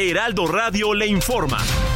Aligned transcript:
Heraldo 0.00 0.46
Radio 0.46 0.94
le 0.94 1.08
informa. 1.08 1.87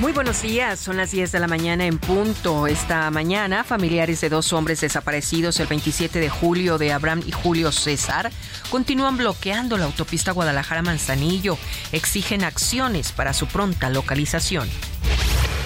Muy 0.00 0.12
buenos 0.12 0.42
días, 0.42 0.80
son 0.80 0.96
las 0.96 1.12
10 1.12 1.30
de 1.30 1.38
la 1.38 1.46
mañana 1.46 1.86
en 1.86 1.98
punto. 1.98 2.66
Esta 2.66 3.08
mañana, 3.12 3.62
familiares 3.62 4.20
de 4.20 4.28
dos 4.28 4.52
hombres 4.52 4.80
desaparecidos 4.80 5.60
el 5.60 5.68
27 5.68 6.18
de 6.18 6.28
julio 6.28 6.78
de 6.78 6.92
Abraham 6.92 7.22
y 7.24 7.30
Julio 7.30 7.70
César 7.70 8.32
continúan 8.70 9.16
bloqueando 9.16 9.78
la 9.78 9.84
autopista 9.84 10.32
Guadalajara-Manzanillo. 10.32 11.56
Exigen 11.92 12.42
acciones 12.42 13.12
para 13.12 13.32
su 13.32 13.46
pronta 13.46 13.88
localización. 13.88 14.68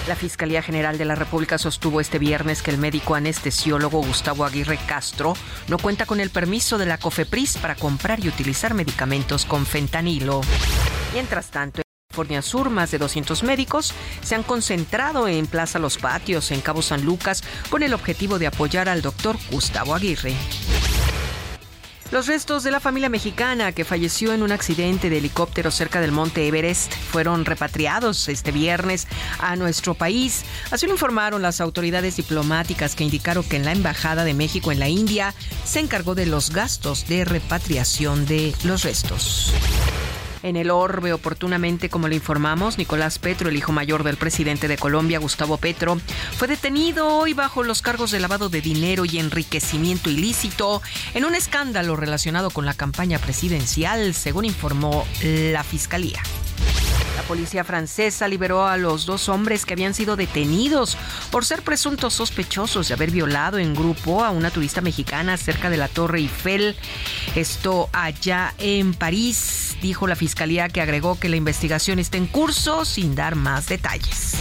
La 0.07 0.15
Fiscalía 0.15 0.61
General 0.61 0.99
de 0.99 1.05
la 1.05 1.15
República 1.15 1.57
sostuvo 1.57 1.99
este 1.99 2.19
viernes 2.19 2.61
que 2.61 2.69
el 2.69 2.77
médico 2.77 3.15
anestesiólogo 3.15 4.03
Gustavo 4.03 4.45
Aguirre 4.45 4.77
Castro 4.87 5.33
no 5.67 5.79
cuenta 5.79 6.05
con 6.05 6.19
el 6.19 6.29
permiso 6.29 6.77
de 6.77 6.85
la 6.85 6.99
COFEPRIS 6.99 7.57
para 7.57 7.75
comprar 7.75 8.23
y 8.23 8.27
utilizar 8.27 8.75
medicamentos 8.75 9.45
con 9.45 9.65
fentanilo. 9.65 10.41
Mientras 11.13 11.49
tanto, 11.49 11.81
Sur, 12.41 12.69
más 12.69 12.91
de 12.91 12.97
200 12.97 13.43
médicos 13.43 13.93
se 14.21 14.35
han 14.35 14.43
concentrado 14.43 15.27
en 15.27 15.47
Plaza 15.47 15.79
Los 15.79 15.97
Patios, 15.97 16.51
en 16.51 16.61
Cabo 16.61 16.81
San 16.81 17.05
Lucas, 17.05 17.43
con 17.69 17.83
el 17.83 17.93
objetivo 17.93 18.39
de 18.39 18.47
apoyar 18.47 18.89
al 18.89 19.01
doctor 19.01 19.37
Gustavo 19.51 19.95
Aguirre. 19.95 20.35
Los 22.11 22.25
restos 22.25 22.63
de 22.63 22.71
la 22.71 22.79
familia 22.79 23.07
mexicana 23.07 23.71
que 23.71 23.85
falleció 23.85 24.33
en 24.33 24.41
un 24.41 24.51
accidente 24.51 25.11
de 25.11 25.19
helicóptero 25.19 25.69
cerca 25.69 26.01
del 26.01 26.11
monte 26.11 26.47
Everest 26.47 26.91
fueron 26.91 27.45
repatriados 27.45 28.27
este 28.29 28.51
viernes 28.51 29.07
a 29.37 29.55
nuestro 29.55 29.93
país. 29.93 30.43
Así 30.71 30.87
lo 30.87 30.93
informaron 30.93 31.43
las 31.43 31.61
autoridades 31.61 32.15
diplomáticas 32.15 32.95
que 32.95 33.03
indicaron 33.03 33.43
que 33.43 33.57
en 33.57 33.65
la 33.65 33.73
Embajada 33.73 34.23
de 34.23 34.33
México 34.33 34.71
en 34.71 34.79
la 34.79 34.89
India 34.89 35.35
se 35.65 35.81
encargó 35.81 36.15
de 36.15 36.25
los 36.25 36.49
gastos 36.49 37.07
de 37.07 37.25
repatriación 37.25 38.25
de 38.25 38.55
los 38.63 38.81
restos. 38.81 39.53
En 40.43 40.55
el 40.55 40.71
orbe, 40.71 41.13
oportunamente, 41.13 41.89
como 41.89 42.07
le 42.07 42.15
informamos, 42.15 42.77
Nicolás 42.77 43.19
Petro, 43.19 43.49
el 43.49 43.57
hijo 43.57 43.71
mayor 43.71 44.03
del 44.03 44.17
presidente 44.17 44.67
de 44.67 44.77
Colombia, 44.77 45.19
Gustavo 45.19 45.57
Petro, 45.57 45.99
fue 46.37 46.47
detenido 46.47 47.07
hoy 47.07 47.33
bajo 47.33 47.63
los 47.63 47.81
cargos 47.81 48.11
de 48.11 48.19
lavado 48.19 48.49
de 48.49 48.61
dinero 48.61 49.03
y 49.05 49.19
enriquecimiento 49.19 50.09
ilícito 50.09 50.81
en 51.13 51.25
un 51.25 51.35
escándalo 51.35 51.95
relacionado 51.95 52.49
con 52.51 52.65
la 52.65 52.73
campaña 52.73 53.19
presidencial, 53.19 54.13
según 54.13 54.45
informó 54.45 55.05
la 55.21 55.63
Fiscalía. 55.63 56.21
La 57.19 57.25
policía 57.25 57.65
francesa 57.65 58.29
liberó 58.29 58.65
a 58.65 58.77
los 58.77 59.05
dos 59.05 59.27
hombres 59.27 59.65
que 59.65 59.73
habían 59.73 59.93
sido 59.93 60.15
detenidos 60.15 60.97
por 61.31 61.43
ser 61.43 61.63
presuntos 61.63 62.13
sospechosos 62.13 62.87
de 62.87 62.93
haber 62.93 63.11
violado 63.11 63.57
en 63.57 63.75
grupo 63.75 64.23
a 64.23 64.29
una 64.29 64.51
turista 64.51 64.79
mexicana 64.79 65.35
cerca 65.35 65.69
de 65.69 65.75
la 65.75 65.89
Torre 65.89 66.19
Eiffel. 66.19 66.77
Esto 67.35 67.89
allá 67.91 68.53
en 68.57 68.93
París, 68.93 69.75
dijo 69.81 70.07
la 70.07 70.15
fiscalía 70.15 70.69
que 70.69 70.79
agregó 70.79 71.19
que 71.19 71.27
la 71.27 71.35
investigación 71.35 71.99
está 71.99 72.15
en 72.15 72.25
curso 72.25 72.85
sin 72.85 73.15
dar 73.15 73.35
más 73.35 73.67
detalles. 73.67 74.35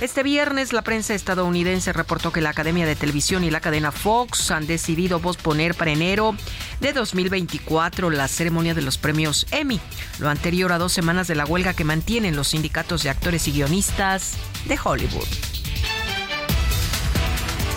Este 0.00 0.22
viernes 0.22 0.74
la 0.74 0.82
prensa 0.82 1.14
estadounidense 1.14 1.90
reportó 1.94 2.30
que 2.30 2.42
la 2.42 2.50
Academia 2.50 2.84
de 2.84 2.96
Televisión 2.96 3.44
y 3.44 3.50
la 3.50 3.60
cadena 3.60 3.92
Fox 3.92 4.50
han 4.50 4.66
decidido 4.66 5.20
posponer 5.20 5.74
para 5.74 5.90
enero 5.90 6.36
de 6.80 6.92
2024 6.92 8.10
la 8.10 8.28
ceremonia 8.28 8.74
de 8.74 8.82
los 8.82 8.98
premios 8.98 9.46
Emmy, 9.52 9.80
lo 10.18 10.28
anterior 10.28 10.72
a 10.72 10.78
dos 10.78 10.92
semanas 10.92 11.28
de 11.28 11.34
la 11.34 11.46
huelga 11.46 11.72
que 11.72 11.84
mantienen 11.84 12.36
los 12.36 12.48
sindicatos 12.48 13.04
de 13.04 13.10
actores 13.10 13.48
y 13.48 13.52
guionistas 13.52 14.34
de 14.66 14.78
Hollywood. 14.82 15.55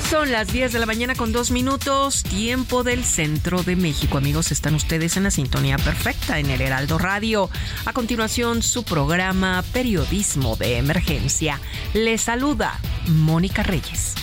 Son 0.10 0.32
las 0.32 0.52
10 0.52 0.74
de 0.74 0.80
la 0.80 0.88
mañana 0.88 1.14
con 1.14 1.32
dos 1.32 1.52
minutos, 1.52 2.24
tiempo 2.24 2.84
del 2.84 3.04
centro 3.04 3.62
de 3.62 3.76
México. 3.76 4.18
Amigos, 4.18 4.52
están 4.52 4.74
ustedes 4.74 5.18
en 5.18 5.24
la 5.24 5.30
sintonía 5.30 5.78
perfecta 5.78 6.40
en 6.40 6.50
el 6.50 6.62
Heraldo 6.62 6.98
Radio. 6.98 7.48
A 7.86 7.94
continuación, 7.94 8.64
su 8.64 8.84
programa 8.84 9.64
Periodismo 9.72 10.56
de 10.56 10.78
Emergencia. 10.78 11.62
Les 11.94 12.22
saluda 12.22 12.80
Mónica 13.08 13.62
Reyes. 13.62 14.16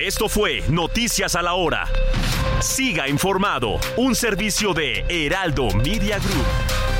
Esto 0.00 0.30
fue 0.30 0.64
Noticias 0.70 1.34
a 1.34 1.42
la 1.42 1.52
Hora. 1.52 1.86
Siga 2.60 3.06
informado, 3.06 3.78
un 3.98 4.14
servicio 4.14 4.72
de 4.72 5.04
Heraldo 5.10 5.68
Media 5.72 6.18
Group. 6.18 6.99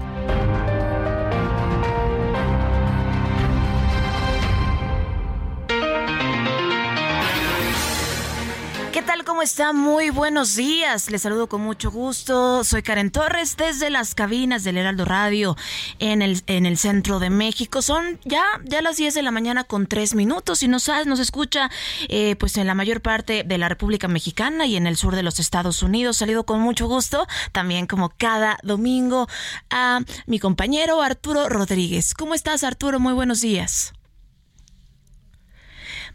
¿Cómo 9.41 9.47
está? 9.47 9.73
Muy 9.73 10.11
buenos 10.11 10.55
días. 10.55 11.09
Les 11.09 11.23
saludo 11.23 11.49
con 11.49 11.61
mucho 11.61 11.89
gusto. 11.89 12.63
Soy 12.63 12.83
Karen 12.83 13.09
Torres 13.09 13.57
desde 13.57 13.89
las 13.89 14.13
cabinas 14.13 14.63
del 14.63 14.77
Heraldo 14.77 15.03
Radio 15.03 15.57
en 15.97 16.21
el, 16.21 16.43
en 16.45 16.67
el 16.67 16.77
centro 16.77 17.17
de 17.17 17.31
México. 17.31 17.81
Son 17.81 18.19
ya, 18.23 18.43
ya 18.65 18.83
las 18.83 18.97
10 18.97 19.15
de 19.15 19.23
la 19.23 19.31
mañana 19.31 19.63
con 19.63 19.87
3 19.87 20.13
minutos 20.13 20.61
y 20.61 20.67
nos, 20.67 20.87
nos 21.07 21.19
escucha 21.19 21.71
eh, 22.07 22.35
pues 22.35 22.55
en 22.57 22.67
la 22.67 22.75
mayor 22.75 23.01
parte 23.01 23.43
de 23.43 23.57
la 23.57 23.67
República 23.67 24.07
Mexicana 24.07 24.67
y 24.67 24.75
en 24.75 24.85
el 24.85 24.95
sur 24.95 25.15
de 25.15 25.23
los 25.23 25.39
Estados 25.39 25.81
Unidos. 25.81 26.17
Salido 26.17 26.45
con 26.45 26.59
mucho 26.59 26.85
gusto 26.85 27.25
también 27.51 27.87
como 27.87 28.09
cada 28.09 28.59
domingo 28.61 29.27
a 29.71 30.01
mi 30.27 30.37
compañero 30.37 31.01
Arturo 31.01 31.49
Rodríguez. 31.49 32.13
¿Cómo 32.13 32.35
estás 32.35 32.63
Arturo? 32.63 32.99
Muy 32.99 33.13
buenos 33.13 33.41
días. 33.41 33.93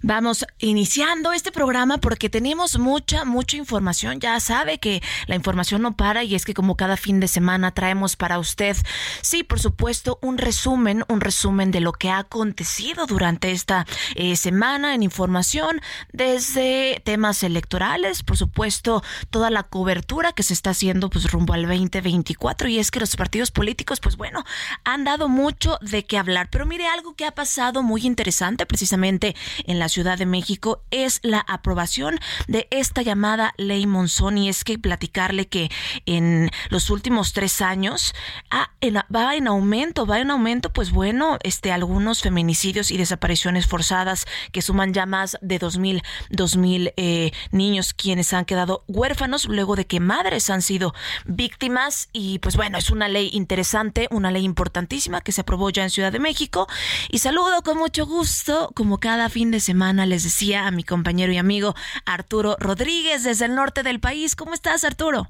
Vamos 0.02 0.46
iniciando 0.58 1.32
este 1.32 1.52
programa 1.52 1.98
porque 1.98 2.28
tenemos 2.28 2.78
mucha, 2.78 3.24
mucha 3.24 3.56
información. 3.56 4.20
Ya 4.20 4.38
sabe 4.40 4.78
que 4.78 5.02
la 5.26 5.34
información 5.34 5.82
no 5.82 5.96
para 5.96 6.24
y 6.24 6.34
es 6.34 6.44
que 6.44 6.54
como 6.54 6.76
cada 6.76 6.96
fin 6.96 7.20
de 7.20 7.28
semana 7.28 7.72
traemos 7.72 8.16
para 8.16 8.38
usted, 8.38 8.76
sí, 9.22 9.42
por 9.42 9.60
supuesto, 9.60 10.18
un 10.22 10.38
resumen, 10.38 11.04
un 11.08 11.20
resumen 11.20 11.70
de 11.70 11.80
lo 11.80 11.92
que 11.92 12.10
ha 12.10 12.18
acontecido 12.18 13.06
durante 13.06 13.50
esta 13.52 13.86
eh, 14.14 14.36
semana 14.36 14.94
en 14.94 15.02
información, 15.02 15.80
desde 16.12 17.00
temas 17.04 17.42
electorales, 17.42 18.22
por 18.22 18.36
supuesto, 18.36 19.02
toda 19.30 19.50
la 19.50 19.62
cobertura 19.62 20.32
que 20.32 20.42
se 20.42 20.52
está 20.52 20.70
haciendo 20.70 21.10
pues 21.10 21.30
rumbo 21.30 21.54
al 21.54 21.66
2024 21.66 22.68
y 22.68 22.78
es 22.78 22.90
que 22.90 23.00
los 23.00 23.16
partidos 23.16 23.50
políticos, 23.50 24.00
pues 24.00 24.16
bueno, 24.16 24.44
han 24.84 25.04
dado 25.04 25.28
mucho 25.28 25.78
de 25.80 26.04
qué 26.04 26.18
hablar. 26.18 26.48
Pero 26.50 26.66
mire 26.66 26.86
algo 26.86 27.14
que 27.14 27.24
ha 27.24 27.32
pasado 27.32 27.82
muy 27.82 28.06
interesante 28.06 28.66
precisamente 28.66 29.34
en 29.64 29.78
la 29.78 29.85
Ciudad 29.88 30.18
de 30.18 30.26
México 30.26 30.82
es 30.90 31.20
la 31.22 31.40
aprobación 31.40 32.18
de 32.48 32.66
esta 32.70 33.02
llamada 33.02 33.54
ley 33.56 33.86
Monzón. 33.86 34.38
Y 34.38 34.48
es 34.48 34.64
que 34.64 34.78
platicarle 34.78 35.46
que 35.46 35.70
en 36.06 36.50
los 36.70 36.90
últimos 36.90 37.32
tres 37.32 37.60
años 37.60 38.14
va 38.52 39.36
en 39.36 39.48
aumento, 39.48 40.06
va 40.06 40.20
en 40.20 40.30
aumento, 40.30 40.72
pues 40.72 40.90
bueno, 40.90 41.38
este 41.42 41.72
algunos 41.72 42.22
feminicidios 42.22 42.90
y 42.90 42.96
desapariciones 42.96 43.66
forzadas 43.66 44.26
que 44.52 44.62
suman 44.62 44.92
ya 44.92 45.06
más 45.06 45.38
de 45.40 45.58
dos 45.58 45.78
mil, 45.78 46.02
dos 46.30 46.56
mil 46.56 46.92
eh, 46.96 47.32
niños 47.50 47.94
quienes 47.94 48.32
han 48.32 48.44
quedado 48.44 48.84
huérfanos 48.88 49.46
luego 49.46 49.76
de 49.76 49.86
que 49.86 50.00
madres 50.00 50.50
han 50.50 50.62
sido 50.62 50.94
víctimas. 51.24 52.08
Y 52.12 52.38
pues 52.40 52.56
bueno, 52.56 52.78
es 52.78 52.90
una 52.90 53.08
ley 53.08 53.30
interesante, 53.32 54.08
una 54.10 54.30
ley 54.30 54.44
importantísima 54.44 55.20
que 55.20 55.32
se 55.32 55.42
aprobó 55.42 55.70
ya 55.70 55.82
en 55.82 55.90
Ciudad 55.90 56.12
de 56.12 56.18
México. 56.18 56.66
Y 57.10 57.18
saludo 57.18 57.62
con 57.62 57.78
mucho 57.78 58.06
gusto 58.06 58.72
como 58.74 58.98
cada 58.98 59.28
fin 59.28 59.50
de 59.50 59.60
semana 59.60 59.75
les 59.76 60.24
decía 60.24 60.66
a 60.66 60.70
mi 60.70 60.84
compañero 60.84 61.32
y 61.32 61.36
amigo 61.36 61.74
Arturo 62.06 62.56
Rodríguez 62.58 63.24
desde 63.24 63.44
el 63.44 63.54
norte 63.54 63.82
del 63.82 64.00
país. 64.00 64.34
¿Cómo 64.34 64.54
estás, 64.54 64.84
Arturo? 64.84 65.26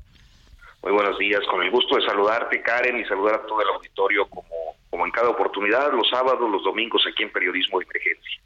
Muy 0.83 0.93
buenos 0.93 1.19
días, 1.19 1.41
con 1.51 1.63
el 1.65 1.71
gusto 1.71 1.97
de 1.97 2.07
saludarte, 2.07 2.63
Karen, 2.63 2.97
y 2.97 3.05
saludar 3.07 3.35
a 3.35 3.47
todo 3.47 3.61
el 3.61 3.69
auditorio 3.75 4.25
como, 4.29 4.47
como 4.89 5.05
en 5.05 5.11
cada 5.11 5.31
oportunidad, 5.31 5.93
los 5.93 6.09
sábados, 6.09 6.49
los 6.49 6.63
domingos 6.63 7.03
aquí 7.11 7.25
en 7.25 7.33
Periodismo 7.33 7.81
de 7.81 7.87
Emergencia. 7.87 8.41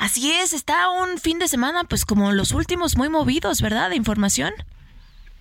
Así 0.00 0.32
es, 0.32 0.52
está 0.52 0.90
un 0.90 1.18
fin 1.18 1.38
de 1.38 1.46
semana, 1.46 1.84
pues 1.84 2.04
como 2.04 2.32
los 2.32 2.50
últimos, 2.50 2.96
muy 2.96 3.08
movidos, 3.08 3.62
¿verdad? 3.62 3.90
De 3.90 3.96
información. 3.96 4.52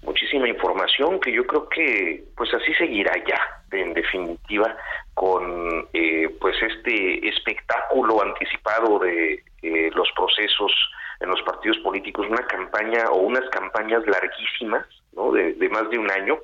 Muchísima 0.04 0.48
información 0.48 1.20
que 1.20 1.34
yo 1.34 1.48
creo 1.48 1.68
que 1.68 2.26
pues 2.38 2.54
así 2.54 2.76
seguirá 2.76 3.12
ya, 3.28 3.42
en 3.72 3.96
definitiva, 3.96 4.78
con 5.16 5.88
eh, 5.94 6.30
pues 6.40 6.56
este 6.62 7.28
espectáculo 7.28 8.22
anticipado 8.22 9.00
de 9.00 9.44
eh, 9.68 9.92
los 9.94 10.10
procesos 10.16 10.72
en 11.20 11.30
los 11.30 11.42
partidos 11.44 11.78
políticos, 11.80 12.28
una 12.30 12.46
campaña 12.46 13.06
o 13.12 13.18
unas 13.18 13.48
campañas 13.50 14.06
larguísimas, 14.06 14.86
de 15.14 15.70
más 15.70 15.90
de 15.90 15.98
un 15.98 16.12
año, 16.12 16.40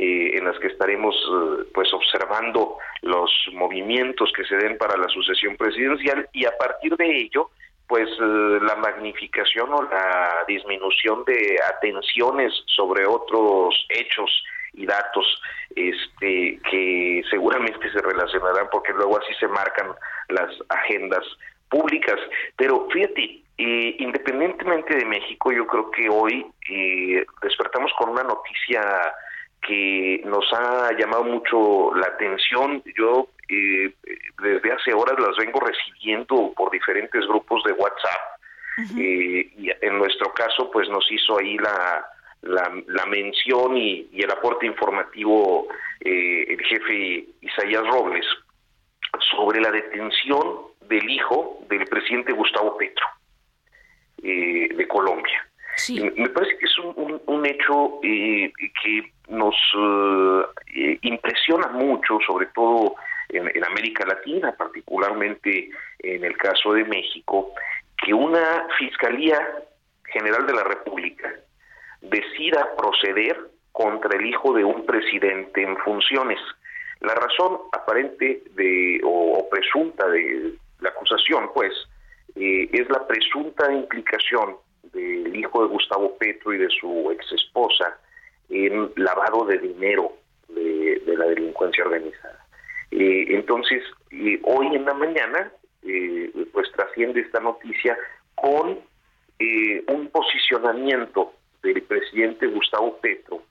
eh, 0.00 0.38
en 0.38 0.44
las 0.44 0.56
que 0.60 0.68
estaremos 0.68 1.16
eh, 1.16 1.64
pues 1.74 1.92
observando 1.92 2.78
los 3.02 3.32
movimientos 3.52 4.30
que 4.36 4.44
se 4.44 4.54
den 4.54 4.78
para 4.78 4.96
la 4.96 5.08
sucesión 5.08 5.56
presidencial 5.56 6.28
y 6.32 6.44
a 6.44 6.56
partir 6.56 6.96
de 6.96 7.18
ello 7.18 7.50
pues 7.88 8.08
eh, 8.08 8.58
la 8.62 8.76
magnificación 8.76 9.72
o 9.72 9.82
la 9.82 10.44
disminución 10.46 11.24
de 11.24 11.58
atenciones 11.74 12.52
sobre 12.66 13.06
otros 13.06 13.74
hechos 13.88 14.30
y 14.74 14.86
datos 14.86 15.26
este 15.74 16.60
que 16.70 17.22
seguramente 17.28 17.90
se 17.90 18.00
relacionarán 18.00 18.68
porque 18.70 18.92
luego 18.92 19.18
así 19.18 19.34
se 19.40 19.48
marcan 19.48 19.88
las 20.28 20.50
agendas 20.68 21.24
públicas. 21.68 22.18
Pero 22.56 22.88
fíjate 22.90 23.42
independientemente 23.60 24.94
de 24.94 25.04
México 25.04 25.50
yo 25.50 25.66
creo 25.66 25.90
que 25.90 26.08
hoy 26.08 26.46
despertamos 27.42 27.90
con 27.98 28.10
una 28.10 28.22
noticia 28.22 28.80
que 29.60 30.22
nos 30.24 30.44
ha 30.52 30.92
llamado 30.96 31.24
mucho 31.24 31.94
la 31.94 32.06
atención. 32.06 32.82
Yo 32.96 33.28
eh, 33.48 33.92
desde 34.42 34.72
hace 34.72 34.92
horas 34.92 35.18
las 35.18 35.36
vengo 35.36 35.60
recibiendo 35.60 36.52
por 36.56 36.70
diferentes 36.70 37.26
grupos 37.26 37.62
de 37.64 37.72
WhatsApp. 37.72 38.38
Eh, 38.96 39.50
y 39.58 39.70
en 39.80 39.98
nuestro 39.98 40.32
caso 40.32 40.70
pues 40.70 40.88
nos 40.88 41.04
hizo 41.10 41.38
ahí 41.38 41.58
la, 41.58 42.06
la, 42.42 43.06
mención 43.06 43.76
y, 43.76 44.08
el 44.12 44.30
aporte 44.30 44.66
informativo 44.66 45.66
eh, 46.00 46.44
el 46.48 46.64
jefe 46.64 47.26
Isaías 47.40 47.82
Robles 47.88 48.24
sobre 49.32 49.60
la 49.60 49.72
detención 49.72 50.58
del 50.88 51.08
hijo 51.08 51.60
del 51.68 51.84
presidente 51.86 52.32
Gustavo 52.32 52.76
Petro 52.76 53.06
de 54.20 54.86
Colombia. 54.88 55.48
Me 55.88 56.28
parece 56.30 56.58
que 56.58 56.66
es 56.66 56.78
un, 56.78 57.20
un, 57.26 57.46
hecho 57.46 58.00
eh, 58.02 58.52
que 58.82 59.12
nos 59.28 59.54
eh, 60.74 60.98
impresiona 61.02 61.68
mucho, 61.68 62.18
sobre 62.26 62.46
todo 62.46 62.96
en, 63.28 63.48
en, 63.54 63.64
América 63.64 64.04
Latina, 64.04 64.52
particularmente 64.56 65.70
en 66.00 66.24
el 66.24 66.36
caso 66.36 66.72
de 66.72 66.84
México, 66.84 67.52
que 67.96 68.12
una 68.12 68.66
Fiscalía 68.76 69.38
General 70.12 70.46
de 70.46 70.54
la 70.54 70.64
República 70.64 71.32
decida 72.00 72.74
proceder 72.76 73.38
contra 73.70 74.18
el 74.18 74.26
hijo 74.26 74.52
de 74.54 74.64
un 74.64 74.84
presidente 74.84 75.62
en 75.62 75.76
funciones. 75.78 76.40
La 77.00 77.14
razón 77.14 77.58
aparente 77.72 78.42
de 78.56 79.00
o, 79.04 79.48
presunta 79.48 80.08
de 80.08 80.54
la 80.80 80.90
acusación, 80.90 81.50
pues, 81.54 81.72
eh, 82.36 82.68
es 82.72 82.88
la 82.88 83.06
presunta 83.06 83.72
implicación 83.72 84.56
del 84.92 85.34
hijo 85.36 85.62
de 85.62 85.68
Gustavo 85.68 86.16
Petro 86.18 86.52
y 86.52 86.58
de 86.58 86.68
su 86.70 87.10
ex 87.10 87.32
esposa 87.32 87.98
en 88.48 88.90
lavado 88.96 89.44
de 89.44 89.58
dinero 89.58 90.12
de, 90.48 91.02
la 91.16 91.26
delincuencia 91.26 91.84
organizada. 91.84 92.46
Eh, 92.90 93.26
entonces, 93.30 93.82
hoy 94.44 94.66
en 94.74 94.84
la 94.84 94.94
mañana, 94.94 95.52
eh, 95.82 96.30
pues 96.52 96.70
trasciende 96.72 97.20
esta 97.20 97.40
noticia 97.40 97.98
con 98.34 98.78
eh, 99.38 99.84
un 99.88 100.08
posicionamiento 100.08 101.32
del 101.62 101.82
presidente 101.82 102.46
Gustavo 102.46 102.98
Petro, 103.00 103.42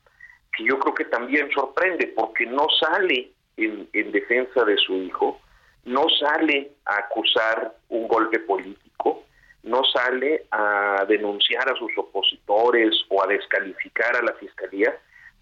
que 0.56 0.64
yo 0.64 0.80
creo 0.80 0.96
que 0.96 1.06
también 1.06 1.52
sorprende, 1.52 2.08
porque 2.16 2.46
no 2.46 2.68
sale 2.80 3.32
en 3.58 4.12
defensa 4.12 4.64
de 4.64 4.78
su 4.78 4.94
hijo, 4.98 5.42
no 5.88 6.06
sale 6.20 6.74
a 6.86 6.98
acusar 6.98 7.74
un 7.90 8.08
golpe 8.08 8.40
político, 8.40 9.24
no 9.64 9.84
sale 9.86 10.46
a 10.52 11.06
denunciar 11.08 11.72
a 11.72 11.76
sus 11.76 11.98
opositores 11.98 12.94
o 13.10 13.24
a 13.24 13.28
descalificar 13.28 14.16
a 14.18 14.22
la 14.22 14.34
fiscalía, 14.34 14.96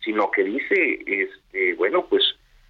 sino 0.04 0.30
que 0.30 0.44
dice, 0.44 1.00
este, 1.08 1.74
bueno, 1.74 2.06
pues 2.06 2.24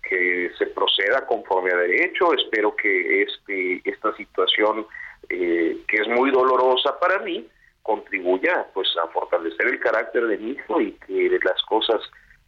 que 0.07 0.51
se 0.57 0.68
proceda 0.68 1.25
conforme 1.25 1.72
a 1.74 1.77
derecho. 1.77 2.33
Espero 2.33 2.75
que 2.75 3.24
este, 3.24 3.81
esta 3.83 4.16
situación, 4.16 4.88
eh, 5.30 5.78
que 5.88 5.98
es 5.98 6.07
muy 6.07 6.31
dolorosa 6.31 6.98
para 7.00 7.19
mí, 7.19 7.45
contribuya 7.81 8.68
pues 8.74 8.88
a 9.04 9.07
fortalecer 9.10 9.68
el 9.68 9.80
carácter 9.80 10.28
de 10.28 10.38
mi 10.38 10.51
hijo 10.51 10.80
y 10.80 10.94
que 10.94 11.38
las 11.44 11.62
cosas 11.63 12.01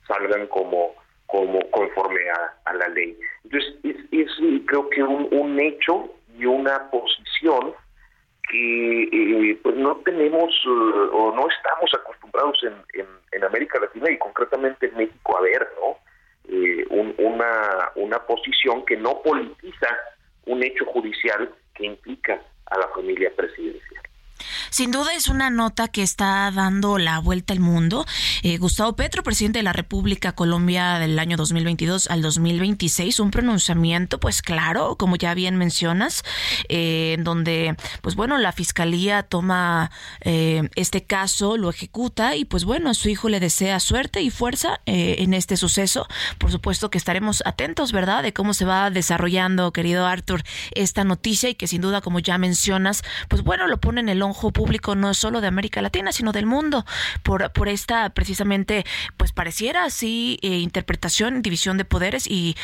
salgan 0.07 0.47
como 0.47 0.95
como 1.27 1.59
conforme 1.71 2.21
a, 2.65 2.73
la 2.73 2.87
ley. 2.89 3.17
Entonces, 3.43 3.75
es, 4.11 4.31
creo 4.65 4.89
que 4.89 5.03
un, 5.03 5.27
un 5.31 5.59
hecho 5.59 6.13
y 6.37 6.45
una 6.45 6.89
posición 6.89 7.73
que 8.49 9.03
eh, 9.03 9.59
pues 9.61 9.75
no 9.75 9.97
tenemos 9.97 10.49
eh, 10.65 11.09
o 11.11 11.33
no 11.35 11.47
estamos 11.49 11.91
acostumbrados 11.93 12.63
en, 12.63 13.07
América 13.43 13.79
Latina 13.79 14.11
y 14.11 14.17
concretamente 14.17 14.87
en 14.87 14.97
México 14.97 15.37
a 15.37 15.41
ver, 15.41 15.65
¿no? 15.79 15.97
Eh, 16.49 16.85
una, 17.17 17.91
una 17.95 18.19
posición 18.25 18.83
que 18.85 18.97
no 18.97 19.21
politiza 19.21 19.87
un 20.47 20.63
hecho 20.63 20.85
judicial 20.85 21.49
que 21.73 21.85
implica 21.85 22.41
a 22.65 22.77
la 22.77 22.87
familia 22.89 23.31
presidencial. 23.35 23.96
Sin 24.69 24.91
duda 24.91 25.13
es 25.13 25.27
una 25.27 25.49
nota 25.49 25.87
que 25.87 26.03
está 26.03 26.51
dando 26.51 26.97
la 26.97 27.19
vuelta 27.19 27.53
al 27.53 27.59
mundo. 27.59 28.05
Eh, 28.43 28.57
Gustavo 28.57 28.95
Petro, 28.95 29.23
presidente 29.23 29.59
de 29.59 29.63
la 29.63 29.73
República 29.73 30.33
Colombia 30.33 30.99
del 30.99 31.17
año 31.19 31.37
2022 31.37 32.07
al 32.09 32.21
2026, 32.21 33.19
un 33.19 33.31
pronunciamiento, 33.31 34.19
pues 34.19 34.41
claro, 34.41 34.95
como 34.97 35.15
ya 35.15 35.33
bien 35.33 35.57
mencionas, 35.57 36.23
eh, 36.69 37.17
donde, 37.19 37.75
pues 38.01 38.15
bueno, 38.15 38.37
la 38.37 38.51
fiscalía 38.51 39.23
toma 39.23 39.91
eh, 40.21 40.69
este 40.75 41.03
caso, 41.03 41.57
lo 41.57 41.69
ejecuta 41.69 42.35
y, 42.35 42.45
pues 42.45 42.65
bueno, 42.65 42.89
a 42.89 42.93
su 42.93 43.09
hijo 43.09 43.29
le 43.29 43.39
desea 43.39 43.79
suerte 43.79 44.21
y 44.21 44.29
fuerza 44.29 44.79
en 44.85 45.33
este 45.33 45.57
suceso. 45.57 46.07
Por 46.37 46.51
supuesto 46.51 46.89
que 46.89 46.97
estaremos 46.97 47.43
atentos, 47.45 47.91
¿verdad?, 47.91 48.23
de 48.23 48.33
cómo 48.33 48.53
se 48.53 48.65
va 48.65 48.89
desarrollando, 48.89 49.71
querido 49.71 50.05
Arthur, 50.05 50.43
esta 50.71 51.03
noticia 51.03 51.49
y 51.49 51.55
que 51.55 51.67
sin 51.67 51.81
duda, 51.81 52.01
como 52.01 52.19
ya 52.19 52.37
mencionas, 52.37 53.03
pues 53.27 53.43
bueno, 53.43 53.67
lo 53.67 53.79
pone 53.79 54.01
en 54.01 54.09
el 54.09 54.21
ojo 54.29 54.51
público 54.51 54.95
no 54.95 55.13
solo 55.13 55.41
de 55.41 55.47
América 55.47 55.81
Latina, 55.81 56.11
sino 56.11 56.31
del 56.31 56.45
mundo, 56.45 56.85
por, 57.23 57.51
por 57.51 57.69
esta 57.69 58.09
precisamente, 58.11 58.85
pues 59.17 59.31
pareciera 59.31 59.85
así, 59.85 60.39
eh, 60.41 60.57
interpretación, 60.59 61.41
división 61.41 61.77
de 61.77 61.85
poderes 61.85 62.27
y 62.27 62.55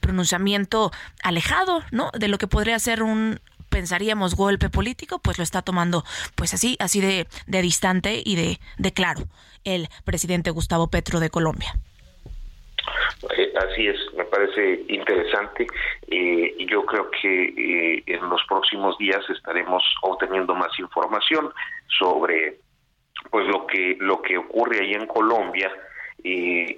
pronunciamiento 0.00 0.92
alejado, 1.22 1.82
¿no? 1.90 2.10
De 2.18 2.28
lo 2.28 2.38
que 2.38 2.48
podría 2.48 2.78
ser 2.78 3.02
un 3.02 3.40
pensaríamos 3.68 4.34
golpe 4.34 4.68
político, 4.68 5.18
pues 5.18 5.38
lo 5.38 5.44
está 5.44 5.62
tomando 5.62 6.04
pues 6.34 6.52
así, 6.52 6.76
así 6.78 7.00
de, 7.00 7.26
de 7.46 7.62
distante 7.62 8.22
y 8.22 8.36
de, 8.36 8.60
de 8.76 8.92
claro 8.92 9.26
el 9.64 9.88
presidente 10.04 10.50
Gustavo 10.50 10.88
Petro 10.88 11.20
de 11.20 11.30
Colombia. 11.30 11.78
Eh, 13.36 13.52
así 13.56 13.86
es, 13.86 13.98
me 14.14 14.24
parece 14.24 14.84
interesante 14.88 15.66
eh, 16.08 16.54
y 16.58 16.66
yo 16.66 16.84
creo 16.84 17.10
que 17.10 17.44
eh, 17.44 18.02
en 18.06 18.28
los 18.28 18.42
próximos 18.48 18.98
días 18.98 19.22
estaremos 19.30 19.82
obteniendo 20.02 20.54
más 20.54 20.76
información 20.78 21.52
sobre 21.98 22.58
pues 23.30 23.46
lo 23.46 23.66
que 23.66 23.96
lo 24.00 24.20
que 24.20 24.36
ocurre 24.36 24.80
ahí 24.80 24.94
en 24.94 25.06
Colombia 25.06 25.70
y, 26.24 26.76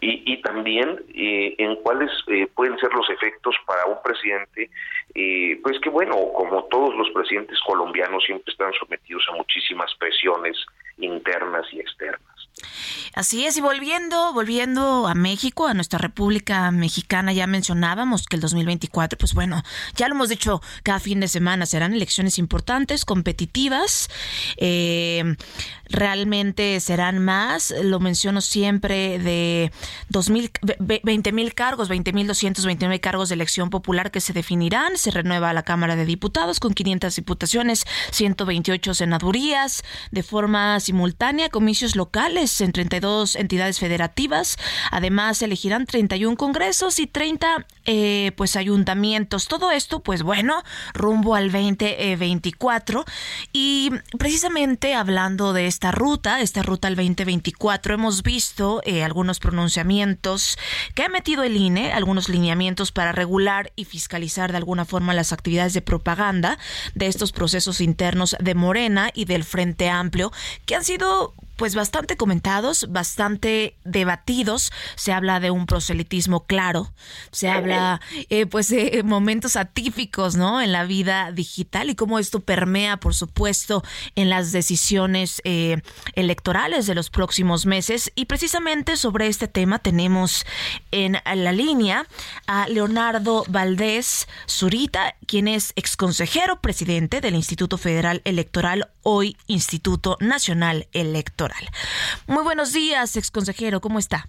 y, 0.00 0.42
también 0.42 1.04
en 1.14 1.76
cuáles 1.76 2.10
pueden 2.54 2.76
ser 2.78 2.92
los 2.92 3.08
efectos 3.10 3.54
para 3.64 3.86
un 3.86 4.02
presidente, 4.02 4.70
pues 5.62 5.78
que 5.80 5.88
bueno, 5.88 6.16
como 6.34 6.64
todos 6.64 6.96
los 6.96 7.08
presidentes 7.10 7.60
colombianos 7.60 8.24
siempre 8.24 8.50
están 8.50 8.72
sometidos 8.72 9.24
a 9.30 9.36
muchísimas 9.36 9.94
presiones 10.00 10.56
internas 10.96 11.66
y 11.72 11.78
externas. 11.78 12.27
Así 13.14 13.46
es, 13.46 13.56
y 13.56 13.60
volviendo, 13.60 14.32
volviendo 14.32 15.08
a 15.08 15.14
México, 15.14 15.66
a 15.66 15.74
nuestra 15.74 15.98
República 15.98 16.70
Mexicana, 16.70 17.32
ya 17.32 17.46
mencionábamos 17.46 18.26
que 18.26 18.36
el 18.36 18.42
2024, 18.42 19.18
pues 19.18 19.34
bueno, 19.34 19.62
ya 19.96 20.08
lo 20.08 20.14
hemos 20.14 20.28
dicho 20.28 20.60
cada 20.82 21.00
fin 21.00 21.20
de 21.20 21.28
semana, 21.28 21.66
serán 21.66 21.94
elecciones 21.94 22.38
importantes, 22.38 23.04
competitivas, 23.04 24.08
eh, 24.56 25.36
realmente 25.88 26.78
serán 26.80 27.18
más, 27.18 27.74
lo 27.82 27.98
menciono 27.98 28.40
siempre, 28.40 29.18
de 29.18 29.72
20 30.08 31.32
mil 31.32 31.54
cargos, 31.54 31.88
20 31.88 32.12
mil 32.12 32.26
229 32.26 33.00
cargos 33.00 33.30
de 33.30 33.34
elección 33.34 33.70
popular 33.70 34.10
que 34.10 34.20
se 34.20 34.32
definirán, 34.32 34.96
se 34.98 35.10
renueva 35.10 35.52
la 35.52 35.62
Cámara 35.62 35.96
de 35.96 36.04
Diputados 36.04 36.60
con 36.60 36.74
500 36.74 37.16
diputaciones, 37.16 37.84
128 38.12 38.94
senadurías, 38.94 39.82
de 40.10 40.22
forma 40.22 40.78
simultánea, 40.80 41.48
comicios 41.48 41.96
locales 41.96 42.47
en 42.60 42.72
32 42.72 43.36
entidades 43.36 43.78
federativas. 43.78 44.56
Además, 44.90 45.42
elegirán 45.42 45.86
31 45.86 46.36
congresos 46.36 46.98
y 46.98 47.06
30 47.06 47.66
eh, 47.84 48.32
pues 48.36 48.56
ayuntamientos. 48.56 49.48
Todo 49.48 49.70
esto, 49.70 50.00
pues 50.00 50.22
bueno, 50.22 50.62
rumbo 50.94 51.34
al 51.34 51.50
2024. 51.50 53.04
Y 53.52 53.90
precisamente 54.18 54.94
hablando 54.94 55.52
de 55.52 55.66
esta 55.66 55.90
ruta, 55.90 56.40
esta 56.40 56.62
ruta 56.62 56.88
al 56.88 56.96
2024, 56.96 57.94
hemos 57.94 58.22
visto 58.22 58.80
eh, 58.84 59.04
algunos 59.04 59.38
pronunciamientos 59.38 60.58
que 60.94 61.02
ha 61.02 61.08
metido 61.08 61.42
el 61.44 61.56
INE, 61.56 61.92
algunos 61.92 62.28
lineamientos 62.28 62.92
para 62.92 63.12
regular 63.12 63.72
y 63.76 63.84
fiscalizar 63.84 64.50
de 64.50 64.58
alguna 64.58 64.84
forma 64.84 65.14
las 65.14 65.32
actividades 65.32 65.72
de 65.72 65.82
propaganda 65.82 66.58
de 66.94 67.06
estos 67.06 67.32
procesos 67.32 67.80
internos 67.80 68.36
de 68.40 68.54
Morena 68.54 69.10
y 69.14 69.24
del 69.24 69.44
Frente 69.44 69.88
Amplio, 69.88 70.32
que 70.66 70.74
han 70.74 70.84
sido 70.84 71.34
pues 71.58 71.74
bastante 71.74 72.16
comentados, 72.16 72.86
bastante 72.88 73.76
debatidos. 73.84 74.72
Se 74.94 75.12
habla 75.12 75.40
de 75.40 75.50
un 75.50 75.66
proselitismo 75.66 76.46
claro, 76.46 76.92
se 77.32 77.50
habla 77.50 78.00
eh, 78.30 78.46
pues 78.46 78.68
de 78.68 79.02
momentos 79.04 79.56
atípicos, 79.56 80.36
¿no? 80.36 80.62
En 80.62 80.70
la 80.70 80.84
vida 80.84 81.32
digital 81.32 81.90
y 81.90 81.96
cómo 81.96 82.20
esto 82.20 82.40
permea, 82.40 82.98
por 82.98 83.14
supuesto, 83.14 83.82
en 84.14 84.30
las 84.30 84.52
decisiones 84.52 85.42
eh, 85.44 85.82
electorales 86.14 86.86
de 86.86 86.94
los 86.94 87.10
próximos 87.10 87.66
meses. 87.66 88.12
Y 88.14 88.26
precisamente 88.26 88.96
sobre 88.96 89.26
este 89.26 89.48
tema 89.48 89.80
tenemos 89.80 90.46
en 90.92 91.18
la 91.24 91.52
línea 91.52 92.06
a 92.46 92.68
Leonardo 92.68 93.44
Valdés 93.48 94.28
Zurita, 94.48 95.16
quien 95.26 95.48
es 95.48 95.72
exconsejero 95.74 96.60
presidente 96.60 97.20
del 97.20 97.34
Instituto 97.34 97.78
Federal 97.78 98.22
Electoral, 98.24 98.90
hoy 99.02 99.36
Instituto 99.48 100.16
Nacional 100.20 100.86
Electoral. 100.92 101.47
Muy 102.26 102.42
buenos 102.44 102.72
días, 102.72 103.16
ex 103.16 103.30
consejero, 103.30 103.80
¿cómo 103.80 103.98
está? 103.98 104.28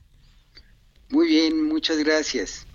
Muy 1.10 1.28
bien, 1.28 1.68
muchas 1.68 1.98
gracias. 1.98 2.66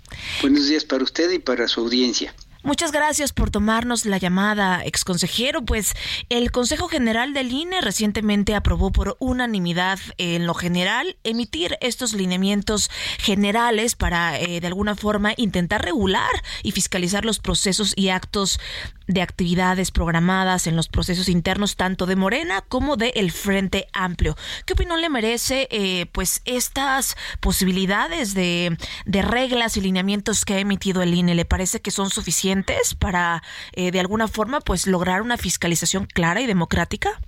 Buenos 0.40 0.66
días 0.66 0.84
para 0.84 1.04
usted 1.04 1.30
y 1.30 1.38
para 1.38 1.68
su 1.68 1.80
audiencia. 1.80 2.34
Muchas 2.64 2.92
gracias 2.92 3.34
por 3.34 3.50
tomarnos 3.50 4.06
la 4.06 4.16
llamada, 4.16 4.82
ex 4.86 5.04
consejero. 5.04 5.66
Pues 5.66 5.92
el 6.30 6.50
Consejo 6.50 6.88
General 6.88 7.34
del 7.34 7.52
INE 7.52 7.82
recientemente 7.82 8.54
aprobó 8.54 8.90
por 8.90 9.18
unanimidad 9.20 9.98
en 10.16 10.46
lo 10.46 10.54
general 10.54 11.18
emitir 11.24 11.76
estos 11.82 12.14
lineamientos 12.14 12.90
generales 13.18 13.96
para 13.96 14.40
eh, 14.40 14.62
de 14.62 14.66
alguna 14.66 14.96
forma 14.96 15.34
intentar 15.36 15.84
regular 15.84 16.30
y 16.62 16.72
fiscalizar 16.72 17.26
los 17.26 17.38
procesos 17.38 17.92
y 17.96 18.08
actos 18.08 18.58
de 19.06 19.20
actividades 19.20 19.90
programadas 19.90 20.66
en 20.66 20.74
los 20.74 20.88
procesos 20.88 21.28
internos 21.28 21.76
tanto 21.76 22.06
de 22.06 22.16
Morena 22.16 22.62
como 22.62 22.96
de 22.96 23.12
el 23.16 23.30
Frente 23.30 23.88
Amplio. 23.92 24.38
¿Qué 24.64 24.72
opinión 24.72 25.02
le 25.02 25.10
merece 25.10 25.68
eh, 25.70 26.06
pues 26.12 26.40
estas 26.46 27.14
posibilidades 27.40 28.32
de, 28.32 28.78
de, 29.04 29.20
reglas 29.20 29.76
y 29.76 29.82
lineamientos 29.82 30.46
que 30.46 30.54
ha 30.54 30.58
emitido 30.58 31.02
el 31.02 31.12
INE? 31.12 31.34
¿Le 31.34 31.44
parece 31.44 31.82
que 31.82 31.90
son 31.90 32.08
suficientes 32.08 32.53
para 32.98 33.42
eh, 33.72 33.90
de 33.90 34.00
alguna 34.00 34.28
forma 34.28 34.60
pues 34.60 34.86
lograr 34.86 35.22
una 35.22 35.36
fiscalización 35.36 36.06
clara 36.06 36.40
y 36.40 36.46
democrática? 36.46 37.20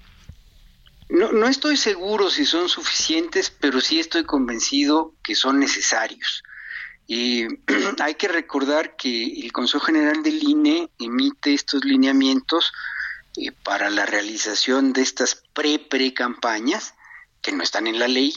No, 1.09 1.33
no 1.33 1.47
estoy 1.49 1.77
seguro 1.77 2.31
si 2.31 2.45
son 2.45 2.69
suficientes, 2.69 3.51
pero 3.51 3.81
sí 3.81 4.01
estoy 4.01 4.25
convencido 4.25 5.15
que 5.23 5.35
son 5.35 5.59
necesarios. 5.59 6.43
Y 7.07 7.47
hay 8.03 8.15
que 8.15 8.29
recordar 8.29 8.97
que 8.97 9.25
el 9.41 9.53
Consejo 9.53 9.87
General 9.87 10.23
del 10.23 10.43
INE 10.43 10.91
emite 10.99 11.55
estos 11.55 11.85
lineamientos 11.85 12.73
eh, 13.37 13.53
para 13.53 13.91
la 13.91 14.07
realización 14.07 14.93
de 14.93 15.03
estas 15.03 15.43
pre-pre-campañas 15.53 16.95
que 17.41 17.53
no 17.53 17.63
están 17.63 17.87
en 17.87 17.99
la 17.99 18.09
ley 18.09 18.33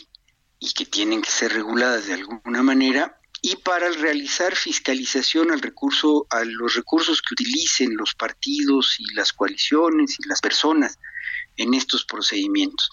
y 0.60 0.74
que 0.74 0.86
tienen 0.86 1.22
que 1.22 1.32
ser 1.32 1.54
reguladas 1.54 2.06
de 2.06 2.16
alguna 2.16 2.62
manera 2.62 3.19
y 3.42 3.56
para 3.58 3.90
realizar 3.90 4.56
fiscalización 4.56 5.52
al 5.52 5.62
recurso 5.62 6.28
a 6.30 6.44
los 6.44 6.76
recursos 6.76 7.22
que 7.22 7.34
utilicen 7.34 7.96
los 7.96 8.14
partidos 8.14 8.96
y 9.00 9.14
las 9.14 9.32
coaliciones 9.34 10.18
y 10.20 10.28
las 10.28 10.42
personas 10.42 11.00
en 11.58 11.74
estos 11.74 12.06
procedimientos. 12.06 12.90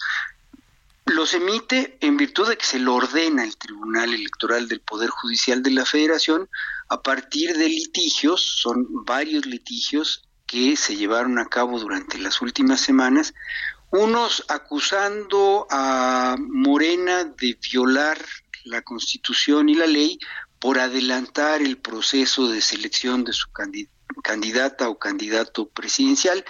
Los 1.05 1.33
emite 1.33 1.97
en 2.01 2.17
virtud 2.17 2.49
de 2.49 2.57
que 2.57 2.65
se 2.65 2.79
lo 2.79 2.95
ordena 2.95 3.43
el 3.43 3.57
Tribunal 3.57 4.13
Electoral 4.13 4.67
del 4.67 4.81
Poder 4.81 5.09
Judicial 5.09 5.63
de 5.63 5.71
la 5.71 5.85
Federación 5.85 6.49
a 6.89 7.01
partir 7.01 7.57
de 7.57 7.69
litigios, 7.69 8.41
son 8.61 9.05
varios 9.05 9.45
litigios 9.45 10.27
que 10.45 10.75
se 10.75 10.95
llevaron 10.95 11.39
a 11.39 11.45
cabo 11.45 11.79
durante 11.79 12.17
las 12.17 12.41
últimas 12.41 12.81
semanas, 12.81 13.33
unos 13.91 14.43
acusando 14.49 15.67
a 15.69 16.35
Morena 16.39 17.23
de 17.23 17.57
violar 17.71 18.17
la 18.69 18.81
Constitución 18.81 19.69
y 19.69 19.75
la 19.75 19.87
ley 19.87 20.19
por 20.59 20.79
adelantar 20.79 21.61
el 21.61 21.77
proceso 21.77 22.47
de 22.49 22.61
selección 22.61 23.23
de 23.23 23.33
su 23.33 23.47
candidata 24.23 24.89
o 24.89 24.97
candidato 24.97 25.67
presidencial, 25.69 26.43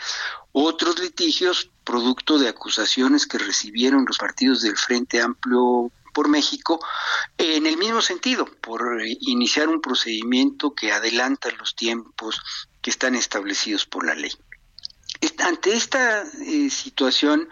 otros 0.51 0.99
litigios 0.99 1.69
producto 1.83 2.37
de 2.37 2.49
acusaciones 2.49 3.25
que 3.25 3.37
recibieron 3.37 4.05
los 4.05 4.17
partidos 4.17 4.61
del 4.61 4.77
Frente 4.77 5.21
Amplio 5.21 5.91
por 6.13 6.29
México 6.29 6.79
en 7.37 7.67
el 7.67 7.77
mismo 7.77 8.01
sentido, 8.01 8.45
por 8.45 9.01
iniciar 9.21 9.69
un 9.69 9.81
procedimiento 9.81 10.73
que 10.73 10.91
adelanta 10.91 11.49
los 11.51 11.75
tiempos 11.75 12.41
que 12.81 12.89
están 12.89 13.15
establecidos 13.15 13.85
por 13.85 14.05
la 14.05 14.15
ley. 14.15 14.31
Ante 15.39 15.75
esta 15.75 16.23
eh, 16.23 16.69
situación, 16.69 17.47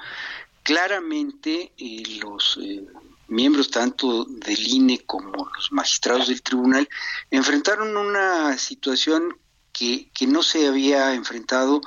claramente 0.63 1.71
eh, 1.77 2.19
los 2.19 2.57
eh, 2.61 2.83
miembros 3.27 3.69
tanto 3.69 4.25
del 4.25 4.67
INE 4.67 5.05
como 5.05 5.49
los 5.55 5.71
magistrados 5.71 6.27
del 6.27 6.41
tribunal 6.41 6.87
enfrentaron 7.31 7.95
una 7.97 8.57
situación 8.57 9.37
que, 9.71 10.09
que 10.13 10.25
no 10.25 10.41
se 10.41 10.67
había 10.67 11.13
enfrentado 11.13 11.81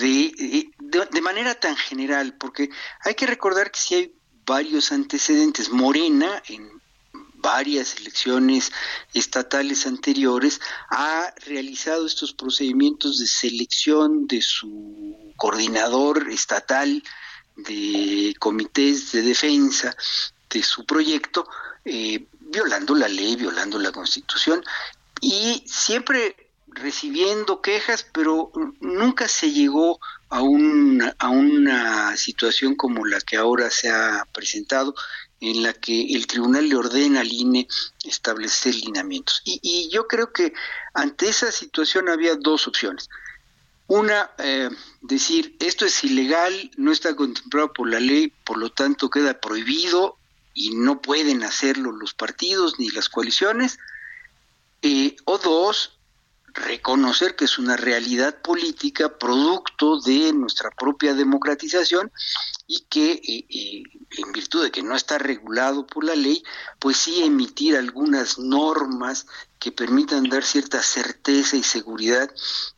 de, 0.00 0.70
de, 0.78 1.20
manera 1.20 1.54
tan 1.58 1.76
general, 1.76 2.36
porque 2.38 2.70
hay 3.04 3.14
que 3.14 3.26
recordar 3.26 3.72
que 3.72 3.80
si 3.80 3.94
hay 3.96 4.14
varios 4.44 4.92
antecedentes. 4.92 5.70
Morena, 5.70 6.40
en 6.46 6.70
varias 7.34 7.96
elecciones 7.96 8.70
estatales 9.12 9.86
anteriores, 9.86 10.60
ha 10.90 11.34
realizado 11.46 12.06
estos 12.06 12.32
procedimientos 12.32 13.18
de 13.18 13.26
selección 13.26 14.28
de 14.28 14.40
su 14.40 15.32
coordinador 15.36 16.30
estatal 16.30 17.02
de 17.56 18.34
comités 18.38 19.12
de 19.12 19.22
defensa 19.22 19.96
de 20.50 20.62
su 20.62 20.84
proyecto, 20.84 21.48
eh, 21.84 22.26
violando 22.40 22.94
la 22.94 23.08
ley, 23.08 23.36
violando 23.36 23.78
la 23.78 23.92
constitución, 23.92 24.62
y 25.20 25.64
siempre 25.66 26.36
recibiendo 26.66 27.62
quejas, 27.62 28.06
pero 28.12 28.52
nunca 28.80 29.28
se 29.28 29.50
llegó 29.50 29.98
a, 30.28 30.42
un, 30.42 31.02
a 31.18 31.28
una 31.28 32.16
situación 32.16 32.74
como 32.76 33.06
la 33.06 33.20
que 33.20 33.36
ahora 33.36 33.70
se 33.70 33.88
ha 33.88 34.26
presentado, 34.32 34.94
en 35.40 35.62
la 35.62 35.72
que 35.72 36.14
el 36.14 36.26
tribunal 36.26 36.68
le 36.68 36.76
ordena 36.76 37.20
al 37.20 37.32
INE 37.32 37.68
establecer 38.04 38.74
lineamientos. 38.74 39.42
Y, 39.44 39.88
yo 39.90 40.06
creo 40.06 40.32
que 40.32 40.52
ante 40.94 41.28
esa 41.28 41.52
situación 41.52 42.08
había 42.08 42.36
dos 42.36 42.66
opciones. 42.66 43.08
Una, 43.86 44.30
eh, 44.38 44.70
decir, 45.02 45.56
esto 45.60 45.84
es 45.84 46.02
ilegal, 46.04 46.70
no 46.76 46.90
está 46.90 47.14
contemplado 47.14 47.72
por 47.72 47.88
la 47.88 48.00
ley, 48.00 48.32
por 48.44 48.58
lo 48.58 48.70
tanto 48.70 49.10
queda 49.10 49.40
prohibido 49.40 50.18
y 50.56 50.70
no 50.70 51.02
pueden 51.02 51.44
hacerlo 51.44 51.92
los 51.92 52.14
partidos 52.14 52.78
ni 52.78 52.88
las 52.88 53.10
coaliciones. 53.10 53.78
Eh, 54.80 55.14
o 55.26 55.36
dos, 55.36 55.98
reconocer 56.54 57.36
que 57.36 57.44
es 57.44 57.58
una 57.58 57.76
realidad 57.76 58.40
política 58.40 59.18
producto 59.18 60.00
de 60.00 60.32
nuestra 60.32 60.70
propia 60.70 61.12
democratización 61.12 62.10
y 62.66 62.86
que 62.88 63.12
eh, 63.12 63.46
eh, 63.50 63.82
en 64.16 64.32
virtud 64.32 64.64
de 64.64 64.70
que 64.70 64.82
no 64.82 64.96
está 64.96 65.18
regulado 65.18 65.86
por 65.86 66.04
la 66.04 66.16
ley, 66.16 66.42
pues 66.78 66.96
sí 66.96 67.22
emitir 67.22 67.76
algunas 67.76 68.38
normas 68.38 69.26
que 69.66 69.72
permitan 69.72 70.28
dar 70.28 70.44
cierta 70.44 70.80
certeza 70.80 71.56
y 71.56 71.64
seguridad 71.64 72.30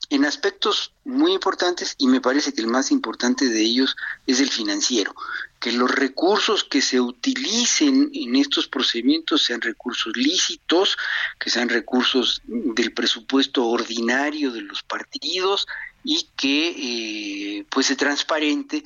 en 0.09 0.25
aspectos 0.25 0.95
muy 1.05 1.35
importantes 1.35 1.95
y 1.99 2.07
me 2.07 2.23
parece 2.23 2.55
que 2.55 2.63
el 2.63 2.67
más 2.67 2.91
importante 2.91 3.45
de 3.45 3.61
ellos 3.61 3.95
es 4.27 4.41
el 4.41 4.49
financiero 4.49 5.15
que 5.61 5.73
los 5.73 5.91
recursos 5.91 6.65
que 6.65 6.81
se 6.81 6.99
utilicen 6.99 8.11
en 8.15 8.37
estos 8.37 8.69
procedimientos 8.69 9.43
sean 9.43 9.61
recursos 9.61 10.17
lícitos, 10.17 10.97
que 11.39 11.51
sean 11.51 11.69
recursos 11.69 12.41
del 12.47 12.95
presupuesto 12.95 13.67
ordinario 13.67 14.51
de 14.51 14.63
los 14.63 14.83
partidos 14.83 15.67
y 16.05 16.27
que 16.37 17.59
eh, 17.59 17.67
pues 17.69 17.85
se 17.85 17.97
transparente 17.97 18.83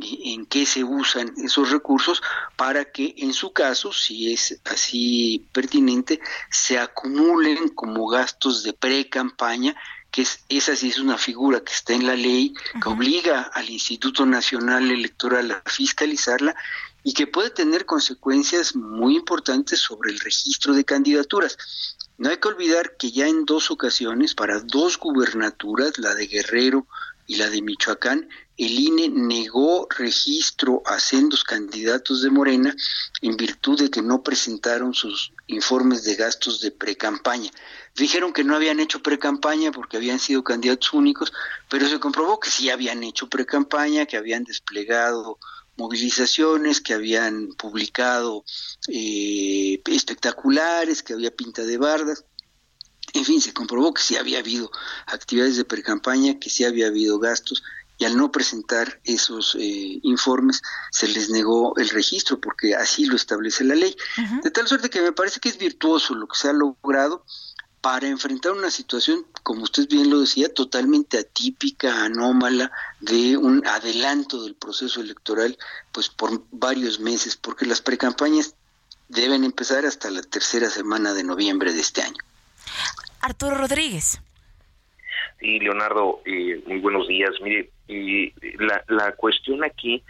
en 0.00 0.46
qué 0.46 0.64
se 0.64 0.84
usan 0.84 1.34
esos 1.36 1.70
recursos 1.70 2.22
para 2.56 2.86
que 2.86 3.14
en 3.18 3.32
su 3.32 3.52
caso, 3.52 3.92
si 3.92 4.32
es 4.32 4.60
así 4.64 5.46
pertinente, 5.52 6.20
se 6.50 6.78
acumulen 6.78 7.68
como 7.68 8.08
gastos 8.08 8.62
de 8.62 8.72
pre-campaña 8.72 9.76
que 10.10 10.22
es, 10.22 10.44
esa 10.50 10.76
sí 10.76 10.90
es 10.90 10.98
una 10.98 11.16
figura 11.16 11.60
que 11.60 11.72
está 11.72 11.94
en 11.94 12.06
la 12.06 12.14
ley, 12.14 12.52
que 12.82 12.88
obliga 12.88 13.50
al 13.54 13.70
Instituto 13.70 14.26
Nacional 14.26 14.90
Electoral 14.90 15.50
a 15.50 15.62
fiscalizarla 15.64 16.54
y 17.02 17.14
que 17.14 17.26
puede 17.26 17.48
tener 17.48 17.86
consecuencias 17.86 18.76
muy 18.76 19.16
importantes 19.16 19.80
sobre 19.80 20.12
el 20.12 20.20
registro 20.20 20.74
de 20.74 20.84
candidaturas. 20.84 21.56
No 22.18 22.28
hay 22.28 22.36
que 22.36 22.48
olvidar 22.48 22.96
que 22.98 23.10
ya 23.10 23.26
en 23.26 23.46
dos 23.46 23.70
ocasiones, 23.70 24.34
para 24.34 24.60
dos 24.60 24.98
gubernaturas, 24.98 25.98
la 25.98 26.14
de 26.14 26.26
Guerrero 26.26 26.86
y 27.26 27.36
la 27.36 27.48
de 27.48 27.62
Michoacán, 27.62 28.28
el 28.56 28.78
INE 28.78 29.08
negó 29.08 29.86
registro 29.90 30.82
a 30.84 31.00
sendos 31.00 31.44
candidatos 31.44 32.22
de 32.22 32.30
Morena 32.30 32.74
en 33.20 33.36
virtud 33.36 33.78
de 33.78 33.90
que 33.90 34.02
no 34.02 34.22
presentaron 34.22 34.94
sus 34.94 35.32
informes 35.46 36.04
de 36.04 36.16
gastos 36.16 36.60
de 36.60 36.70
precampaña. 36.70 37.50
Dijeron 37.94 38.32
que 38.32 38.44
no 38.44 38.54
habían 38.54 38.80
hecho 38.80 39.02
precampaña 39.02 39.72
porque 39.72 39.96
habían 39.96 40.18
sido 40.18 40.44
candidatos 40.44 40.92
únicos, 40.92 41.32
pero 41.68 41.88
se 41.88 42.00
comprobó 42.00 42.40
que 42.40 42.50
sí 42.50 42.70
habían 42.70 43.02
hecho 43.02 43.28
precampaña, 43.28 44.06
que 44.06 44.16
habían 44.16 44.44
desplegado 44.44 45.38
movilizaciones, 45.76 46.80
que 46.80 46.94
habían 46.94 47.48
publicado 47.54 48.44
eh, 48.88 49.80
espectaculares, 49.86 51.02
que 51.02 51.14
había 51.14 51.34
pinta 51.34 51.62
de 51.62 51.78
bardas. 51.78 52.24
En 53.14 53.24
fin, 53.24 53.40
se 53.40 53.52
comprobó 53.52 53.92
que 53.92 54.02
sí 54.02 54.16
había 54.16 54.38
habido 54.38 54.70
actividades 55.06 55.56
de 55.56 55.64
precampaña, 55.64 56.38
que 56.38 56.50
sí 56.50 56.64
había 56.64 56.86
habido 56.86 57.18
gastos 57.18 57.62
y 57.98 58.04
al 58.04 58.16
no 58.16 58.32
presentar 58.32 59.00
esos 59.04 59.54
eh, 59.54 60.00
informes 60.02 60.62
se 60.90 61.06
les 61.08 61.30
negó 61.30 61.76
el 61.76 61.88
registro 61.90 62.40
porque 62.40 62.74
así 62.74 63.04
lo 63.04 63.14
establece 63.14 63.64
la 63.64 63.74
ley. 63.74 63.96
De 64.42 64.50
tal 64.50 64.66
suerte 64.66 64.90
que 64.90 65.02
me 65.02 65.12
parece 65.12 65.40
que 65.40 65.50
es 65.50 65.58
virtuoso 65.58 66.14
lo 66.14 66.26
que 66.26 66.38
se 66.38 66.48
ha 66.48 66.52
logrado 66.52 67.24
para 67.80 68.08
enfrentar 68.08 68.52
una 68.52 68.70
situación, 68.70 69.26
como 69.42 69.64
usted 69.64 69.88
bien 69.88 70.08
lo 70.08 70.20
decía, 70.20 70.52
totalmente 70.52 71.18
atípica, 71.18 72.04
anómala, 72.04 72.70
de 73.00 73.36
un 73.36 73.66
adelanto 73.66 74.42
del 74.44 74.54
proceso 74.54 75.00
electoral, 75.00 75.58
pues 75.90 76.08
por 76.08 76.44
varios 76.52 77.00
meses, 77.00 77.36
porque 77.36 77.66
las 77.66 77.80
precampañas 77.80 78.54
deben 79.08 79.44
empezar 79.44 79.84
hasta 79.84 80.10
la 80.10 80.22
tercera 80.22 80.70
semana 80.70 81.12
de 81.12 81.24
noviembre 81.24 81.72
de 81.72 81.80
este 81.80 82.02
año. 82.02 82.22
Arturo 83.20 83.56
Rodríguez. 83.56 84.20
Sí, 85.40 85.58
Leonardo, 85.58 86.20
eh, 86.24 86.62
muy 86.66 86.78
buenos 86.78 87.08
días. 87.08 87.30
Mire, 87.42 87.70
y 87.88 88.32
la, 88.58 88.82
la 88.88 89.12
cuestión 89.12 89.64
aquí 89.64 90.02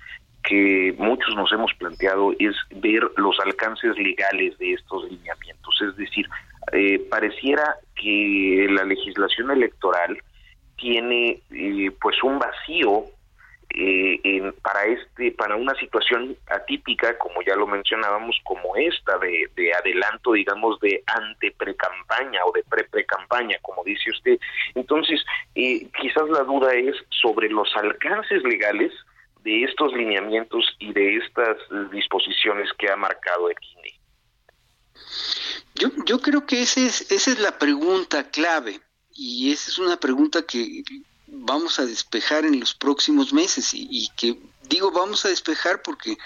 que 0.45 0.95
muchos 0.99 1.35
nos 1.37 1.53
hemos 1.53 1.73
planteado 1.75 2.33
es 2.39 2.55
ver 2.77 3.03
los 3.17 3.39
alcances 3.41 3.97
legales 3.97 4.59
de 4.59 4.75
estos 4.75 5.11
lineamientos. 5.11 5.81
Es 5.81 5.97
decir, 5.97 6.29
eh, 6.73 6.99
pareciera 7.11 7.77
que 7.95 8.67
la 8.71 8.85
legislación 8.85 9.51
electoral 9.51 10.19
tiene 10.77 11.41
eh, 11.51 11.91
pues 12.01 12.23
un 12.23 12.39
vacío 12.39 13.05
eh, 13.75 14.53
para 14.63 14.85
este 14.85 15.33
para 15.33 15.57
una 15.57 15.75
situación 15.75 16.37
atípica 16.49 17.17
como 17.19 17.43
ya 17.43 17.57
lo 17.57 17.67
mencionábamos 17.67 18.37
como 18.45 18.77
esta 18.77 19.19
de, 19.19 19.49
de 19.57 19.73
adelanto 19.75 20.33
digamos 20.33 20.79
de 20.81 21.03
ante 21.07 21.53
precampaña 21.53 22.45
o 22.45 22.53
de 22.53 22.63
pre 22.65 22.85
precampaña 22.85 23.57
como 23.63 23.83
dice 23.85 24.11
usted. 24.11 24.39
Entonces 24.75 25.25
eh, 25.55 25.87
quizás 26.01 26.29
la 26.29 26.45
duda 26.45 26.75
es 26.75 26.97
sobre 27.09 27.49
los 27.49 27.75
alcances 27.77 28.43
legales 28.45 28.93
de 29.43 29.65
estos 29.65 29.93
lineamientos 29.93 30.65
y 30.79 30.93
de 30.93 31.17
estas 31.17 31.57
disposiciones 31.91 32.71
que 32.79 32.91
ha 32.91 32.97
marcado 32.97 33.51
el 33.51 33.57
INE. 33.61 33.99
Yo, 35.75 35.89
yo 36.07 36.21
creo 36.21 36.47
que 36.47 36.63
ese 36.63 36.87
es, 36.87 37.11
esa 37.11 37.31
es 37.33 37.41
la 37.41 37.59
pregunta 37.59 38.31
clave 38.31 38.81
y 39.15 39.53
esa 39.53 39.71
es 39.71 39.79
una 39.79 39.99
pregunta 39.99 40.43
que 40.47 40.83
vamos 41.33 41.79
a 41.79 41.87
despejar 41.87 42.45
en 42.45 42.61
los 42.61 42.75
próximos 42.75 43.33
meses. 43.33 43.71
Y, 43.73 44.09
que 44.17 44.39
digo 44.69 44.93
vamos 44.93 45.25
a 45.25 45.29
despejar 45.29 45.83
porque 45.83 46.17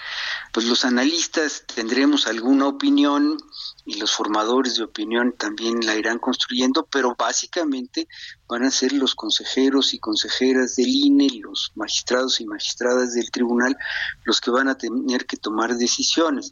pues 0.53 0.65
los 0.67 0.85
analistas 0.85 1.63
tendremos 1.73 2.27
alguna 2.27 2.67
opinión 2.67 3.37
y 3.85 3.95
los 3.95 4.13
formadores 4.13 4.75
de 4.75 4.83
opinión 4.83 5.33
también 5.37 5.85
la 5.85 5.95
irán 5.95 6.19
construyendo, 6.19 6.85
pero 6.85 7.15
básicamente 7.17 8.07
van 8.47 8.63
a 8.63 8.71
ser 8.71 8.93
los 8.93 9.15
consejeros 9.15 9.93
y 9.93 9.99
consejeras 9.99 10.75
del 10.75 10.89
INE, 10.89 11.39
los 11.41 11.71
magistrados 11.75 12.39
y 12.39 12.45
magistradas 12.45 13.13
del 13.13 13.31
tribunal 13.31 13.75
los 14.23 14.39
que 14.39 14.51
van 14.51 14.67
a 14.67 14.77
tener 14.77 15.25
que 15.25 15.37
tomar 15.37 15.75
decisiones, 15.75 16.51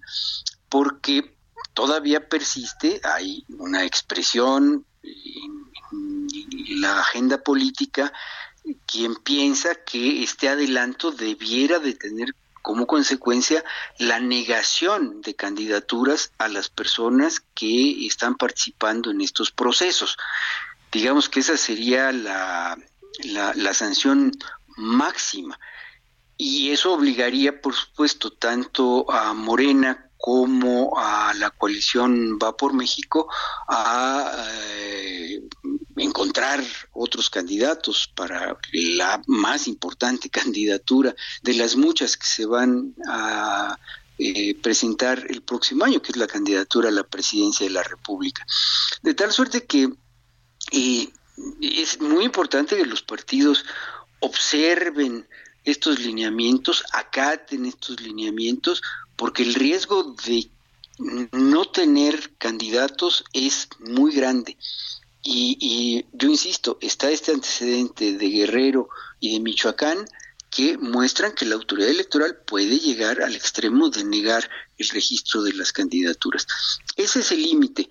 porque 0.69 1.37
todavía 1.73 2.27
persiste, 2.27 3.01
hay 3.03 3.45
una 3.49 3.83
expresión 3.83 4.85
en 5.03 5.64
la 5.91 6.99
agenda 6.99 7.41
política 7.41 8.11
quien 8.85 9.15
piensa 9.15 9.75
que 9.75 10.23
este 10.23 10.49
adelanto 10.49 11.11
debiera 11.11 11.79
de 11.79 11.93
tener 11.93 12.35
como 12.61 12.87
consecuencia 12.87 13.63
la 13.99 14.19
negación 14.19 15.21
de 15.21 15.35
candidaturas 15.35 16.31
a 16.39 16.47
las 16.47 16.69
personas 16.69 17.43
que 17.53 18.07
están 18.07 18.35
participando 18.35 19.11
en 19.11 19.21
estos 19.21 19.51
procesos. 19.51 20.17
Digamos 20.91 21.29
que 21.29 21.41
esa 21.41 21.57
sería 21.57 22.11
la, 22.11 22.75
la, 23.23 23.53
la 23.53 23.73
sanción 23.75 24.31
máxima. 24.77 25.59
Y 26.37 26.71
eso 26.71 26.93
obligaría, 26.93 27.61
por 27.61 27.75
supuesto, 27.75 28.31
tanto 28.31 29.09
a 29.11 29.33
Morena 29.35 30.09
como 30.17 30.97
a 30.97 31.35
la 31.35 31.51
coalición 31.51 32.39
Va 32.41 32.57
por 32.57 32.73
México 32.73 33.29
a 33.67 34.31
eh, 34.49 35.39
encontrar 35.95 36.63
otros 36.91 37.29
candidatos 37.29 38.11
para 38.15 38.57
la 38.73 39.21
más 39.27 39.67
importante 39.67 40.29
candidatura 40.41 41.15
de 41.41 41.53
las 41.53 41.75
muchas 41.75 42.17
que 42.17 42.27
se 42.27 42.45
van 42.45 42.95
a 43.07 43.77
eh, 44.17 44.55
presentar 44.61 45.25
el 45.29 45.41
próximo 45.41 45.85
año, 45.85 46.01
que 46.01 46.11
es 46.11 46.17
la 46.17 46.27
candidatura 46.27 46.89
a 46.89 46.91
la 46.91 47.03
presidencia 47.03 47.65
de 47.65 47.73
la 47.73 47.83
República. 47.83 48.45
De 49.01 49.13
tal 49.13 49.31
suerte 49.31 49.65
que 49.65 49.89
eh, 50.71 51.09
es 51.61 51.99
muy 51.99 52.23
importante 52.25 52.77
que 52.77 52.85
los 52.85 53.01
partidos 53.01 53.65
observen 54.19 55.27
estos 55.65 55.99
lineamientos, 55.99 56.83
acaten 56.93 57.65
estos 57.65 57.99
lineamientos, 57.99 58.81
porque 59.15 59.43
el 59.43 59.53
riesgo 59.53 60.15
de 60.25 60.49
no 61.31 61.65
tener 61.65 62.37
candidatos 62.37 63.25
es 63.33 63.67
muy 63.79 64.13
grande. 64.13 64.57
Y, 65.27 66.05
yo 66.13 66.29
insisto, 66.29 66.77
está 66.81 67.09
este 67.09 67.31
antecedente 67.31 68.13
de 68.13 68.29
Guerrero 68.29 68.89
y 69.19 69.33
de 69.33 69.39
Michoacán 69.39 70.05
que 70.51 70.77
muestran 70.77 71.33
que 71.33 71.45
la 71.45 71.55
autoridad 71.55 71.89
electoral 71.89 72.37
puede 72.45 72.77
llegar 72.77 73.23
al 73.23 73.35
extremo 73.35 73.89
de 73.89 74.03
negar 74.03 74.47
el 74.77 74.87
registro 74.89 75.41
de 75.41 75.53
las 75.53 75.73
candidaturas. 75.73 76.45
Ese 76.95 77.21
es 77.21 77.31
el 77.31 77.41
límite. 77.41 77.89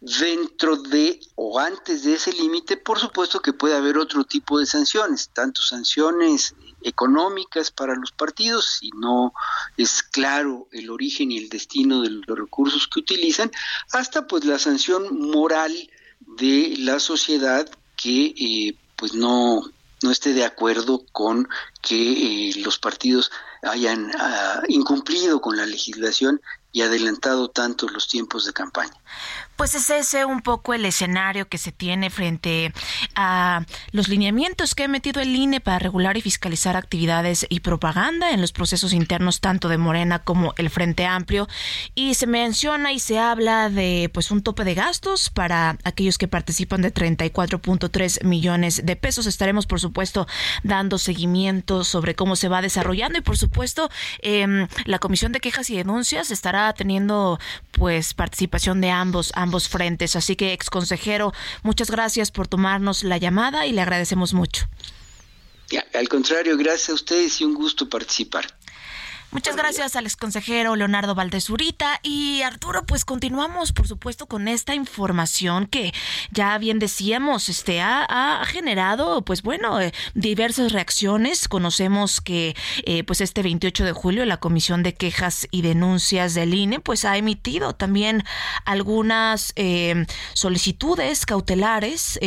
Dentro 0.00 0.76
de 0.76 1.18
o 1.36 1.58
antes 1.58 2.04
de 2.04 2.14
ese 2.14 2.32
límite, 2.34 2.76
por 2.76 3.00
supuesto 3.00 3.40
que 3.40 3.54
puede 3.54 3.74
haber 3.74 3.96
otro 3.96 4.24
tipo 4.24 4.60
de 4.60 4.66
sanciones, 4.66 5.30
tanto 5.32 5.62
sanciones 5.62 6.54
económicas 6.82 7.70
para 7.70 7.96
los 7.96 8.12
partidos, 8.12 8.76
si 8.78 8.90
no 8.90 9.32
es 9.78 10.02
claro 10.02 10.68
el 10.70 10.90
origen 10.90 11.32
y 11.32 11.38
el 11.38 11.48
destino 11.48 12.02
de 12.02 12.10
los 12.10 12.38
recursos 12.38 12.86
que 12.86 13.00
utilizan, 13.00 13.50
hasta 13.90 14.26
pues 14.26 14.44
la 14.44 14.58
sanción 14.58 15.18
moral 15.18 15.90
de 16.36 16.74
la 16.78 17.00
sociedad 17.00 17.68
que 17.96 18.34
eh, 18.36 18.76
pues 18.96 19.14
no, 19.14 19.62
no 20.02 20.10
esté 20.10 20.32
de 20.32 20.44
acuerdo 20.44 21.04
con 21.12 21.48
que 21.80 22.50
eh, 22.50 22.52
los 22.62 22.78
partidos 22.78 23.30
hayan 23.62 24.10
ah, 24.18 24.62
incumplido 24.68 25.40
con 25.40 25.56
la 25.56 25.66
legislación 25.66 26.40
y 26.70 26.82
adelantado 26.82 27.48
tanto 27.48 27.88
los 27.88 28.08
tiempos 28.08 28.44
de 28.44 28.52
campaña. 28.52 28.92
Pues 29.56 29.74
es 29.74 29.90
ese 29.90 30.24
un 30.24 30.42
poco 30.42 30.74
el 30.74 30.84
escenario 30.84 31.48
que 31.48 31.58
se 31.58 31.72
tiene 31.72 32.10
frente 32.10 32.72
a 33.16 33.64
los 33.90 34.08
lineamientos 34.08 34.74
que 34.76 34.84
ha 34.84 34.88
metido 34.88 35.20
el 35.20 35.34
INE 35.34 35.60
para 35.60 35.80
regular 35.80 36.16
y 36.16 36.20
fiscalizar 36.20 36.76
actividades 36.76 37.46
y 37.48 37.60
propaganda 37.60 38.30
en 38.30 38.40
los 38.40 38.52
procesos 38.52 38.92
internos 38.92 39.40
tanto 39.40 39.68
de 39.68 39.78
Morena 39.78 40.20
como 40.20 40.54
el 40.58 40.70
Frente 40.70 41.06
Amplio 41.06 41.48
y 41.96 42.14
se 42.14 42.28
menciona 42.28 42.92
y 42.92 43.00
se 43.00 43.18
habla 43.18 43.70
de 43.70 44.10
pues 44.14 44.30
un 44.30 44.42
tope 44.42 44.62
de 44.62 44.74
gastos 44.74 45.30
para 45.30 45.76
aquellos 45.82 46.18
que 46.18 46.28
participan 46.28 46.82
de 46.82 46.94
34.3 46.94 48.24
millones 48.24 48.82
de 48.84 48.94
pesos. 48.94 49.26
Estaremos 49.26 49.66
por 49.66 49.80
supuesto 49.80 50.28
dando 50.62 50.98
seguimiento 50.98 51.82
sobre 51.82 52.14
cómo 52.14 52.36
se 52.36 52.48
va 52.48 52.62
desarrollando 52.62 53.18
y 53.18 53.22
por 53.22 53.38
supuesto 53.38 53.90
eh, 54.22 54.68
la 54.84 54.98
Comisión 54.98 55.32
de 55.32 55.40
Quejas 55.40 55.70
y 55.70 55.76
Denuncias 55.76 56.30
estará 56.30 56.57
teniendo 56.76 57.38
pues 57.72 58.14
participación 58.14 58.80
de 58.80 58.90
ambos 58.90 59.32
ambos 59.34 59.68
frentes. 59.68 60.16
Así 60.16 60.36
que, 60.36 60.52
ex 60.52 60.70
consejero, 60.70 61.32
muchas 61.62 61.90
gracias 61.90 62.30
por 62.30 62.48
tomarnos 62.48 63.04
la 63.04 63.18
llamada 63.18 63.66
y 63.66 63.72
le 63.72 63.80
agradecemos 63.80 64.34
mucho. 64.34 64.66
al 65.94 66.08
contrario, 66.08 66.56
gracias 66.56 66.90
a 66.90 66.94
ustedes 66.94 67.40
y 67.40 67.44
un 67.44 67.54
gusto 67.54 67.88
participar. 67.88 68.57
Muchas 69.30 69.56
gracias 69.56 69.94
al 69.94 70.06
exconsejero 70.06 70.74
Leonardo 70.74 71.14
Valdés 71.14 71.48
y 72.02 72.40
Arturo, 72.40 72.86
pues 72.86 73.04
continuamos 73.04 73.74
por 73.74 73.86
supuesto 73.86 74.24
con 74.24 74.48
esta 74.48 74.74
información 74.74 75.66
que 75.66 75.92
ya 76.30 76.56
bien 76.56 76.78
decíamos, 76.78 77.50
este 77.50 77.82
ha, 77.82 78.42
generado 78.46 79.20
pues 79.22 79.42
bueno, 79.42 79.82
eh, 79.82 79.92
diversas 80.14 80.72
reacciones. 80.72 81.46
Conocemos 81.46 82.22
que 82.22 82.56
eh, 82.84 83.04
pues 83.04 83.20
este 83.20 83.42
28 83.42 83.84
de 83.84 83.92
julio 83.92 84.24
la 84.24 84.38
Comisión 84.38 84.82
de 84.82 84.94
Quejas 84.94 85.46
y 85.50 85.60
Denuncias 85.60 86.32
del 86.32 86.54
INE 86.54 86.80
pues 86.80 87.04
ha 87.04 87.18
emitido 87.18 87.74
también 87.74 88.24
algunas 88.64 89.52
eh, 89.56 90.06
solicitudes 90.32 91.26
cautelares 91.26 92.18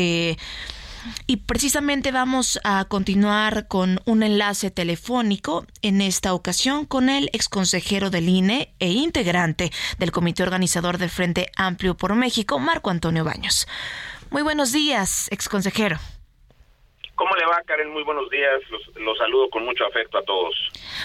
y 1.27 1.37
precisamente 1.37 2.11
vamos 2.11 2.59
a 2.63 2.85
continuar 2.85 3.67
con 3.67 3.99
un 4.05 4.23
enlace 4.23 4.71
telefónico, 4.71 5.65
en 5.81 6.01
esta 6.01 6.33
ocasión 6.33 6.85
con 6.85 7.09
el 7.09 7.29
exconsejero 7.33 8.09
del 8.09 8.29
INE 8.29 8.73
e 8.79 8.91
integrante 8.91 9.71
del 9.97 10.11
comité 10.11 10.43
organizador 10.43 10.97
del 10.97 11.09
Frente 11.09 11.51
Amplio 11.55 11.97
por 11.97 12.15
México, 12.15 12.59
Marco 12.59 12.89
Antonio 12.89 13.23
Baños. 13.23 13.67
Muy 14.29 14.43
buenos 14.43 14.71
días, 14.71 15.27
exconsejero. 15.31 15.99
¿Cómo 17.21 17.35
le 17.35 17.45
va, 17.45 17.61
Karen? 17.67 17.91
Muy 17.91 18.01
buenos 18.01 18.27
días. 18.31 18.63
Los, 18.95 19.15
saludo 19.19 19.47
con 19.51 19.63
mucho 19.63 19.85
afecto 19.85 20.17
a 20.17 20.23
todos. 20.23 20.55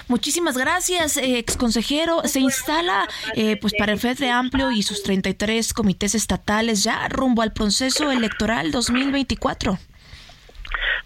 Muchísimas 0.09 0.57
gracias, 0.57 1.18
eh, 1.18 1.38
exconsejero. 1.38 2.22
Se 2.22 2.40
instala 2.40 3.07
eh, 3.35 3.59
pues 3.61 3.74
para 3.79 3.92
el 3.92 3.98
Frente 3.98 4.31
Amplio 4.31 4.72
y 4.72 4.83
sus 4.83 5.02
33 5.02 5.74
comités 5.74 6.14
estatales 6.14 6.83
ya 6.85 7.07
rumbo 7.11 7.42
al 7.42 7.52
proceso 7.52 8.11
electoral 8.11 8.70
2024. 8.72 9.76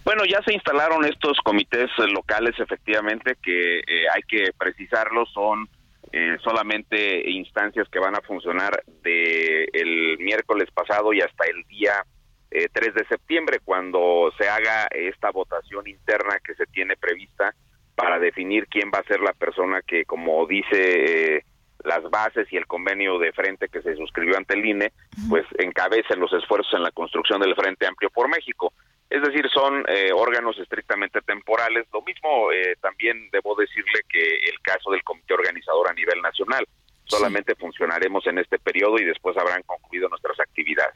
Bueno, 0.04 0.22
ya 0.26 0.40
se 0.44 0.54
instalaron 0.54 1.04
estos 1.04 1.38
comités 1.42 1.90
locales, 2.12 2.54
efectivamente, 2.60 3.36
que 3.42 3.80
eh, 3.80 4.04
hay 4.14 4.22
que 4.28 4.52
precisarlo, 4.56 5.26
son 5.26 5.68
eh, 6.12 6.36
solamente 6.44 7.28
instancias 7.28 7.88
que 7.88 7.98
van 7.98 8.14
a 8.14 8.20
funcionar 8.20 8.84
de 9.02 9.64
el 9.72 10.18
miércoles 10.18 10.68
pasado 10.72 11.12
y 11.12 11.20
hasta 11.20 11.46
el 11.46 11.64
día 11.64 12.04
3 12.50 12.70
eh, 12.72 12.92
de 12.92 13.06
septiembre, 13.06 13.60
cuando 13.64 14.32
se 14.38 14.48
haga 14.48 14.86
esta 14.90 15.30
votación 15.30 15.86
interna 15.86 16.38
que 16.44 16.54
se 16.54 16.66
tiene 16.66 16.96
prevista 16.96 17.54
para 17.94 18.18
definir 18.18 18.66
quién 18.66 18.90
va 18.92 18.98
a 18.98 19.04
ser 19.04 19.20
la 19.20 19.32
persona 19.32 19.82
que, 19.82 20.04
como 20.04 20.46
dice 20.46 21.44
las 21.84 22.02
bases 22.10 22.46
y 22.52 22.56
el 22.56 22.66
convenio 22.66 23.18
de 23.18 23.32
frente 23.32 23.68
que 23.68 23.82
se 23.82 23.96
suscribió 23.96 24.36
ante 24.36 24.54
el 24.54 24.66
INE, 24.66 24.92
pues 25.28 25.46
encabece 25.58 26.16
los 26.16 26.32
esfuerzos 26.32 26.74
en 26.74 26.82
la 26.82 26.90
construcción 26.90 27.40
del 27.40 27.54
Frente 27.54 27.86
Amplio 27.86 28.10
por 28.10 28.28
México. 28.28 28.72
Es 29.08 29.22
decir, 29.22 29.48
son 29.52 29.84
eh, 29.88 30.10
órganos 30.14 30.58
estrictamente 30.58 31.20
temporales. 31.22 31.86
Lo 31.92 32.02
mismo 32.02 32.52
eh, 32.52 32.76
también 32.80 33.28
debo 33.32 33.54
decirle 33.56 34.02
que 34.08 34.20
el 34.20 34.60
caso 34.62 34.90
del 34.90 35.02
comité 35.02 35.34
organizador 35.34 35.90
a 35.90 35.94
nivel 35.94 36.20
nacional. 36.22 36.66
Solamente 37.10 37.54
funcionaremos 37.54 38.26
en 38.26 38.38
este 38.38 38.58
periodo 38.58 38.98
y 38.98 39.04
después 39.04 39.36
habrán 39.36 39.62
concluido 39.62 40.08
nuestras 40.08 40.38
actividades. 40.40 40.94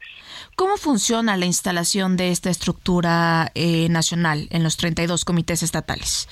¿Cómo 0.55 0.77
funciona 0.77 1.37
la 1.37 1.45
instalación 1.45 2.17
de 2.17 2.31
esta 2.31 2.49
estructura 2.49 3.51
eh, 3.55 3.89
nacional 3.89 4.47
en 4.51 4.63
los 4.63 4.77
32 4.77 5.25
comités 5.25 5.63
estatales? 5.63 6.27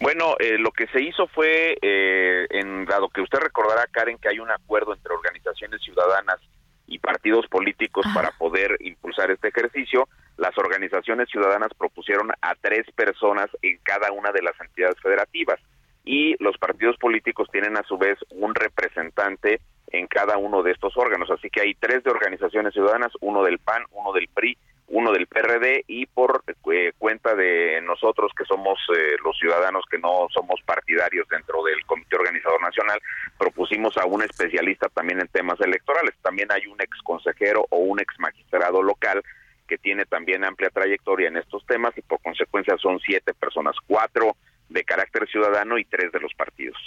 Bueno, 0.00 0.36
lo 0.58 0.70
que 0.72 0.86
se 0.88 1.02
hizo 1.02 1.26
fue, 1.28 1.76
en, 1.80 2.84
dado 2.86 3.08
que 3.08 3.20
usted 3.20 3.38
recordará, 3.38 3.86
Karen, 3.90 4.18
que 4.18 4.28
hay 4.28 4.38
un 4.38 4.50
acuerdo 4.50 4.92
entre 4.92 5.14
organizaciones 5.14 5.80
ciudadanas 5.82 6.40
y 6.86 6.98
partidos 6.98 7.46
políticos 7.46 8.04
para 8.14 8.30
poder 8.32 8.76
impulsar 8.80 9.30
este 9.30 9.48
ejercicio, 9.48 10.08
las 10.36 10.56
organizaciones 10.58 11.28
ciudadanas 11.30 11.70
propusieron 11.76 12.30
a 12.40 12.54
tres 12.60 12.86
personas 12.94 13.48
en 13.62 13.78
cada 13.82 14.12
una 14.12 14.32
de 14.32 14.42
las 14.42 14.60
entidades 14.60 15.00
federativas 15.00 15.60
y 16.04 16.34
los 16.42 16.58
partidos 16.58 16.96
políticos 16.96 17.48
tienen 17.52 17.76
a 17.76 17.82
su 17.84 17.96
vez 17.96 18.18
un 18.30 18.54
representante 18.54 19.60
en 19.88 20.06
cada 20.06 20.36
uno 20.38 20.62
de 20.62 20.72
estos 20.72 20.96
órganos. 20.96 21.30
Así 21.30 21.50
que 21.50 21.60
hay 21.60 21.74
tres 21.74 22.02
de 22.02 22.10
organizaciones 22.10 22.72
ciudadanas, 22.72 23.12
uno 23.20 23.44
del 23.44 23.58
PAN, 23.58 23.84
uno 23.92 24.12
del 24.12 24.28
PRI, 24.28 24.56
uno 24.88 25.12
del 25.12 25.26
PRD 25.26 25.84
y 25.86 26.06
por 26.06 26.44
eh, 26.70 26.92
cuenta 26.98 27.34
de 27.34 27.80
nosotros 27.82 28.32
que 28.36 28.44
somos 28.44 28.78
eh, 28.94 29.16
los 29.24 29.38
ciudadanos 29.38 29.84
que 29.90 29.98
no 29.98 30.26
somos 30.34 30.60
partidarios 30.66 31.26
dentro 31.28 31.62
del 31.64 31.84
Comité 31.86 32.16
Organizador 32.16 32.60
Nacional, 32.60 33.00
propusimos 33.38 33.96
a 33.96 34.06
un 34.06 34.22
especialista 34.22 34.88
también 34.88 35.20
en 35.20 35.28
temas 35.28 35.58
electorales. 35.60 36.14
También 36.20 36.52
hay 36.52 36.66
un 36.66 36.80
ex 36.80 36.98
consejero 37.02 37.64
o 37.70 37.78
un 37.78 38.00
ex 38.00 38.18
magistrado 38.18 38.82
local 38.82 39.22
que 39.66 39.78
tiene 39.78 40.04
también 40.04 40.44
amplia 40.44 40.68
trayectoria 40.68 41.28
en 41.28 41.38
estos 41.38 41.64
temas 41.66 41.96
y 41.96 42.02
por 42.02 42.20
consecuencia 42.20 42.76
son 42.76 42.98
siete 43.00 43.32
personas, 43.32 43.74
cuatro 43.86 44.36
de 44.72 44.84
carácter 44.84 45.28
ciudadano 45.28 45.78
y 45.78 45.84
tres 45.84 46.12
de 46.12 46.20
los 46.20 46.32
partidos. 46.34 46.78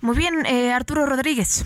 Muy 0.00 0.16
bien, 0.16 0.44
eh, 0.46 0.72
Arturo 0.72 1.06
Rodríguez. 1.06 1.64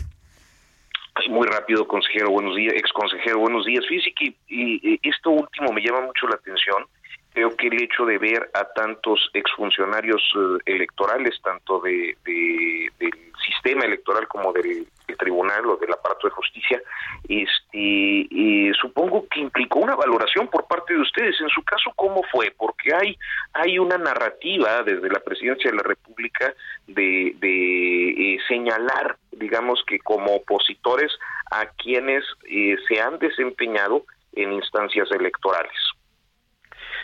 Muy 1.28 1.46
rápido, 1.46 1.86
consejero, 1.86 2.30
buenos 2.30 2.56
días, 2.56 2.74
ex 2.74 2.90
consejero, 2.92 3.40
buenos 3.40 3.66
días. 3.66 3.84
Fíjese 3.86 4.12
que 4.14 4.34
y, 4.48 5.08
esto 5.08 5.30
último 5.30 5.72
me 5.72 5.82
llama 5.82 6.02
mucho 6.02 6.26
la 6.26 6.36
atención. 6.36 6.86
Creo 7.32 7.54
que 7.56 7.68
el 7.68 7.82
hecho 7.82 8.06
de 8.06 8.18
ver 8.18 8.50
a 8.54 8.64
tantos 8.72 9.30
exfuncionarios 9.34 10.22
eh, 10.34 10.58
electorales, 10.66 11.40
tanto 11.42 11.80
de, 11.80 12.16
del 12.24 13.12
sistema 13.46 13.84
electoral 13.84 14.26
como 14.28 14.52
del 14.52 14.86
tribunal 15.16 15.66
o 15.66 15.76
del 15.76 15.92
aparato 15.92 16.28
de 16.28 16.34
justicia, 16.34 16.82
este, 17.28 18.72
supongo 18.80 19.26
que 19.28 19.40
implicó 19.40 19.80
una 19.80 19.94
valoración 19.94 20.48
por 20.48 20.66
parte 20.66 20.94
de 20.94 21.00
ustedes. 21.00 21.40
En 21.40 21.48
su 21.48 21.62
caso, 21.62 21.92
¿cómo 21.96 22.22
fue? 22.30 22.52
Porque 22.56 22.94
hay, 22.94 23.16
hay 23.52 23.78
una 23.78 23.98
narrativa 23.98 24.82
desde 24.82 25.08
la 25.08 25.20
presidencia 25.20 25.70
de 25.70 25.76
la 25.76 25.82
República 25.82 26.54
de, 26.86 27.34
de 27.38 28.34
eh, 28.34 28.38
señalar, 28.48 29.16
digamos 29.32 29.82
que 29.86 29.98
como 29.98 30.34
opositores 30.34 31.12
a 31.50 31.66
quienes 31.66 32.24
eh, 32.48 32.76
se 32.88 33.00
han 33.00 33.18
desempeñado 33.18 34.04
en 34.32 34.52
instancias 34.52 35.10
electorales. 35.10 35.74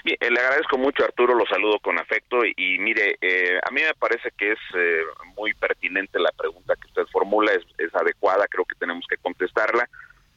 Eh, 0.09 0.31
le 0.31 0.39
agradezco 0.39 0.79
mucho, 0.79 1.03
Arturo, 1.03 1.35
lo 1.35 1.45
saludo 1.47 1.81
con 1.81 1.99
afecto 1.99 2.45
y, 2.45 2.79
mire, 2.79 3.17
eh, 3.21 3.59
a 3.61 3.73
mí 3.73 3.81
me 3.83 3.95
parece 3.95 4.31
que 4.39 4.53
es 4.53 4.59
eh, 4.77 5.03
muy 5.37 5.53
pertinente 5.55 6.21
la 6.21 6.31
pregunta 6.31 6.77
que 6.77 6.87
usted 6.87 7.07
formula, 7.11 7.51
es, 7.53 7.65
es, 7.77 7.93
adecuada, 7.93 8.47
creo 8.49 8.65
que 8.65 8.77
tenemos 8.77 9.05
que 9.09 9.17
contestarla. 9.17 9.89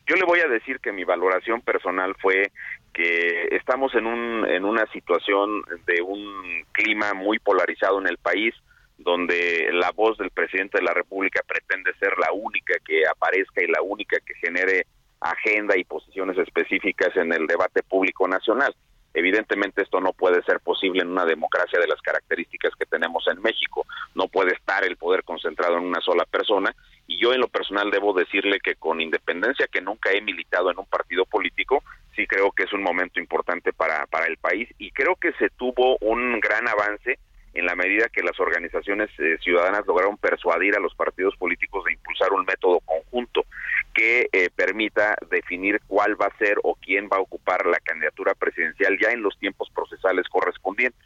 Yo 0.08 0.15
le 0.15 0.25
voy 0.25 0.39
a 0.39 0.47
decir 0.47 0.79
que 0.79 0.91
mi 0.91 1.03
valoración 1.03 1.62
personal 1.62 2.15
fue 2.19 2.51
que 2.93 3.49
estamos 3.51 3.93
en, 3.93 4.08
un, 4.08 4.47
en 4.49 4.65
una 4.65 4.88
situación 4.88 5.63
de 5.86 6.01
un 6.01 6.65
clima 6.71 7.13
muy 7.13 7.38
polarizado 7.38 7.99
en 7.99 8.08
el 8.08 8.17
país, 8.17 8.55
donde 8.97 9.69
la 9.71 9.91
voz 9.91 10.17
del 10.17 10.32
presidente 10.32 10.79
de 10.79 10.84
la 10.84 10.95
República 10.95 11.43
pretende 11.47 11.93
ser 11.99 12.17
la 12.17 12.32
única 12.34 12.73
que 12.84 13.05
aparezca 13.05 13.63
y 13.63 13.67
la 13.67 13.84
única 13.84 14.17
que 14.25 14.34
genere 14.36 14.88
agenda 15.21 15.77
y 15.77 15.84
posiciones 15.84 16.39
específicas 16.39 17.15
en 17.15 17.32
el 17.32 17.45
debate 17.45 17.84
público 17.84 18.27
nacional. 18.27 18.73
Evidentemente 19.13 19.82
esto 19.82 20.00
no 20.00 20.13
puede 20.13 20.43
ser 20.43 20.60
posible 20.60 21.02
en 21.02 21.10
una 21.10 21.26
democracia 21.26 21.80
de 21.80 21.88
las 21.88 22.02
características 22.02 22.74
que 22.78 22.86
tenemos 22.86 23.28
en 23.28 23.41
México. 23.41 23.86
No 24.15 24.28
puede 24.28 24.54
estar 24.54 24.84
el 24.84 24.98
poder 24.98 25.24
concentrado 25.24 25.78
en 25.78 25.86
una 25.86 26.02
sola 26.02 26.26
persona 26.26 26.76
y 27.08 27.19
yo 27.19 27.34
en 27.34 27.41
lo 27.41 27.48
personal 27.48 27.89
debo 27.89 28.13
decirle 28.13 28.60
que 28.60 28.76
con 28.76 29.02
independencia 29.02 29.67
que 29.67 29.82
nunca 29.82 30.12
he 30.12 30.22
militado 30.22 30.69
en 30.72 30.78
un 30.78 30.86
partido 30.86 31.26
político, 31.26 31.84
sí 32.15 32.28
creo 32.28 32.52
que 32.52 32.63
es 32.63 32.74
un 32.74 32.84
momento 32.84 33.19
importante 33.19 33.74
para, 33.74 34.06
para 34.08 34.28
el 34.28 34.38
país 34.38 34.69
y 34.78 34.91
creo 34.91 35.15
que 35.15 35.34
se 35.34 35.50
tuvo 35.50 35.98
un 36.02 36.39
gran 36.39 36.67
avance 36.67 37.17
en 37.54 37.66
la 37.66 37.76
medida 37.76 38.10
que 38.10 38.22
las 38.22 38.40
organizaciones 38.40 39.10
eh, 39.20 39.38
ciudadanas 39.42 39.86
lograron 39.88 40.18
persuadir 40.18 40.76
a 40.76 40.80
los 40.80 40.94
partidos 40.96 41.36
políticos 41.36 41.84
de 41.86 41.94
impulsar 41.94 42.32
un 42.32 42.46
método 42.46 42.80
conjunto 42.82 43.46
que 43.94 44.30
eh, 44.32 44.50
permita 44.56 45.16
definir 45.30 45.82
cuál 45.88 46.20
va 46.20 46.28
a 46.28 46.38
ser 46.38 46.58
o 46.64 46.76
quién 46.76 47.10
va 47.12 47.18
a 47.18 47.22
ocupar 47.22 47.66
la 47.66 47.80
candidatura 47.80 48.36
presidencial 48.36 48.98
ya 49.02 49.12
en 49.12 49.24
los 49.24 49.38
tiempos 49.40 49.70
procesales 49.72 50.28
correspondientes. 50.30 51.02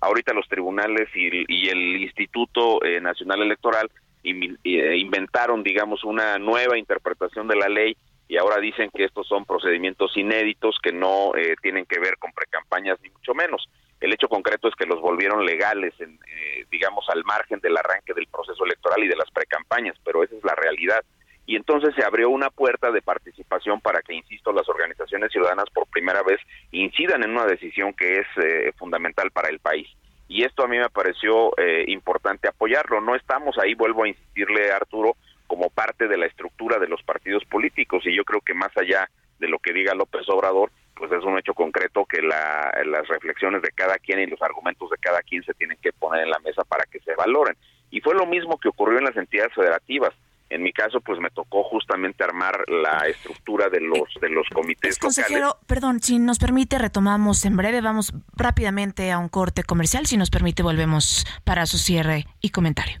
Ahorita 0.00 0.34
los 0.34 0.46
tribunales 0.48 1.08
y, 1.14 1.68
el 1.68 2.02
Instituto 2.02 2.84
eh, 2.84 3.00
Nacional 3.00 3.42
Electoral 3.42 3.90
inventaron, 4.22 5.62
digamos, 5.62 6.02
una 6.02 6.36
nueva 6.38 6.76
interpretación 6.76 7.46
de 7.46 7.54
la 7.54 7.68
ley 7.68 7.96
y 8.26 8.36
ahora 8.38 8.58
dicen 8.58 8.90
que 8.92 9.04
estos 9.04 9.28
son 9.28 9.44
procedimientos 9.44 10.16
inéditos 10.16 10.80
que 10.82 10.90
no 10.92 11.30
tienen 11.62 11.86
que 11.86 12.00
ver 12.00 12.18
con 12.18 12.32
precampañas 12.32 12.98
ni 13.02 13.10
mucho 13.10 13.34
menos. 13.34 13.68
El 14.00 14.12
hecho 14.12 14.28
concreto 14.28 14.68
es 14.68 14.74
que 14.74 14.86
los 14.86 15.00
volvieron 15.00 15.44
legales, 15.44 15.94
en, 16.00 16.18
eh, 16.26 16.66
digamos, 16.70 17.08
al 17.08 17.24
margen 17.24 17.60
del 17.60 17.76
arranque 17.76 18.12
del 18.14 18.26
proceso 18.26 18.64
electoral 18.64 19.02
y 19.02 19.08
de 19.08 19.16
las 19.16 19.30
precampañas, 19.30 19.96
pero 20.04 20.22
esa 20.22 20.36
es 20.36 20.44
la 20.44 20.54
realidad. 20.54 21.02
Y 21.46 21.56
entonces 21.56 21.94
se 21.94 22.04
abrió 22.04 22.28
una 22.28 22.50
puerta 22.50 22.90
de 22.90 23.02
participación 23.02 23.80
para 23.80 24.02
que, 24.02 24.14
insisto, 24.14 24.52
las 24.52 24.68
organizaciones 24.68 25.30
ciudadanas 25.30 25.70
por 25.72 25.86
primera 25.86 26.22
vez 26.22 26.40
incidan 26.72 27.22
en 27.22 27.30
una 27.30 27.46
decisión 27.46 27.94
que 27.94 28.18
es 28.18 28.26
eh, 28.36 28.72
fundamental 28.76 29.30
para 29.30 29.48
el 29.48 29.60
país. 29.60 29.88
Y 30.28 30.42
esto 30.42 30.64
a 30.64 30.68
mí 30.68 30.76
me 30.76 30.90
pareció 30.90 31.56
eh, 31.56 31.84
importante 31.86 32.48
apoyarlo. 32.48 33.00
No 33.00 33.14
estamos 33.14 33.56
ahí, 33.58 33.74
vuelvo 33.74 34.02
a 34.02 34.08
insistirle, 34.08 34.72
Arturo, 34.72 35.16
como 35.46 35.70
parte 35.70 36.08
de 36.08 36.16
la 36.16 36.26
estructura 36.26 36.78
de 36.78 36.88
los 36.88 37.02
partidos 37.04 37.44
políticos. 37.44 38.02
Y 38.06 38.16
yo 38.16 38.24
creo 38.24 38.40
que 38.40 38.52
más 38.52 38.76
allá 38.76 39.08
de 39.38 39.48
lo 39.48 39.60
que 39.60 39.72
diga 39.72 39.94
López 39.94 40.28
Obrador, 40.28 40.72
pues 41.08 41.20
es 41.20 41.26
un 41.26 41.38
hecho 41.38 41.54
concreto 41.54 42.04
que 42.04 42.20
las 42.22 43.08
reflexiones 43.08 43.62
de 43.62 43.70
cada 43.70 43.96
quien 43.98 44.20
y 44.20 44.26
los 44.26 44.40
argumentos 44.42 44.90
de 44.90 44.96
cada 44.98 45.20
quien 45.22 45.42
se 45.44 45.54
tienen 45.54 45.78
que 45.80 45.92
poner 45.92 46.24
en 46.24 46.30
la 46.30 46.38
mesa 46.40 46.64
para 46.64 46.84
que 46.84 47.00
se 47.00 47.14
valoren. 47.14 47.56
Y 47.90 48.00
fue 48.00 48.14
lo 48.14 48.26
mismo 48.26 48.58
que 48.58 48.68
ocurrió 48.68 48.98
en 48.98 49.04
las 49.04 49.16
entidades 49.16 49.54
federativas. 49.54 50.12
En 50.48 50.62
mi 50.62 50.72
caso, 50.72 51.00
pues 51.00 51.18
me 51.18 51.30
tocó 51.30 51.64
justamente 51.64 52.22
armar 52.22 52.68
la 52.68 53.08
estructura 53.08 53.68
de 53.68 53.80
los 53.80 54.08
de 54.20 54.28
los 54.28 54.48
comités 54.50 54.96
consejero, 54.96 55.58
perdón, 55.66 56.00
si 56.00 56.20
nos 56.20 56.38
permite 56.38 56.78
retomamos 56.78 57.44
en 57.44 57.56
breve, 57.56 57.80
vamos 57.80 58.12
rápidamente 58.36 59.10
a 59.10 59.18
un 59.18 59.28
corte 59.28 59.64
comercial, 59.64 60.06
si 60.06 60.16
nos 60.16 60.30
permite 60.30 60.62
volvemos 60.62 61.26
para 61.42 61.66
su 61.66 61.78
cierre 61.78 62.26
y 62.40 62.50
comentario. 62.50 63.00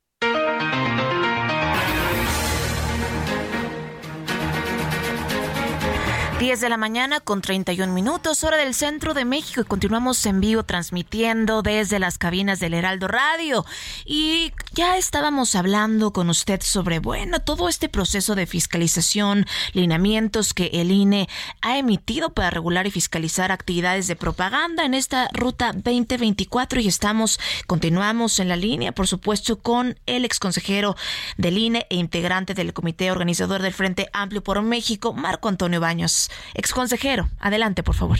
10 6.41 6.59
de 6.59 6.69
la 6.69 6.77
mañana 6.77 7.19
con 7.19 7.39
31 7.39 7.93
minutos, 7.93 8.43
hora 8.43 8.57
del 8.57 8.73
centro 8.73 9.13
de 9.13 9.25
México 9.25 9.61
y 9.61 9.63
continuamos 9.63 10.25
en 10.25 10.41
vivo 10.41 10.63
transmitiendo 10.63 11.61
desde 11.61 11.99
las 11.99 12.17
cabinas 12.17 12.59
del 12.59 12.73
Heraldo 12.73 13.07
Radio. 13.07 13.63
Y 14.05 14.51
ya 14.73 14.97
estábamos 14.97 15.53
hablando 15.53 16.11
con 16.13 16.31
usted 16.31 16.59
sobre, 16.63 16.97
bueno, 16.97 17.41
todo 17.41 17.69
este 17.69 17.89
proceso 17.89 18.33
de 18.33 18.47
fiscalización, 18.47 19.45
lineamientos 19.73 20.55
que 20.55 20.71
el 20.73 20.89
INE 20.89 21.29
ha 21.61 21.77
emitido 21.77 22.33
para 22.33 22.49
regular 22.49 22.87
y 22.87 22.91
fiscalizar 22.91 23.51
actividades 23.51 24.07
de 24.07 24.15
propaganda 24.15 24.83
en 24.83 24.95
esta 24.95 25.29
ruta 25.33 25.73
2024 25.75 26.79
y 26.79 26.87
estamos, 26.87 27.39
continuamos 27.67 28.39
en 28.39 28.49
la 28.49 28.55
línea, 28.55 28.93
por 28.93 29.05
supuesto, 29.05 29.59
con 29.59 29.99
el 30.07 30.25
exconsejero 30.25 30.95
del 31.37 31.59
INE 31.59 31.85
e 31.91 31.97
integrante 31.97 32.55
del 32.55 32.73
comité 32.73 33.11
organizador 33.11 33.61
del 33.61 33.73
Frente 33.73 34.09
Amplio 34.11 34.41
por 34.43 34.59
México, 34.63 35.13
Marco 35.13 35.47
Antonio 35.47 35.79
Baños. 35.79 36.30
Ex 36.53 36.73
consejero, 36.73 37.25
adelante, 37.39 37.83
por 37.83 37.95
favor. 37.95 38.17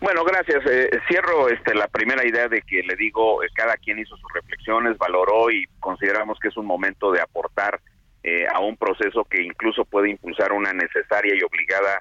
Bueno, 0.00 0.24
gracias. 0.24 0.64
Eh, 0.66 0.90
cierro 1.08 1.48
este, 1.48 1.74
la 1.74 1.88
primera 1.88 2.26
idea 2.26 2.48
de 2.48 2.62
que 2.62 2.82
le 2.82 2.96
digo, 2.96 3.42
eh, 3.42 3.48
cada 3.54 3.76
quien 3.76 3.98
hizo 3.98 4.16
sus 4.16 4.32
reflexiones, 4.32 4.98
valoró 4.98 5.50
y 5.50 5.66
consideramos 5.80 6.38
que 6.38 6.48
es 6.48 6.56
un 6.56 6.66
momento 6.66 7.10
de 7.10 7.20
aportar 7.20 7.80
eh, 8.22 8.46
a 8.52 8.60
un 8.60 8.76
proceso 8.76 9.24
que 9.24 9.42
incluso 9.42 9.84
puede 9.84 10.10
impulsar 10.10 10.52
una 10.52 10.72
necesaria 10.72 11.34
y 11.34 11.42
obligada 11.42 12.00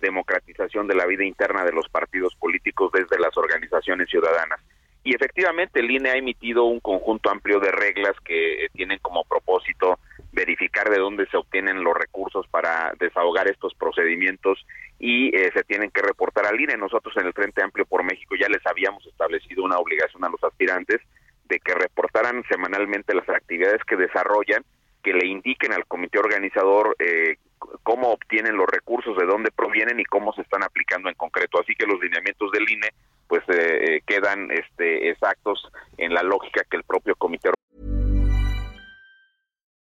democratización 0.00 0.86
de 0.86 0.94
la 0.94 1.06
vida 1.06 1.24
interna 1.24 1.64
de 1.64 1.72
los 1.72 1.88
partidos 1.88 2.36
políticos 2.36 2.92
desde 2.92 3.18
las 3.18 3.36
organizaciones 3.36 4.08
ciudadanas. 4.08 4.60
Y 5.02 5.12
efectivamente 5.12 5.80
el 5.80 5.90
INE 5.90 6.10
ha 6.10 6.16
emitido 6.16 6.66
un 6.66 6.78
conjunto 6.78 7.28
amplio 7.30 7.58
de 7.58 7.72
reglas 7.72 8.14
que 8.24 8.68
tienen 8.74 9.00
como 9.00 9.24
propósito 9.24 9.98
verificar 10.32 10.88
de 10.88 10.98
dónde 10.98 11.26
se 11.26 11.36
obtienen 11.36 11.84
los 11.84 11.94
recursos 11.94 12.46
para 12.48 12.92
desahogar 12.98 13.48
estos 13.48 13.74
procedimientos 13.74 14.64
y 14.98 15.34
eh, 15.36 15.50
se 15.54 15.62
tienen 15.64 15.90
que 15.90 16.02
reportar 16.02 16.46
al 16.46 16.60
INE. 16.60 16.76
Nosotros 16.76 17.14
en 17.16 17.26
el 17.26 17.32
Frente 17.32 17.62
Amplio 17.62 17.84
por 17.84 18.02
México 18.02 18.34
ya 18.34 18.48
les 18.48 18.66
habíamos 18.66 19.06
establecido 19.06 19.64
una 19.64 19.78
obligación 19.78 20.24
a 20.24 20.30
los 20.30 20.42
aspirantes 20.42 21.00
de 21.44 21.60
que 21.60 21.74
reportaran 21.74 22.42
semanalmente 22.48 23.14
las 23.14 23.28
actividades 23.28 23.84
que 23.84 23.96
desarrollan, 23.96 24.64
que 25.02 25.12
le 25.12 25.26
indiquen 25.26 25.72
al 25.72 25.86
comité 25.86 26.18
organizador 26.18 26.96
eh, 26.98 27.36
cómo 27.82 28.12
obtienen 28.12 28.56
los 28.56 28.66
recursos, 28.68 29.16
de 29.16 29.26
dónde 29.26 29.50
provienen 29.50 30.00
y 30.00 30.04
cómo 30.04 30.32
se 30.32 30.42
están 30.42 30.62
aplicando 30.62 31.08
en 31.08 31.14
concreto. 31.14 31.60
Así 31.60 31.74
que 31.74 31.86
los 31.86 32.00
lineamientos 32.00 32.50
del 32.52 32.70
INE 32.70 32.88
pues 33.28 33.42
eh, 33.48 34.00
quedan 34.06 34.50
este, 34.50 35.10
exactos 35.10 35.68
en 35.98 36.14
la 36.14 36.22
lógica 36.22 36.64
que 36.70 36.76
el 36.76 36.84
propio 36.84 37.14
comité 37.16 37.50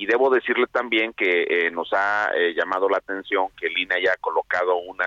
Y 0.00 0.06
debo 0.06 0.30
decirle 0.30 0.66
también 0.72 1.12
que 1.12 1.42
eh, 1.42 1.70
nos 1.70 1.92
ha 1.92 2.30
eh, 2.34 2.54
llamado 2.54 2.88
la 2.88 2.96
atención 2.96 3.48
que 3.58 3.66
el 3.66 3.76
INE 3.76 3.96
haya 3.96 4.16
colocado 4.18 4.76
una 4.76 5.04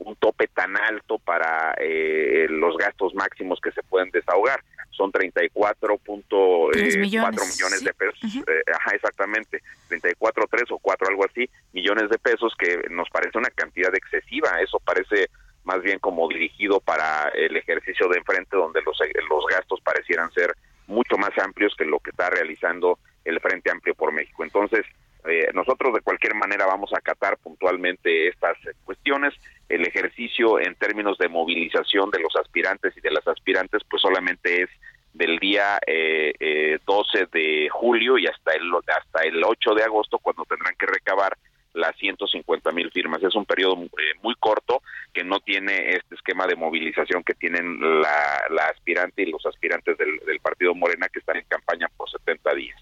un 0.00 0.16
tope 0.16 0.48
tan 0.48 0.76
alto 0.76 1.18
para 1.18 1.74
eh, 1.78 2.46
los 2.48 2.76
gastos 2.78 3.14
máximos 3.14 3.60
que 3.60 3.70
se 3.72 3.82
pueden 3.82 4.10
desahogar. 4.10 4.62
Son 4.90 5.12
34.4 5.12 6.70
eh, 6.74 6.98
millones. 6.98 7.58
millones 7.58 7.84
de 7.84 7.92
pesos. 7.92 8.18
Eh, 8.24 8.62
ajá, 8.74 8.94
exactamente. 8.94 9.62
34, 9.88 10.46
3 10.50 10.70
o 10.70 10.78
4, 10.78 11.08
algo 11.08 11.24
así, 11.24 11.48
millones 11.72 12.08
de 12.08 12.18
pesos, 12.18 12.54
que 12.58 12.88
nos 12.90 13.08
parece 13.10 13.36
una 13.36 13.50
cantidad 13.50 13.94
excesiva. 13.94 14.60
Eso 14.62 14.80
parece 14.80 15.28
más 15.64 15.82
bien 15.82 15.98
como 15.98 16.26
dirigido 16.28 16.80
para 16.80 17.28
el 17.34 17.56
ejercicio 17.56 18.08
de 18.08 18.18
enfrente, 18.18 18.56
donde 18.56 18.80
los, 18.82 18.98
los 19.28 19.46
gastos 19.46 19.80
parecieran 19.82 20.32
ser 20.32 20.54
mucho 20.86 21.16
más 21.18 21.36
amplios 21.38 21.74
que 21.76 21.84
lo 21.84 22.00
que 22.00 22.10
está 22.10 22.30
realizando 22.30 22.98
el 23.24 23.40
Frente 23.40 23.70
Amplio 23.70 23.94
por 23.94 24.12
México. 24.12 24.44
Entonces, 24.44 24.84
eh, 25.28 25.50
nosotros 25.54 25.92
de 25.94 26.00
cualquier 26.00 26.34
manera 26.34 26.66
vamos 26.66 26.92
a 26.92 26.98
acatar 26.98 27.36
puntualmente 27.38 28.28
estas 28.28 28.56
cuestiones. 28.84 29.34
El 29.68 29.86
ejercicio 29.86 30.58
en 30.58 30.74
términos 30.76 31.18
de 31.18 31.28
movilización 31.28 32.10
de 32.10 32.20
los 32.20 32.34
aspirantes 32.36 32.96
y 32.96 33.00
de 33.00 33.10
las 33.10 33.26
aspirantes, 33.28 33.82
pues 33.88 34.02
solamente 34.02 34.62
es 34.62 34.70
del 35.12 35.38
día 35.38 35.78
eh, 35.86 36.32
eh, 36.38 36.78
12 36.86 37.26
de 37.32 37.68
julio 37.70 38.16
y 38.16 38.26
hasta 38.26 38.52
el 38.52 38.70
hasta 38.74 39.22
el 39.22 39.42
8 39.42 39.74
de 39.74 39.82
agosto 39.82 40.18
cuando 40.18 40.44
tendrán 40.44 40.74
que 40.78 40.86
recabar 40.86 41.36
las 41.74 41.96
150 41.96 42.70
mil 42.72 42.90
firmas. 42.90 43.22
Es 43.22 43.34
un 43.34 43.44
periodo 43.44 43.82
eh, 43.82 44.18
muy 44.22 44.34
corto 44.36 44.82
que 45.12 45.24
no 45.24 45.40
tiene 45.40 45.90
este 45.90 46.14
esquema 46.14 46.46
de 46.46 46.56
movilización 46.56 47.22
que 47.22 47.34
tienen 47.34 47.80
la, 48.00 48.42
la 48.50 48.64
aspirante 48.66 49.22
y 49.22 49.30
los 49.30 49.44
aspirantes 49.46 49.96
del 49.98 50.40
Partido 50.40 50.74
Morena 50.74 51.08
que 51.08 51.20
están 51.20 51.36
en 51.36 51.44
campaña 51.44 51.88
por 51.96 52.10
70 52.10 52.54
días. 52.54 52.79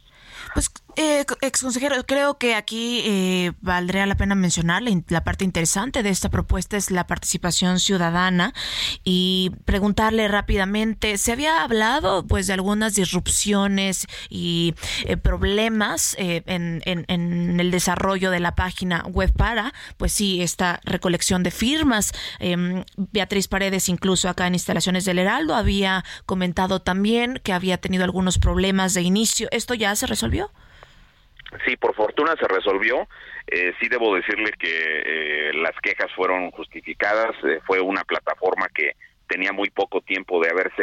Pues, 0.54 0.70
eh, 0.98 1.24
ex 1.42 1.62
consejero, 1.62 1.94
creo 2.06 2.38
que 2.38 2.56
aquí 2.56 3.02
eh, 3.04 3.52
valdría 3.61 4.04
la 4.04 4.16
pena 4.16 4.34
mencionar 4.34 4.82
la, 4.82 5.22
parte 5.22 5.44
interesante 5.44 6.02
de 6.02 6.11
esta 6.11 6.28
propuesta 6.28 6.76
es 6.76 6.90
la 6.90 7.06
participación 7.06 7.78
ciudadana 7.78 8.52
y 9.04 9.52
preguntarle 9.64 10.26
rápidamente, 10.26 11.16
¿se 11.16 11.30
había 11.30 11.62
hablado 11.62 12.26
pues 12.26 12.48
de 12.48 12.54
algunas 12.54 12.96
disrupciones 12.96 14.08
y 14.28 14.74
eh, 15.04 15.16
problemas 15.16 16.16
eh, 16.18 16.42
en, 16.46 16.82
en, 16.84 17.04
en, 17.06 17.61
el 17.61 17.70
desarrollo 17.70 18.32
de 18.32 18.40
la 18.40 18.56
página 18.56 19.04
web 19.06 19.32
para, 19.32 19.72
pues 19.98 20.12
sí, 20.12 20.42
esta 20.42 20.80
recolección 20.82 21.44
de 21.44 21.52
firmas? 21.52 22.12
Em, 22.40 22.84
Beatriz 22.96 23.46
Paredes, 23.46 23.88
incluso 23.88 24.28
acá 24.28 24.48
en 24.48 24.54
Instalaciones 24.54 25.04
del 25.04 25.20
Heraldo, 25.20 25.54
había 25.54 26.04
comentado 26.26 26.82
también 26.82 27.40
que 27.44 27.52
había 27.52 27.78
tenido 27.78 28.02
algunos 28.02 28.40
problemas 28.40 28.94
de 28.94 29.02
inicio. 29.02 29.46
¿Esto 29.52 29.74
ya 29.74 29.94
se 29.94 30.08
resolvió? 30.08 30.50
Sí, 31.64 31.76
por 31.76 31.94
fortuna 31.94 32.34
se 32.38 32.46
resolvió. 32.46 33.08
Eh, 33.46 33.72
sí 33.80 33.88
debo 33.88 34.14
decirle 34.14 34.52
que 34.58 34.68
eh, 34.70 35.52
las 35.54 35.74
quejas 35.82 36.12
fueron 36.14 36.50
justificadas. 36.50 37.34
Eh, 37.44 37.61
fue 37.66 37.80
una 37.80 38.04
plataforma 38.04 38.68
que 38.74 38.92
tenía 39.26 39.52
muy 39.52 39.70
poco 39.70 40.00
tiempo 40.00 40.42
de 40.42 40.50
haberse 40.50 40.82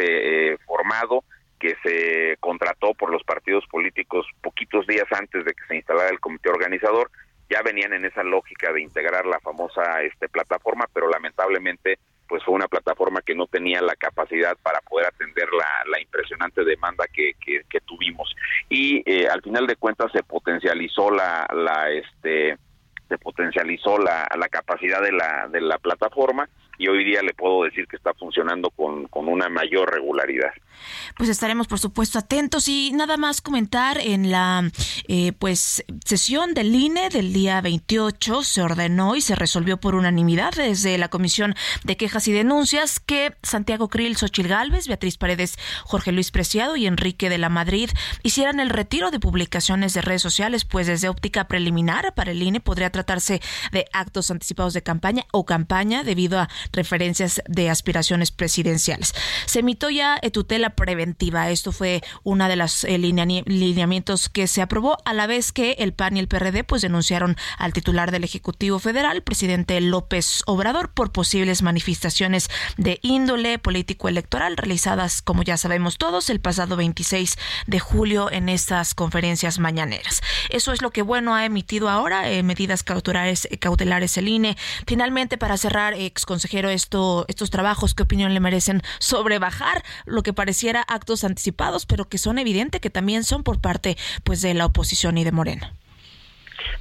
eh, 0.52 0.58
formado, 0.66 1.24
que 1.58 1.74
se 1.82 2.36
contrató 2.40 2.94
por 2.94 3.10
los 3.10 3.22
partidos 3.24 3.64
políticos 3.66 4.26
poquitos 4.40 4.86
días 4.86 5.06
antes 5.10 5.44
de 5.44 5.52
que 5.52 5.66
se 5.68 5.76
instalara 5.76 6.08
el 6.10 6.20
comité 6.20 6.50
organizador, 6.50 7.10
ya 7.48 7.62
venían 7.62 7.92
en 7.92 8.04
esa 8.04 8.22
lógica 8.22 8.72
de 8.72 8.82
integrar 8.82 9.26
la 9.26 9.40
famosa 9.40 10.02
este, 10.02 10.28
plataforma, 10.28 10.86
pero 10.92 11.08
lamentablemente 11.08 11.98
pues 12.28 12.42
fue 12.44 12.54
una 12.54 12.68
plataforma 12.68 13.22
que 13.22 13.34
no 13.34 13.46
tenía 13.46 13.80
la 13.80 13.96
capacidad 13.96 14.56
para 14.62 14.80
poder 14.80 15.06
atender 15.06 15.48
la, 15.52 16.00
impresionante 16.00 16.64
demanda 16.64 17.06
que, 17.12 17.34
tuvimos 17.86 18.34
y 18.68 19.02
eh, 19.06 19.28
al 19.28 19.42
final 19.42 19.66
de 19.66 19.76
cuentas 19.76 20.10
se 20.12 20.22
potencializó 20.22 21.10
la, 21.10 21.46
la 21.54 21.90
este 21.90 22.56
se 23.08 23.18
potencializó 23.18 23.98
la, 23.98 24.26
la 24.36 24.48
capacidad 24.48 25.00
de 25.00 25.12
la, 25.12 25.48
de 25.48 25.60
la 25.60 25.78
plataforma 25.78 26.48
y 26.78 26.88
hoy 26.88 27.04
día 27.04 27.22
le 27.22 27.34
puedo 27.34 27.64
decir 27.64 27.86
que 27.86 27.96
está 27.96 28.12
funcionando 28.14 28.70
con, 28.70 29.06
con, 29.08 29.28
una 29.28 29.48
mayor 29.48 29.92
regularidad. 29.92 30.52
Pues 31.16 31.28
estaremos 31.28 31.66
por 31.66 31.78
supuesto 31.78 32.18
atentos 32.18 32.68
y 32.68 32.92
nada 32.92 33.16
más 33.16 33.40
comentar 33.40 33.98
en 33.98 34.30
la 34.30 34.70
eh, 35.08 35.32
pues 35.32 35.84
sesión 36.04 36.54
del 36.54 36.74
INE 36.74 37.08
del 37.08 37.32
día 37.32 37.60
28 37.60 38.42
se 38.42 38.62
ordenó 38.62 39.16
y 39.16 39.20
se 39.20 39.34
resolvió 39.34 39.78
por 39.78 39.94
unanimidad 39.94 40.52
desde 40.54 40.98
la 40.98 41.08
Comisión 41.08 41.54
de 41.84 41.96
Quejas 41.96 42.28
y 42.28 42.32
Denuncias 42.32 43.00
que 43.00 43.34
Santiago 43.42 43.88
Krill, 43.88 44.16
Xochil 44.16 44.48
Gálvez, 44.48 44.88
Beatriz 44.88 45.16
Paredes, 45.16 45.58
Jorge 45.84 46.12
Luis 46.12 46.30
Preciado 46.30 46.76
y 46.76 46.86
Enrique 46.86 47.30
de 47.30 47.38
la 47.38 47.48
Madrid 47.48 47.90
hicieran 48.22 48.60
el 48.60 48.70
retiro 48.70 49.10
de 49.10 49.20
publicaciones 49.20 49.94
de 49.94 50.02
redes 50.02 50.22
sociales, 50.22 50.64
pues 50.64 50.86
desde 50.86 51.08
óptica 51.08 51.48
preliminar 51.48 52.14
para 52.14 52.30
el 52.30 52.42
INE 52.42 52.60
podría 52.60 52.90
tratarse 52.90 53.40
de 53.72 53.86
actos 53.92 54.30
anticipados 54.30 54.74
de 54.74 54.82
campaña 54.82 55.24
o 55.32 55.44
campaña 55.46 56.04
debido 56.04 56.38
a 56.38 56.48
referencias 56.72 57.42
de 57.48 57.70
aspiraciones 57.70 58.30
presidenciales. 58.30 59.14
Se 59.46 59.60
emitió 59.60 59.90
ya 59.90 60.20
tutela 60.36 60.65
preventiva. 60.70 61.50
Esto 61.50 61.72
fue 61.72 62.02
una 62.22 62.48
de 62.48 62.56
los 62.56 62.84
eh, 62.84 62.98
lineamientos 62.98 64.28
que 64.28 64.46
se 64.46 64.62
aprobó 64.62 64.98
a 65.04 65.12
la 65.12 65.26
vez 65.26 65.52
que 65.52 65.72
el 65.78 65.92
PAN 65.92 66.16
y 66.16 66.20
el 66.20 66.28
PRD 66.28 66.64
pues 66.64 66.82
denunciaron 66.82 67.36
al 67.58 67.72
titular 67.72 68.10
del 68.10 68.24
Ejecutivo 68.24 68.78
Federal, 68.78 69.22
presidente 69.22 69.80
López 69.80 70.42
Obrador, 70.46 70.90
por 70.90 71.12
posibles 71.12 71.62
manifestaciones 71.62 72.48
de 72.76 72.98
índole 73.02 73.58
político 73.58 74.08
electoral 74.08 74.56
realizadas, 74.56 75.22
como 75.22 75.42
ya 75.42 75.56
sabemos 75.56 75.98
todos, 75.98 76.30
el 76.30 76.40
pasado 76.40 76.76
26 76.76 77.36
de 77.66 77.80
julio 77.80 78.30
en 78.30 78.48
estas 78.48 78.94
conferencias 78.94 79.58
mañaneras. 79.58 80.20
Eso 80.50 80.72
es 80.72 80.82
lo 80.82 80.90
que 80.90 81.02
bueno 81.02 81.34
ha 81.34 81.44
emitido 81.44 81.88
ahora, 81.88 82.30
eh, 82.30 82.42
medidas 82.42 82.82
cautelares, 82.82 83.48
cautelares 83.60 84.16
el 84.16 84.28
INE. 84.28 84.56
Finalmente, 84.86 85.38
para 85.38 85.56
cerrar, 85.56 85.94
ex 85.94 86.26
consejero 86.26 86.68
esto, 86.70 87.24
estos 87.28 87.50
trabajos, 87.50 87.94
qué 87.94 88.02
opinión 88.02 88.34
le 88.34 88.40
merecen 88.40 88.82
sobre 88.98 89.38
bajar 89.38 89.84
lo 90.04 90.22
que 90.22 90.32
pareciera 90.56 90.80
actos 90.88 91.22
anticipados, 91.22 91.84
pero 91.84 92.06
que 92.06 92.16
son 92.16 92.38
evidentes 92.38 92.80
que 92.80 92.88
también 92.88 93.24
son 93.24 93.44
por 93.44 93.60
parte 93.60 93.94
pues 94.24 94.40
de 94.40 94.54
la 94.54 94.64
oposición 94.64 95.18
y 95.18 95.24
de 95.24 95.30
Morena. 95.30 95.74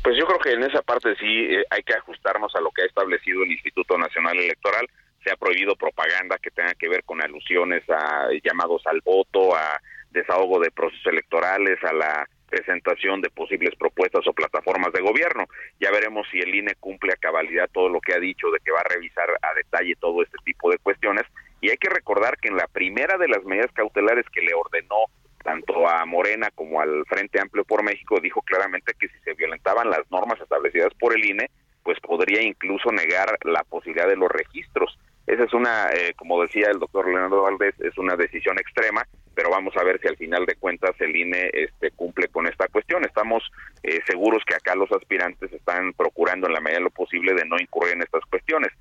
Pues 0.01 0.15
yo 0.17 0.25
creo 0.25 0.39
que 0.39 0.53
en 0.53 0.63
esa 0.63 0.81
parte 0.81 1.13
sí 1.19 1.47
eh, 1.49 1.65
hay 1.69 1.83
que 1.83 1.93
ajustarnos 1.93 2.55
a 2.55 2.61
lo 2.61 2.71
que 2.71 2.83
ha 2.83 2.85
establecido 2.85 3.43
el 3.43 3.51
Instituto 3.51 3.97
Nacional 3.97 4.38
Electoral. 4.38 4.88
Se 5.25 5.29
ha 5.29 5.35
prohibido 5.35 5.75
propaganda 5.75 6.38
que 6.41 6.51
tenga 6.51 6.73
que 6.75 6.88
ver 6.88 7.03
con 7.03 7.21
alusiones 7.21 7.83
a 7.89 8.29
llamados 8.41 8.81
al 8.85 9.01
voto, 9.01 9.53
a 9.53 9.77
desahogo 10.11 10.61
de 10.61 10.71
procesos 10.71 11.07
electorales, 11.07 11.77
a 11.83 11.91
la 11.91 12.29
presentación 12.47 13.19
de 13.19 13.29
posibles 13.29 13.75
propuestas 13.75 14.25
o 14.25 14.31
plataformas 14.31 14.93
de 14.93 15.01
gobierno. 15.01 15.47
Ya 15.81 15.91
veremos 15.91 16.25
si 16.31 16.39
el 16.39 16.55
INE 16.55 16.75
cumple 16.79 17.11
a 17.11 17.17
cabalidad 17.17 17.69
todo 17.73 17.89
lo 17.89 17.99
que 17.99 18.13
ha 18.13 18.19
dicho 18.19 18.49
de 18.51 18.59
que 18.63 18.71
va 18.71 18.79
a 18.79 18.93
revisar 18.93 19.27
a 19.41 19.53
detalle 19.53 19.95
todo 19.99 20.23
este 20.23 20.38
tipo 20.45 20.71
de 20.71 20.77
cuestiones. 20.77 21.25
Y 21.61 21.69
hay 21.69 21.77
que 21.77 21.89
recordar 21.89 22.37
que 22.37 22.49
en 22.49 22.57
la 22.57 22.67
primera 22.67 23.17
de 23.17 23.27
las 23.27 23.43
medidas 23.43 23.71
cautelares 23.73 24.25
que 24.31 24.41
le 24.41 24.53
ordenó 24.53 25.05
tanto 25.43 25.87
a 25.87 26.03
Morena 26.05 26.49
como 26.55 26.81
al 26.81 27.05
Frente 27.05 27.39
Amplio 27.39 27.63
por 27.63 27.83
México, 27.83 28.19
dijo 28.19 28.41
claramente 28.41 28.93
que 28.99 29.07
si 29.07 29.19
se 29.19 29.35
violentaban 29.35 29.89
las 29.89 30.09
normas 30.09 30.41
establecidas 30.41 30.91
por 30.99 31.15
el 31.15 31.23
INE, 31.23 31.51
pues 31.83 31.99
podría 31.99 32.41
incluso 32.41 32.91
negar 32.91 33.37
la 33.43 33.63
posibilidad 33.63 34.07
de 34.07 34.17
los 34.17 34.31
registros. 34.31 34.97
Esa 35.27 35.43
es 35.43 35.53
una, 35.53 35.89
eh, 35.91 36.13
como 36.15 36.41
decía 36.41 36.67
el 36.71 36.79
doctor 36.79 37.07
Leonardo 37.07 37.43
Valdés, 37.43 37.75
es 37.79 37.95
una 37.99 38.15
decisión 38.15 38.57
extrema, 38.57 39.07
pero 39.35 39.51
vamos 39.51 39.75
a 39.77 39.83
ver 39.83 39.99
si 40.01 40.07
al 40.07 40.17
final 40.17 40.47
de 40.47 40.55
cuentas 40.55 40.95
el 40.99 41.15
INE 41.15 41.51
este, 41.53 41.91
cumple 41.91 42.27
con 42.29 42.47
esta 42.47 42.67
cuestión. 42.67 43.05
Estamos 43.05 43.43
eh, 43.83 43.99
seguros 44.07 44.43
que 44.45 44.55
acá 44.55 44.73
los 44.75 44.91
aspirantes 44.91 45.53
están 45.53 45.93
procurando 45.93 46.47
en 46.47 46.53
la 46.53 46.59
medida 46.59 46.79
de 46.79 46.85
lo 46.85 46.89
posible 46.89 47.35
de 47.35 47.45
no 47.45 47.57
incurrir 47.59 47.93
en 47.93 48.01
estas 48.01 48.23
cuestiones, 48.25 48.71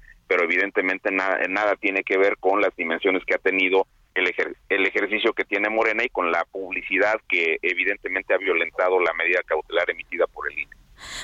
evidentemente 0.54 1.10
nada, 1.10 1.76
tiene 1.76 2.02
que 2.02 2.16
ver 2.16 2.36
con 2.38 2.60
las 2.60 2.74
dimensiones 2.76 3.24
que 3.24 3.34
ha 3.34 3.38
tenido 3.38 3.86
el, 4.14 4.32
el 4.68 4.86
ejercicio 4.86 5.32
que 5.32 5.44
tiene 5.44 5.68
Morena 5.68 6.04
y 6.04 6.08
con 6.08 6.30
la 6.30 6.44
publicidad 6.44 7.14
que 7.28 7.58
evidentemente 7.62 8.34
ha 8.34 8.38
violentado 8.38 9.00
la 9.00 9.12
medida 9.14 9.40
cautelar 9.46 9.90
emitida 9.90 10.26
por 10.26 10.50
el 10.50 10.58
INE. 10.58 10.76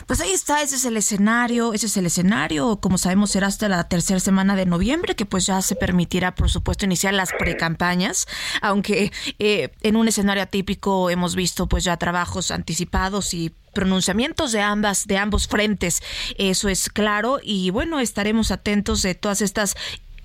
Pues 0.06 0.20
ahí 0.20 0.32
está, 0.32 0.62
ese 0.62 0.76
es 0.76 0.84
el 0.84 0.96
escenario, 0.96 1.72
ese 1.72 1.86
es 1.86 1.96
el 1.96 2.06
escenario, 2.06 2.80
como 2.80 2.98
sabemos 2.98 3.30
será 3.30 3.46
hasta 3.46 3.68
la 3.68 3.88
tercera 3.88 4.20
semana 4.20 4.56
de 4.56 4.66
noviembre, 4.66 5.14
que 5.14 5.26
pues 5.26 5.46
ya 5.46 5.62
se 5.62 5.76
permitirá, 5.76 6.34
por 6.34 6.50
supuesto, 6.50 6.84
iniciar 6.84 7.14
las 7.14 7.32
precampañas, 7.32 8.26
aunque 8.60 9.12
eh, 9.38 9.70
en 9.82 9.96
un 9.96 10.08
escenario 10.08 10.42
atípico 10.42 11.10
hemos 11.10 11.36
visto 11.36 11.68
pues 11.68 11.84
ya 11.84 11.96
trabajos 11.96 12.50
anticipados 12.50 13.32
y 13.34 13.54
pronunciamientos 13.72 14.52
de 14.52 14.60
ambas 14.60 15.06
de 15.06 15.18
ambos 15.18 15.48
frentes 15.48 16.02
eso 16.38 16.68
es 16.68 16.88
claro 16.88 17.38
y 17.42 17.70
bueno 17.70 18.00
estaremos 18.00 18.50
atentos 18.50 19.02
de 19.02 19.14
todas 19.14 19.42
estas 19.42 19.76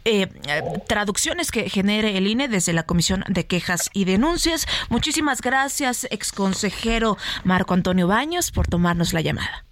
eh, 0.08 0.28
traducciones 0.88 1.52
que 1.52 1.68
genere 1.68 2.16
el 2.18 2.28
INE 2.28 2.48
desde 2.48 2.74
la 2.74 2.84
Comisión 2.84 3.24
de 3.28 3.48
Quejas 3.48 3.90
y 3.92 4.06
Denuncias. 4.06 4.68
Muchísimas 4.90 5.42
gracias, 5.42 6.08
exconsejero 6.12 7.18
Marco 7.44 7.74
Antonio 7.74 8.08
Baños, 8.08 8.52
por 8.52 8.68
tomarnos 8.68 9.14
la 9.14 9.22
llamada. 9.22 9.66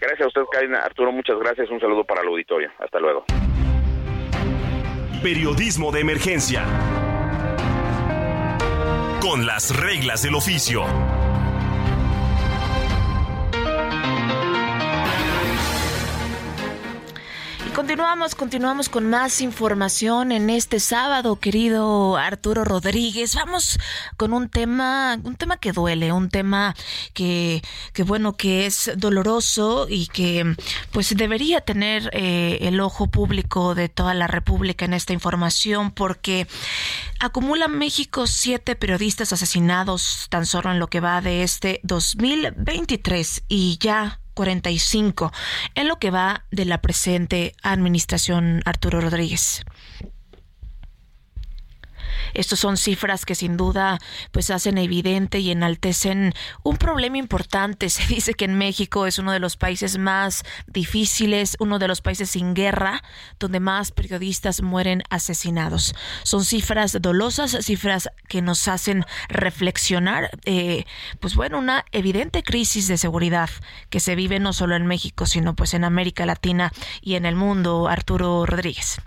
Gracias 0.00 0.22
a 0.22 0.28
usted, 0.28 0.40
Karina. 0.50 0.78
Arturo, 0.78 1.12
muchas 1.12 1.38
gracias. 1.38 1.70
Un 1.70 1.78
saludo 1.78 2.04
para 2.04 2.22
el 2.22 2.28
auditorio. 2.28 2.70
Hasta 2.78 2.98
luego. 2.98 3.26
Periodismo 5.22 5.92
de 5.92 6.00
emergencia. 6.00 6.64
Con 9.20 9.44
las 9.44 9.76
reglas 9.76 10.22
del 10.22 10.34
oficio. 10.34 10.84
Continuamos, 17.80 18.34
continuamos 18.34 18.88
con 18.90 19.08
más 19.08 19.40
información 19.40 20.32
en 20.32 20.50
este 20.50 20.80
sábado, 20.80 21.36
querido 21.36 22.18
Arturo 22.18 22.62
Rodríguez. 22.62 23.34
Vamos 23.34 23.78
con 24.18 24.34
un 24.34 24.50
tema, 24.50 25.18
un 25.24 25.34
tema 25.36 25.56
que 25.56 25.72
duele, 25.72 26.12
un 26.12 26.28
tema 26.28 26.76
que, 27.14 27.62
que 27.94 28.02
bueno, 28.02 28.36
que 28.36 28.66
es 28.66 28.90
doloroso 28.98 29.86
y 29.88 30.08
que 30.08 30.56
pues 30.90 31.16
debería 31.16 31.62
tener 31.62 32.10
eh, 32.12 32.58
el 32.60 32.80
ojo 32.80 33.06
público 33.06 33.74
de 33.74 33.88
toda 33.88 34.12
la 34.12 34.26
República 34.26 34.84
en 34.84 34.92
esta 34.92 35.14
información 35.14 35.90
porque 35.90 36.46
acumula 37.18 37.66
México 37.66 38.26
siete 38.26 38.76
periodistas 38.76 39.32
asesinados 39.32 40.26
tan 40.28 40.44
solo 40.44 40.70
en 40.70 40.80
lo 40.80 40.88
que 40.88 41.00
va 41.00 41.22
de 41.22 41.44
este 41.44 41.80
2023 41.84 43.44
y 43.48 43.78
ya 43.80 44.20
45 44.34 45.32
en 45.74 45.88
lo 45.88 45.98
que 45.98 46.10
va 46.10 46.44
de 46.50 46.64
la 46.64 46.80
presente 46.80 47.54
administración 47.62 48.62
Arturo 48.64 49.00
Rodríguez. 49.00 49.64
Estos 52.34 52.60
son 52.60 52.76
cifras 52.76 53.24
que 53.24 53.34
sin 53.34 53.56
duda 53.56 53.98
pues 54.30 54.50
hacen 54.50 54.78
evidente 54.78 55.38
y 55.38 55.50
enaltecen 55.50 56.32
un 56.62 56.76
problema 56.76 57.18
importante. 57.18 57.88
Se 57.90 58.06
dice 58.06 58.34
que 58.34 58.44
en 58.44 58.56
México 58.56 59.06
es 59.06 59.18
uno 59.18 59.32
de 59.32 59.40
los 59.40 59.56
países 59.56 59.98
más 59.98 60.44
difíciles, 60.66 61.56
uno 61.60 61.78
de 61.78 61.88
los 61.88 62.00
países 62.00 62.30
sin 62.30 62.54
guerra, 62.54 63.02
donde 63.38 63.60
más 63.60 63.90
periodistas 63.92 64.62
mueren 64.62 65.02
asesinados. 65.10 65.94
Son 66.22 66.44
cifras 66.44 66.96
dolosas, 67.00 67.56
cifras 67.60 68.08
que 68.28 68.42
nos 68.42 68.68
hacen 68.68 69.04
reflexionar, 69.28 70.30
eh, 70.44 70.84
pues 71.20 71.34
bueno, 71.34 71.58
una 71.58 71.84
evidente 71.92 72.42
crisis 72.42 72.88
de 72.88 72.96
seguridad 72.96 73.50
que 73.90 74.00
se 74.00 74.14
vive 74.14 74.40
no 74.40 74.52
solo 74.52 74.76
en 74.76 74.86
México, 74.86 75.26
sino 75.26 75.54
pues 75.54 75.74
en 75.74 75.84
América 75.84 76.26
Latina 76.26 76.72
y 77.00 77.14
en 77.14 77.26
el 77.26 77.36
mundo. 77.36 77.88
Arturo 77.88 78.46
Rodríguez 78.46 79.00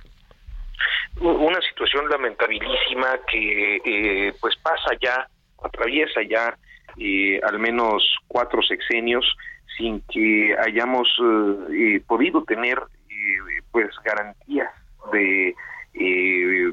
una 1.23 1.61
situación 1.61 2.09
lamentabilísima 2.09 3.19
que 3.31 3.81
eh, 3.85 4.33
pues 4.39 4.55
pasa 4.57 4.91
ya, 5.01 5.27
atraviesa 5.63 6.21
ya 6.21 6.57
eh, 6.97 7.39
al 7.43 7.59
menos 7.59 8.03
cuatro 8.27 8.61
sexenios 8.61 9.25
sin 9.77 10.01
que 10.11 10.55
hayamos 10.65 11.07
eh, 11.71 12.01
podido 12.05 12.43
tener 12.43 12.79
pues 13.71 13.89
garantías 14.03 14.69
de 15.11 15.55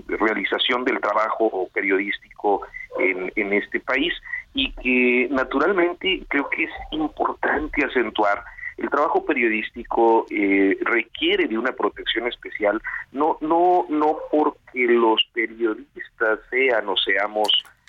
realización 0.09 0.85
del 0.85 1.01
trabajo 1.01 1.69
periodístico 1.73 2.67
en, 2.99 3.33
en 3.37 3.53
este 3.53 3.79
país 3.81 4.13
y 4.53 4.73
que 4.73 5.29
naturalmente 5.31 6.23
creo 6.29 6.49
que 6.51 6.65
es 6.65 6.71
importante 6.91 7.85
acentuar 7.85 8.43
el 8.81 8.89
trabajo 8.89 9.25
periodístico 9.25 10.25
eh, 10.31 10.79
requiere 10.81 11.47
de 11.47 11.59
una 11.59 11.73
protección 11.73 12.27
especial, 12.27 12.81
no, 13.13 13.37
no, 13.43 13.85
no 13.91 14.17
porque 14.31 14.87
los 14.87 15.23
periodistas 15.35 16.41
sean 16.49 16.89
o 16.89 16.97
seamos 16.97 17.49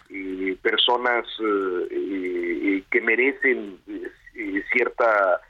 eh, 0.10 0.58
personas 0.62 1.26
eh, 1.40 2.84
que 2.92 3.02
merecen 3.02 3.80
cierta 4.72 5.42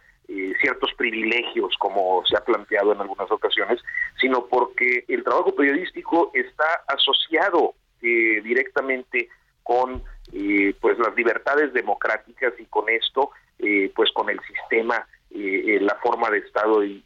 ciertos 0.62 0.94
privilegios 0.94 1.76
como 1.78 2.24
se 2.26 2.38
ha 2.38 2.46
planteado 2.46 2.94
en 2.94 3.02
algunas 3.02 3.30
ocasiones, 3.30 3.82
sino 4.20 4.46
porque 4.46 5.04
el 5.10 5.26
trabajo 5.26 5.54
periodístico 5.54 6.32
está 6.34 6.84
asociado 6.88 7.74
directamente 8.00 9.28
con 9.62 10.02
pues 10.80 10.98
las 11.00 11.14
libertades 11.18 11.74
democráticas 11.74 12.54
y 12.60 12.66
con 12.66 12.88
esto 12.88 13.32
eh, 13.64 13.92
pues 13.96 14.12
con 14.12 14.28
el 14.28 14.40
sistema, 14.40 15.06
eh, 15.34 15.80
la 15.82 15.96
forma 16.04 16.30
de 16.30 16.40
Estado 16.40 16.84
y, 16.84 17.04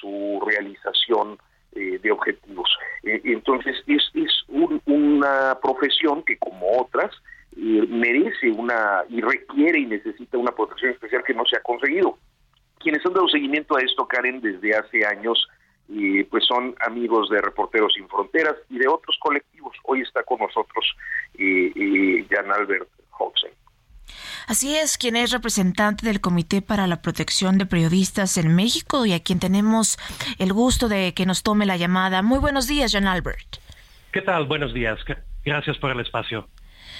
su 0.00 0.40
realización 0.46 1.36
eh, 1.72 1.98
de 1.98 2.10
objetivos. 2.10 2.70
entonces 3.02 3.76
es, 3.86 4.02
es 4.14 4.32
una 4.86 5.58
profesión 5.60 6.22
que 6.22 6.38
como 6.38 6.80
otras 6.80 7.10
merece 7.54 8.50
una 8.50 9.04
y 9.10 9.20
requiere 9.20 9.80
y 9.80 9.86
necesita 9.86 10.38
una 10.38 10.52
protección 10.52 10.92
especial 10.92 11.22
que 11.22 11.34
no 11.34 11.44
se 11.44 11.56
ha 11.56 11.62
conseguido. 11.62 12.16
Quienes 12.78 13.04
han 13.04 13.12
dado 13.12 13.28
seguimiento 13.28 13.76
a 13.76 13.82
esto, 13.82 14.08
Karen, 14.08 14.40
desde 14.40 14.74
hace 14.74 15.04
años, 15.04 15.46
pues 16.30 16.46
son 16.46 16.74
amigos 16.80 17.28
de 17.28 17.42
Reporteros 17.42 17.92
Sin 17.92 18.08
Fronteras 18.08 18.56
y 18.70 18.78
de 18.78 18.88
otros 18.88 19.18
colectivos. 19.20 19.76
Hoy 19.84 20.00
está 20.00 20.22
con 20.22 20.38
nosotros 20.38 20.96
Jan 21.36 22.50
Albert 22.52 22.88
Hodgson. 23.18 23.50
Así 24.46 24.76
es, 24.76 24.98
quien 24.98 25.16
es 25.16 25.30
representante 25.30 26.06
del 26.06 26.20
Comité 26.20 26.62
para 26.62 26.86
la 26.86 27.02
Protección 27.02 27.58
de 27.58 27.66
Periodistas 27.66 28.36
en 28.36 28.54
México 28.54 29.06
y 29.06 29.12
a 29.12 29.20
quien 29.20 29.38
tenemos 29.38 29.98
el 30.38 30.52
gusto 30.52 30.88
de 30.88 31.14
que 31.14 31.26
nos 31.26 31.42
tome 31.42 31.66
la 31.66 31.76
llamada. 31.76 32.22
Muy 32.22 32.38
buenos 32.38 32.66
días, 32.66 32.92
Jean 32.92 33.06
Albert. 33.06 33.56
¿Qué 34.12 34.22
tal? 34.22 34.46
Buenos 34.46 34.74
días. 34.74 34.98
Gracias 35.44 35.78
por 35.78 35.90
el 35.90 36.00
espacio. 36.00 36.48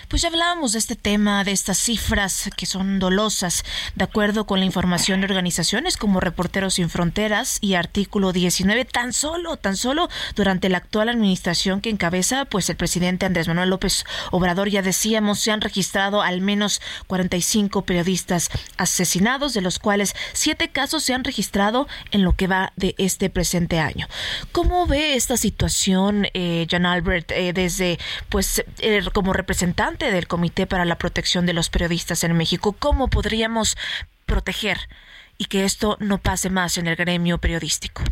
Pues 0.08 0.22
ya 0.22 0.28
hablábamos 0.28 0.72
de 0.72 0.78
este 0.78 0.96
tema, 0.96 1.44
de 1.44 1.52
estas 1.52 1.78
cifras 1.78 2.50
que 2.56 2.66
son 2.66 2.98
dolosas, 2.98 3.64
de 3.94 4.04
acuerdo 4.04 4.46
con 4.46 4.58
la 4.58 4.66
información 4.66 5.20
de 5.20 5.26
organizaciones 5.26 5.96
como 5.96 6.20
Reporteros 6.20 6.74
Sin 6.74 6.90
Fronteras 6.90 7.58
y 7.60 7.74
Artículo 7.74 8.32
19, 8.32 8.84
tan 8.84 9.12
solo, 9.12 9.56
tan 9.56 9.76
solo 9.76 10.08
durante 10.34 10.68
la 10.68 10.78
actual 10.78 11.08
administración 11.08 11.80
que 11.80 11.90
encabeza, 11.90 12.44
pues 12.44 12.68
el 12.70 12.76
presidente 12.76 13.26
Andrés 13.26 13.48
Manuel 13.48 13.70
López 13.70 14.04
Obrador, 14.30 14.68
ya 14.68 14.82
decíamos, 14.82 15.40
se 15.40 15.52
han 15.52 15.60
registrado 15.60 16.22
al 16.22 16.40
menos 16.40 16.80
45 17.06 17.82
periodistas 17.82 18.50
asesinados, 18.76 19.54
de 19.54 19.60
los 19.60 19.78
cuales 19.78 20.14
siete 20.32 20.68
casos 20.68 21.02
se 21.02 21.14
han 21.14 21.24
registrado 21.24 21.86
en 22.10 22.24
lo 22.24 22.34
que 22.34 22.46
va 22.46 22.72
de 22.76 22.94
este 22.98 23.30
presente 23.30 23.78
año. 23.78 24.08
¿Cómo 24.52 24.86
ve 24.86 25.14
esta 25.14 25.36
situación, 25.36 26.26
eh, 26.34 26.66
Jan 26.68 26.86
Albert, 26.86 27.30
eh, 27.32 27.52
desde, 27.52 27.98
pues, 28.28 28.64
eh, 28.78 29.02
como 29.12 29.32
representante 29.32 29.89
del 29.98 30.28
Comité 30.28 30.66
para 30.66 30.84
la 30.84 30.96
Protección 30.98 31.46
de 31.46 31.52
los 31.52 31.68
Periodistas 31.68 32.22
en 32.22 32.36
México. 32.36 32.72
¿Cómo 32.78 33.08
podríamos 33.08 33.76
proteger 34.24 34.88
y 35.36 35.46
que 35.46 35.64
esto 35.64 35.96
no 36.00 36.18
pase 36.18 36.48
más 36.48 36.78
en 36.78 36.86
el 36.86 36.94
gremio 36.94 37.38
periodístico? 37.38 38.02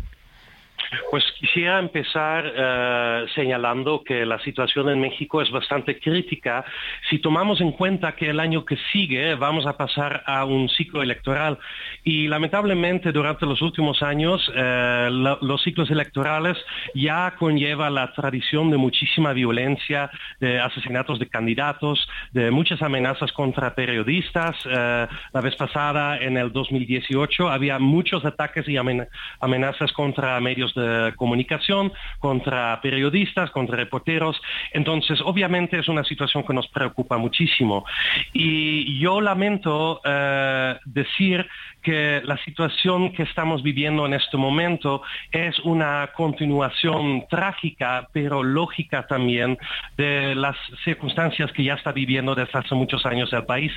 Pues 1.11 1.23
quisiera 1.39 1.79
empezar 1.79 2.51
eh, 2.55 3.25
señalando 3.35 4.03
que 4.03 4.25
la 4.25 4.39
situación 4.39 4.89
en 4.89 4.99
México 4.99 5.41
es 5.41 5.51
bastante 5.51 5.99
crítica 5.99 6.65
si 7.09 7.19
tomamos 7.19 7.61
en 7.61 7.71
cuenta 7.71 8.15
que 8.15 8.29
el 8.29 8.39
año 8.39 8.65
que 8.65 8.77
sigue 8.91 9.35
vamos 9.35 9.65
a 9.67 9.77
pasar 9.77 10.23
a 10.25 10.45
un 10.45 10.67
ciclo 10.69 11.03
electoral 11.03 11.59
y 12.03 12.27
lamentablemente 12.27 13.11
durante 13.11 13.45
los 13.45 13.61
últimos 13.61 14.01
años 14.01 14.51
eh, 14.55 15.09
los 15.11 15.61
ciclos 15.61 15.91
electorales 15.91 16.57
ya 16.95 17.35
conlleva 17.37 17.89
la 17.89 18.11
tradición 18.13 18.71
de 18.71 18.77
muchísima 18.77 19.33
violencia, 19.33 20.09
de 20.39 20.59
asesinatos 20.59 21.19
de 21.19 21.27
candidatos, 21.27 22.07
de 22.31 22.51
muchas 22.51 22.81
amenazas 22.81 23.31
contra 23.31 23.75
periodistas. 23.75 24.55
Eh, 24.65 25.07
la 25.33 25.41
vez 25.41 25.55
pasada, 25.55 26.17
en 26.17 26.37
el 26.37 26.51
2018, 26.51 27.49
había 27.49 27.79
muchos 27.79 28.25
ataques 28.25 28.67
y 28.67 28.77
amenazas 28.77 29.91
contra 29.93 30.39
medios 30.39 30.73
de 30.73 30.78
comunicación, 31.15 31.91
contra 32.19 32.79
periodistas, 32.81 33.51
contra 33.51 33.77
reporteros. 33.77 34.39
Entonces, 34.71 35.19
obviamente 35.23 35.79
es 35.79 35.87
una 35.87 36.03
situación 36.03 36.43
que 36.43 36.53
nos 36.53 36.67
preocupa 36.67 37.17
muchísimo. 37.17 37.85
Y 38.33 38.99
yo 38.99 39.21
lamento 39.21 40.01
eh, 40.03 40.77
decir 40.85 41.47
que 41.81 42.21
la 42.25 42.37
situación 42.43 43.13
que 43.13 43.23
estamos 43.23 43.63
viviendo 43.63 44.05
en 44.05 44.13
este 44.13 44.37
momento 44.37 45.01
es 45.31 45.57
una 45.59 46.09
continuación 46.15 47.25
trágica, 47.29 48.07
pero 48.11 48.43
lógica 48.43 49.07
también, 49.07 49.57
de 49.97 50.35
las 50.35 50.55
circunstancias 50.83 51.51
que 51.51 51.63
ya 51.63 51.75
está 51.75 51.91
viviendo 51.91 52.35
desde 52.35 52.59
hace 52.59 52.75
muchos 52.75 53.05
años 53.05 53.31
el 53.33 53.45
país. 53.45 53.71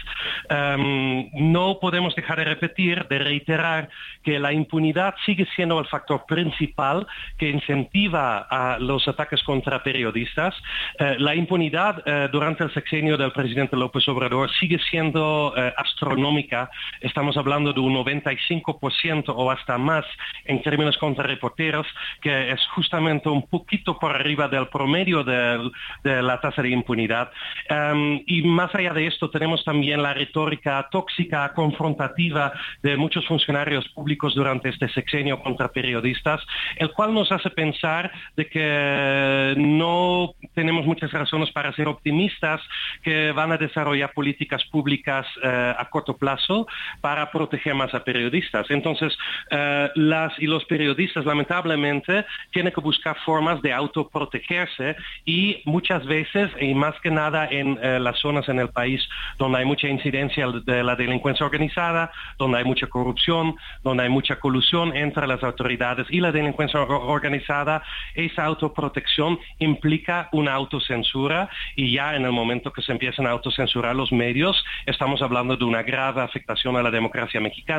Em, 0.48 1.30
no 1.32 1.78
podemos 1.80 2.14
dejar 2.14 2.38
de 2.38 2.44
repetir, 2.44 3.07
de 3.09 3.18
reiterar 3.18 3.88
que 4.22 4.38
la 4.38 4.53
impunidad 4.53 5.14
sigue 5.24 5.46
siendo 5.55 5.78
el 5.78 5.86
factor 5.86 6.24
principal 6.26 7.07
que 7.38 7.48
incentiva 7.50 8.38
a 8.38 8.78
los 8.78 9.07
ataques 9.09 9.42
contra 9.42 9.82
periodistas. 9.82 10.55
Eh, 10.98 11.16
la 11.18 11.34
impunidad 11.34 12.03
eh, 12.07 12.28
durante 12.32 12.64
el 12.64 12.72
sexenio 12.72 13.16
del 13.16 13.32
presidente 13.32 13.76
López 13.76 14.07
Obrador 14.09 14.50
sigue 14.59 14.78
siendo 14.90 15.55
eh, 15.57 15.72
astronómica. 15.76 16.70
Estamos 17.00 17.36
hablando 17.36 17.72
de 17.72 17.80
un 17.80 17.91
95% 17.95 19.32
o 19.34 19.51
hasta 19.51 19.78
más 19.78 20.05
en 20.45 20.59
crímenes 20.59 20.97
contra 20.99 21.24
reporteros, 21.24 21.86
que 22.20 22.51
es 22.51 22.61
justamente 22.74 23.28
un 23.28 23.47
poquito 23.47 23.99
por 23.99 24.14
arriba 24.14 24.49
del 24.49 24.68
promedio 24.68 25.24
de, 25.24 25.70
la 26.05 26.40
tasa 26.40 26.62
de 26.62 26.70
impunidad. 26.70 27.30
Em, 27.68 28.22
y 28.26 28.43
más 28.43 28.74
allá 28.74 28.93
de 28.93 29.07
esto, 29.07 29.30
tenemos 29.30 29.64
también 29.64 30.03
la 30.03 30.14
retórica 30.14 30.88
tóxica, 30.90 31.53
confrontativa 31.55 32.53
de 32.82 32.97
muchos 32.97 33.26
funcionarios 33.26 33.88
públicos 33.90 34.34
durante 34.34 34.68
este 34.68 34.88
sexenio 34.88 35.40
contra 35.43 35.68
periodistas, 35.68 36.40
el 36.76 36.90
cual 36.93 37.14
nos 37.14 37.30
hace 37.32 37.51
pensar 37.51 38.11
de 38.36 38.47
que 38.47 39.55
no 39.57 40.34
tenemos 40.55 40.86
muchas 40.86 41.12
razones 41.12 41.51
para 41.51 41.72
ser 41.72 41.88
optimistas 41.88 42.61
que 43.03 43.32
van 43.32 43.53
a 43.53 43.57
desarrollar 43.57 44.12
políticas 44.12 44.64
públicas 44.64 45.26
eh, 45.43 45.74
a 45.76 45.84
corto 45.90 46.16
plazo 46.16 46.66
para 47.01 47.30
proteger 47.30 47.74
a 47.95 48.05
periodistas. 48.05 48.70
Entonces, 48.70 49.16
eh, 49.51 49.91
las 49.95 50.39
y 50.39 50.47
los 50.47 50.64
periodistas 50.64 51.24
lamentablemente 51.24 52.24
tienen 52.53 52.72
que 52.72 52.80
buscar 52.80 53.16
formas 53.24 53.61
de 53.62 53.72
autoprotegerse 53.72 54.97
y 55.24 55.62
muchas 55.64 56.05
veces, 56.07 56.51
y 56.61 56.74
más 56.74 56.95
que 57.01 57.11
nada 57.11 57.49
en 57.51 57.78
eh, 57.83 57.99
las 58.01 58.18
zonas 58.18 58.49
en 58.49 58.59
el 58.59 58.68
país 58.68 59.07
donde 59.39 59.59
hay 59.59 59.64
mucha 59.64 59.89
incidencia 59.89 60.47
de 60.64 60.83
la 60.83 60.97
delincuencia 60.97 61.45
organizada, 61.45 62.11
donde 62.39 62.59
hay 62.59 62.64
mucha 62.64 62.87
corrupción, 62.87 63.57
donde 63.83 64.05
hay 64.05 64.09
mucha 64.09 64.37
colusión 64.37 64.97
entre 64.97 65.26
las 65.26 65.43
autoridades 65.43 66.07
y 66.11 66.20
la 66.20 66.33
delincuencia 66.33 66.80
organizada, 66.80 67.83
esa 68.14 68.45
autoprotección 68.45 69.39
implica 69.59 70.28
una 70.33 70.53
autocensura 70.55 71.49
y 71.76 71.93
ya 71.93 72.14
en 72.16 72.24
el 72.24 72.33
momento 72.33 72.72
que 72.72 72.83
se 72.83 72.93
empiezan 72.93 73.26
a 73.26 73.30
autocensurar 73.30 73.95
los 73.97 74.12
medios, 74.12 74.64
estamos 74.87 75.22
hablando 75.22 75.57
de 75.57 75.64
una 75.64 75.83
grave 75.83 76.22
afectación 76.22 76.76
a 76.76 76.83
la 76.83 76.91
democracia 76.91 77.41
mexicana. 77.41 77.72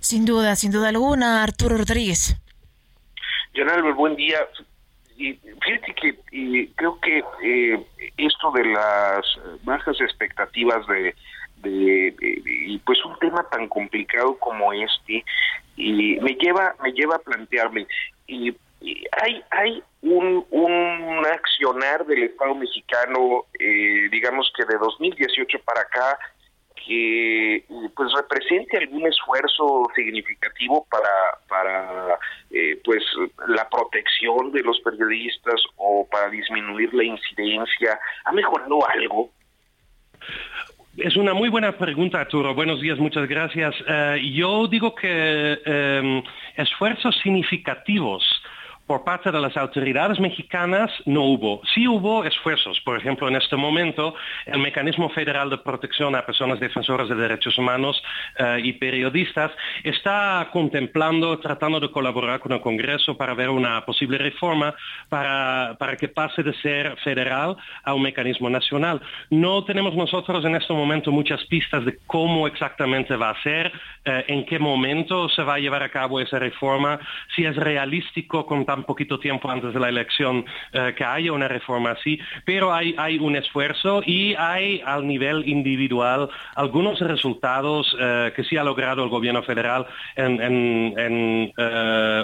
Sin 0.00 0.24
duda, 0.24 0.56
sin 0.56 0.72
duda 0.72 0.88
alguna, 0.88 1.42
Arturo 1.42 1.76
Rodríguez. 1.76 2.36
John 3.54 3.68
Albert, 3.68 3.96
buen 3.96 4.16
día. 4.16 4.38
Y 5.16 5.34
fíjate 5.34 5.94
que 5.94 6.70
creo 6.76 6.98
que 7.00 7.22
eh, 7.44 7.86
esto 8.16 8.50
de 8.52 8.64
las 8.64 9.26
bajas 9.64 10.00
expectativas 10.00 10.86
de, 10.86 11.14
y 11.62 12.78
pues 12.78 13.04
un 13.04 13.18
tema 13.18 13.44
tan 13.50 13.68
complicado 13.68 14.38
como 14.38 14.72
este 14.72 15.22
y 15.76 16.18
me 16.20 16.34
lleva 16.40 16.74
me 16.82 16.92
lleva 16.92 17.16
a 17.16 17.18
plantearme 17.18 17.86
y, 18.26 18.56
hay 19.20 19.42
hay 19.50 19.82
un, 20.00 20.46
un 20.50 21.26
accionar 21.26 22.06
del 22.06 22.22
Estado 22.22 22.54
mexicano 22.54 23.44
eh, 23.58 24.08
digamos 24.10 24.50
que 24.56 24.64
de 24.64 24.78
2018 24.78 25.58
para 25.66 25.82
acá 25.82 26.18
que 26.86 27.64
pues 27.94 28.12
represente 28.14 28.78
algún 28.78 29.06
esfuerzo 29.06 29.88
significativo 29.94 30.86
para 30.90 31.08
para 31.48 32.18
eh, 32.50 32.80
pues 32.84 33.02
la 33.48 33.68
protección 33.68 34.52
de 34.52 34.62
los 34.62 34.80
periodistas 34.80 35.62
o 35.76 36.06
para 36.10 36.30
disminuir 36.30 36.92
la 36.94 37.04
incidencia 37.04 37.98
ha 38.24 38.32
mejorado 38.32 38.88
algo 38.88 39.30
es 40.96 41.16
una 41.16 41.32
muy 41.32 41.48
buena 41.48 41.78
pregunta, 41.78 42.20
Arturo. 42.20 42.52
Buenos 42.52 42.80
días, 42.80 42.98
muchas 42.98 43.26
gracias. 43.28 43.74
Eh, 43.86 44.32
yo 44.34 44.66
digo 44.66 44.94
que 44.94 46.22
esfuerzos 46.56 47.16
significativos 47.22 48.39
por 48.90 49.04
parte 49.04 49.30
de 49.30 49.40
las 49.40 49.56
autoridades 49.56 50.18
mexicanas 50.18 50.90
no 51.06 51.22
hubo. 51.22 51.60
Sí 51.72 51.86
hubo 51.86 52.24
esfuerzos. 52.24 52.80
Por 52.80 52.98
ejemplo, 52.98 53.28
en 53.28 53.36
este 53.36 53.54
momento, 53.54 54.16
el 54.46 54.58
Mecanismo 54.58 55.08
Federal 55.10 55.48
de 55.48 55.58
Protección 55.58 56.16
a 56.16 56.26
Personas 56.26 56.58
Defensoras 56.58 57.08
de 57.08 57.14
Derechos 57.14 57.56
Humanos 57.56 58.02
eh, 58.36 58.62
y 58.64 58.72
Periodistas 58.72 59.52
está 59.84 60.48
contemplando, 60.52 61.38
tratando 61.38 61.78
de 61.78 61.88
colaborar 61.92 62.40
con 62.40 62.50
el 62.50 62.60
Congreso 62.60 63.16
para 63.16 63.32
ver 63.34 63.48
una 63.50 63.84
posible 63.84 64.18
reforma 64.18 64.74
para, 65.08 65.76
para 65.78 65.96
que 65.96 66.08
pase 66.08 66.42
de 66.42 66.52
ser 66.54 66.96
federal 67.04 67.56
a 67.84 67.94
un 67.94 68.02
mecanismo 68.02 68.50
nacional. 68.50 69.00
No 69.30 69.62
tenemos 69.62 69.94
nosotros 69.94 70.44
en 70.44 70.56
este 70.56 70.72
momento 70.72 71.12
muchas 71.12 71.44
pistas 71.44 71.84
de 71.84 71.96
cómo 72.08 72.48
exactamente 72.48 73.14
va 73.14 73.30
a 73.30 73.42
ser, 73.44 73.70
eh, 74.04 74.24
en 74.26 74.44
qué 74.46 74.58
momento 74.58 75.28
se 75.28 75.44
va 75.44 75.54
a 75.54 75.58
llevar 75.60 75.84
a 75.84 75.90
cabo 75.90 76.18
esa 76.18 76.40
reforma, 76.40 76.98
si 77.36 77.44
es 77.44 77.54
realístico 77.54 78.44
con 78.46 78.64
tan 78.80 78.84
poquito 78.84 79.18
tiempo 79.18 79.50
antes 79.50 79.74
de 79.74 79.80
la 79.80 79.88
elección 79.88 80.44
eh, 80.72 80.94
que 80.96 81.04
haya 81.04 81.32
una 81.32 81.48
reforma 81.48 81.90
así, 81.92 82.18
pero 82.44 82.72
hay, 82.72 82.94
un 83.20 83.36
esfuerzo 83.36 84.02
y 84.06 84.34
hay 84.34 84.82
al 84.86 85.06
nivel 85.06 85.48
individual 85.48 86.28
algunos 86.54 87.00
resultados 87.00 87.94
eh, 87.98 88.32
que 88.34 88.44
sí 88.44 88.56
ha 88.56 88.64
logrado 88.64 89.02
el 89.04 89.10
gobierno 89.10 89.42
federal 89.42 89.86
en, 90.16 91.52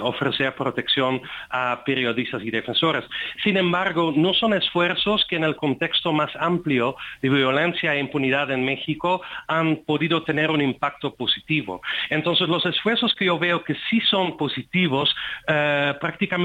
ofrecer 0.01 0.55
protección 0.55 1.21
a 1.49 1.83
periodistas 1.85 2.41
y 2.43 2.51
defensores. 2.51 3.03
Sin 3.43 3.57
embargo, 3.57 4.13
no 4.15 4.33
son 4.33 4.53
esfuerzos 4.53 5.25
que 5.25 5.35
en 5.35 5.43
el 5.43 5.55
contexto 5.55 6.13
más 6.13 6.31
amplio 6.39 6.95
de 7.21 7.29
violencia 7.29 7.93
e 7.93 7.99
impunidad 7.99 8.49
en 8.51 8.63
México 8.63 9.21
han 9.47 9.77
podido 9.85 10.23
tener 10.23 10.49
un 10.51 10.61
impacto 10.61 11.13
positivo. 11.15 11.81
Entonces, 12.09 12.47
los 12.47 12.65
esfuerzos 12.65 13.13
que 13.15 13.25
yo 13.25 13.37
veo 13.37 13.63
que 13.63 13.75
sí 13.89 13.99
son 14.09 14.37
positivos, 14.37 15.13
eh, 15.47 15.93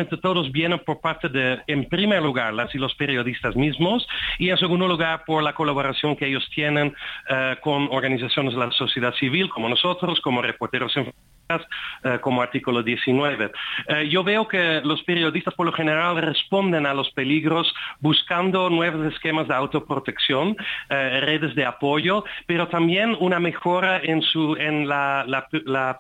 todos 0.05 0.51
vienen 0.53 0.81
por 0.81 1.01
parte 1.01 1.29
de, 1.29 1.61
en 1.67 1.89
primer 1.89 2.23
lugar, 2.23 2.55
las 2.55 2.75
y 2.75 2.79
los 2.79 2.95
periodistas 2.95 3.57
mismos, 3.57 4.07
y 4.39 4.51
en 4.51 4.59
segundo 4.59 4.89
lugar, 4.89 5.25
por 5.25 5.43
la 5.43 5.55
colaboración 5.55 6.17
que 6.17 6.27
ellos 6.27 6.49
tienen 6.55 6.95
eh, 7.29 7.57
con 7.63 7.89
organizaciones 7.91 8.55
de 8.55 8.61
la 8.61 8.71
sociedad 8.73 9.15
civil, 9.15 9.49
como 9.51 9.69
nosotros, 9.69 10.21
como 10.21 10.43
Reporteros 10.43 10.97
en 10.97 11.13
como 12.21 12.43
artículo 12.43 12.83
19. 12.83 13.51
Eh, 13.89 14.09
yo 14.09 14.25
veo 14.25 14.49
que 14.49 14.81
los 14.85 15.03
periodistas 15.03 15.55
por 15.55 15.67
lo 15.67 15.73
general 15.73 16.21
responden 16.21 16.87
a 16.87 16.95
los 16.95 17.11
peligros 17.11 17.73
buscando 18.01 18.71
nuevos 18.71 19.13
esquemas 19.13 19.49
de 19.49 19.55
autoprotección, 19.55 20.57
eh, 20.89 21.21
redes 21.21 21.55
de 21.55 21.65
apoyo, 21.65 22.25
pero 22.47 22.69
también 22.69 23.17
una 23.21 23.39
mejora 23.39 24.01
en, 24.03 24.23
su, 24.23 24.57
en 24.57 24.89
la, 24.89 25.27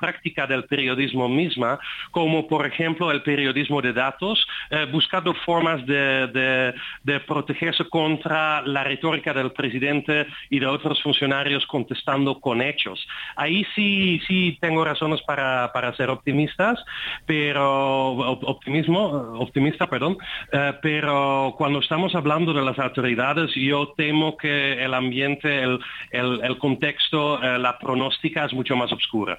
práctica 0.00 0.46
del 0.46 0.64
periodismo 0.64 1.28
misma, 1.28 1.78
como 2.10 2.46
por 2.46 2.66
ejemplo 2.66 3.10
el 3.10 3.22
periodismo 3.22 3.80
de 3.82 3.92
datos, 3.92 4.46
buscando 4.90 5.34
formas 5.34 5.84
de, 5.86 6.74
de 7.02 7.20
protegerse 7.20 7.84
contra 7.88 8.62
la 8.62 8.84
retórica 8.84 9.32
del 9.32 9.52
presidente 9.52 10.26
y 10.50 10.58
de 10.58 10.66
otros 10.66 11.02
funcionarios 11.02 11.66
contestando 11.66 12.40
con 12.40 12.62
hechos. 12.62 13.06
Ahí 13.36 13.66
sí, 13.74 14.20
sí 14.26 14.58
tengo 14.60 14.84
razones 14.84 15.20
para 15.22 15.41
para, 15.72 15.94
ser 15.96 16.10
optimistas, 16.10 16.78
pero 17.26 18.12
optimismo, 18.12 19.04
optimista, 19.38 19.88
perdón, 19.88 20.16
eh, 20.52 20.72
pero 20.80 21.54
cuando 21.56 21.80
estamos 21.80 22.14
hablando 22.14 22.52
de 22.52 22.62
las 22.62 22.78
autoridades, 22.78 23.50
yo 23.54 23.92
temo 23.96 24.36
que 24.36 24.82
el 24.82 24.94
ambiente, 24.94 25.62
el, 25.62 26.58
contexto, 26.58 27.42
eh, 27.42 27.58
la 27.58 27.78
pronóstica 27.78 28.44
es 28.44 28.52
mucho 28.52 28.76
más 28.76 28.92
oscura. 28.92 29.38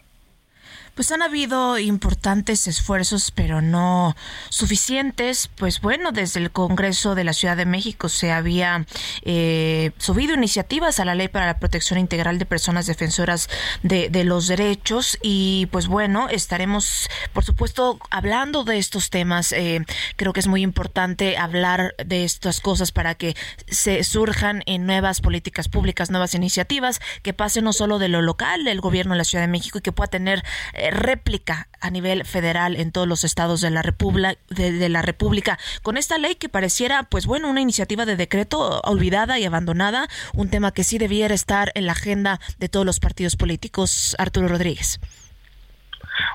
Pues 0.95 1.11
han 1.11 1.23
habido 1.23 1.79
importantes 1.79 2.67
esfuerzos, 2.67 3.31
pero 3.31 3.61
no 3.61 4.15
suficientes. 4.49 5.49
Pues 5.55 5.81
bueno, 5.81 6.11
desde 6.11 6.39
el 6.39 6.51
Congreso 6.51 7.15
de 7.15 7.23
la 7.23 7.33
Ciudad 7.33 7.57
de 7.57 7.65
México 7.65 8.09
se 8.09 8.31
había 8.31 8.85
eh, 9.23 9.89
subido 9.97 10.35
iniciativas 10.35 10.99
a 10.99 11.05
la 11.05 11.15
Ley 11.15 11.29
para 11.29 11.47
la 11.47 11.57
Protección 11.57 11.97
Integral 11.97 12.37
de 12.37 12.45
Personas 12.45 12.85
Defensoras 12.85 13.49
de, 13.81 14.23
los 14.23 14.47
Derechos 14.47 15.17
y 15.23 15.67
pues 15.71 15.87
bueno, 15.87 16.29
estaremos 16.29 17.09
por 17.33 17.43
supuesto 17.43 17.99
hablando 18.11 18.63
de 18.63 18.77
estos 18.77 19.09
temas. 19.09 19.51
Eh, 19.51 19.83
creo 20.15 20.31
que 20.31 20.41
es 20.41 20.47
muy 20.47 20.61
importante 20.61 21.37
hablar 21.37 21.95
de 22.05 22.23
estas 22.23 22.61
cosas 22.61 22.91
para 22.91 23.15
que 23.15 23.35
se 23.67 24.03
surjan 24.03 24.61
en 24.67 24.85
nuevas 24.85 25.21
políticas 25.21 25.69
públicas, 25.69 26.11
nuevas 26.11 26.35
iniciativas, 26.35 27.01
que 27.23 27.33
pasen 27.33 27.63
no 27.63 27.73
solo 27.73 27.97
de 27.97 28.09
lo 28.09 28.21
local 28.21 28.63
del 28.63 28.79
gobierno 28.79 29.13
de 29.15 29.17
la 29.17 29.23
Ciudad 29.23 29.43
de 29.43 29.47
México 29.47 29.79
y 29.79 29.81
que 29.81 29.91
pueda 29.91 30.07
tener 30.07 30.43
réplica 30.91 31.67
a 31.81 31.89
nivel 31.89 32.25
federal 32.25 32.75
en 32.75 32.91
todos 32.91 33.07
los 33.07 33.23
estados 33.23 33.61
de 33.61 33.69
la 33.69 33.81
República, 33.81 34.35
de, 34.49 34.89
la 34.89 35.01
República, 35.01 35.57
con 35.81 35.97
esta 35.97 36.17
ley 36.17 36.35
que 36.35 36.49
pareciera, 36.49 37.03
pues 37.03 37.25
bueno, 37.25 37.49
una 37.49 37.61
iniciativa 37.61 38.05
de 38.05 38.15
decreto 38.15 38.81
olvidada 38.81 39.39
y 39.39 39.45
abandonada, 39.45 40.07
un 40.33 40.49
tema 40.49 40.71
que 40.71 40.83
sí 40.83 40.97
debiera 40.97 41.33
estar 41.33 41.71
en 41.75 41.85
la 41.85 41.91
agenda 41.93 42.39
de 42.57 42.69
todos 42.69 42.85
los 42.85 42.99
partidos 42.99 43.35
políticos. 43.35 44.15
Arturo 44.17 44.47
Rodríguez. 44.47 44.99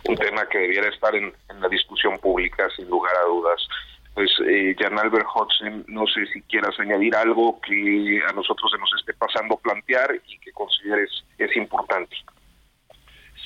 Un 0.05 0.16
tema 0.16 0.46
que 0.49 0.59
debiera 0.59 0.88
estar 0.88 1.14
en, 1.14 1.32
la 1.61 1.68
discusión 1.68 2.18
pública, 2.18 2.68
sin 2.76 2.88
lugar 2.88 3.14
a 3.16 3.28
dudas 3.28 3.68
pues 4.14 4.32
eh, 4.49 4.74
Jan 4.76 4.99
Albert 4.99 5.26
Hodgson, 5.32 5.84
no 5.86 6.05
sé 6.09 6.26
si 6.32 6.42
quieras 6.42 6.74
añadir 6.80 7.14
algo 7.14 7.61
que 7.61 8.20
a 8.28 8.32
nosotros 8.32 8.68
se 8.68 8.76
nos 8.76 8.90
esté 8.99 9.14
pasando 9.14 9.57
plantear 9.59 10.12
y 10.26 10.38
que 10.40 10.51
consideres 10.51 11.09
es 11.38 11.57
importante. 11.57 12.16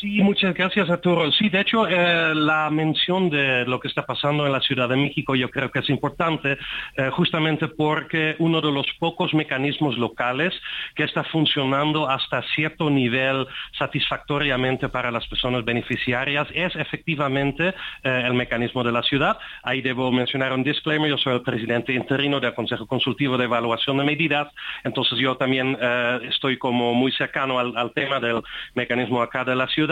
Sí, 0.02 0.20
muchas 0.20 0.52
gracias, 0.52 0.90
Arturo. 0.90 1.30
Sí, 1.30 1.48
de 1.48 1.60
hecho, 1.60 1.86
eh, 1.86 2.34
la 2.34 2.68
mención 2.70 3.30
de 3.30 3.64
lo 3.66 3.78
que 3.78 3.86
está 3.86 4.04
pasando 4.04 4.44
en 4.44 4.50
la 4.50 4.60
Ciudad 4.60 4.88
de 4.88 4.96
México 4.96 5.36
yo 5.36 5.48
creo 5.48 5.70
que 5.70 5.78
es 5.78 5.88
importante, 5.90 6.58
eh, 6.96 7.10
justamente 7.12 7.68
porque 7.68 8.34
uno 8.40 8.60
de 8.60 8.72
los 8.72 8.84
pocos 8.98 9.32
mecanismos 9.32 9.96
locales 9.96 10.52
que 10.96 11.04
está 11.04 11.22
funcionando 11.22 12.10
hasta 12.10 12.42
cierto 12.56 12.90
nivel 12.90 13.46
satisfactoriamente 13.78 14.88
para 14.88 15.12
las 15.12 15.24
personas 15.28 15.64
beneficiarias 15.64 16.48
es 16.52 16.74
efectivamente 16.74 17.68
eh, 17.68 18.22
el 18.26 18.34
mecanismo 18.34 18.82
de 18.82 18.90
la 18.90 19.04
ciudad. 19.04 19.38
Ahí 19.62 19.82
debo 19.82 20.10
mencionar 20.10 20.52
un 20.52 20.64
disclaimer, 20.64 21.10
yo 21.10 21.18
soy 21.18 21.34
el 21.34 21.42
presidente 21.42 21.92
interino 21.92 22.40
del 22.40 22.54
Consejo 22.54 22.88
Consultivo 22.88 23.38
de 23.38 23.44
Evaluación 23.44 23.98
de 23.98 24.04
Medidas, 24.04 24.48
entonces 24.82 25.16
yo 25.20 25.36
también 25.36 25.78
estoy 26.28 26.58
como 26.58 26.92
muy 26.92 27.12
cercano 27.12 27.60
al 27.60 27.92
tema 27.92 28.18
del 28.18 28.42
mecanismo 28.74 29.22
acá 29.22 29.44
de 29.44 29.54
la 29.54 29.68
ciudad 29.68 29.91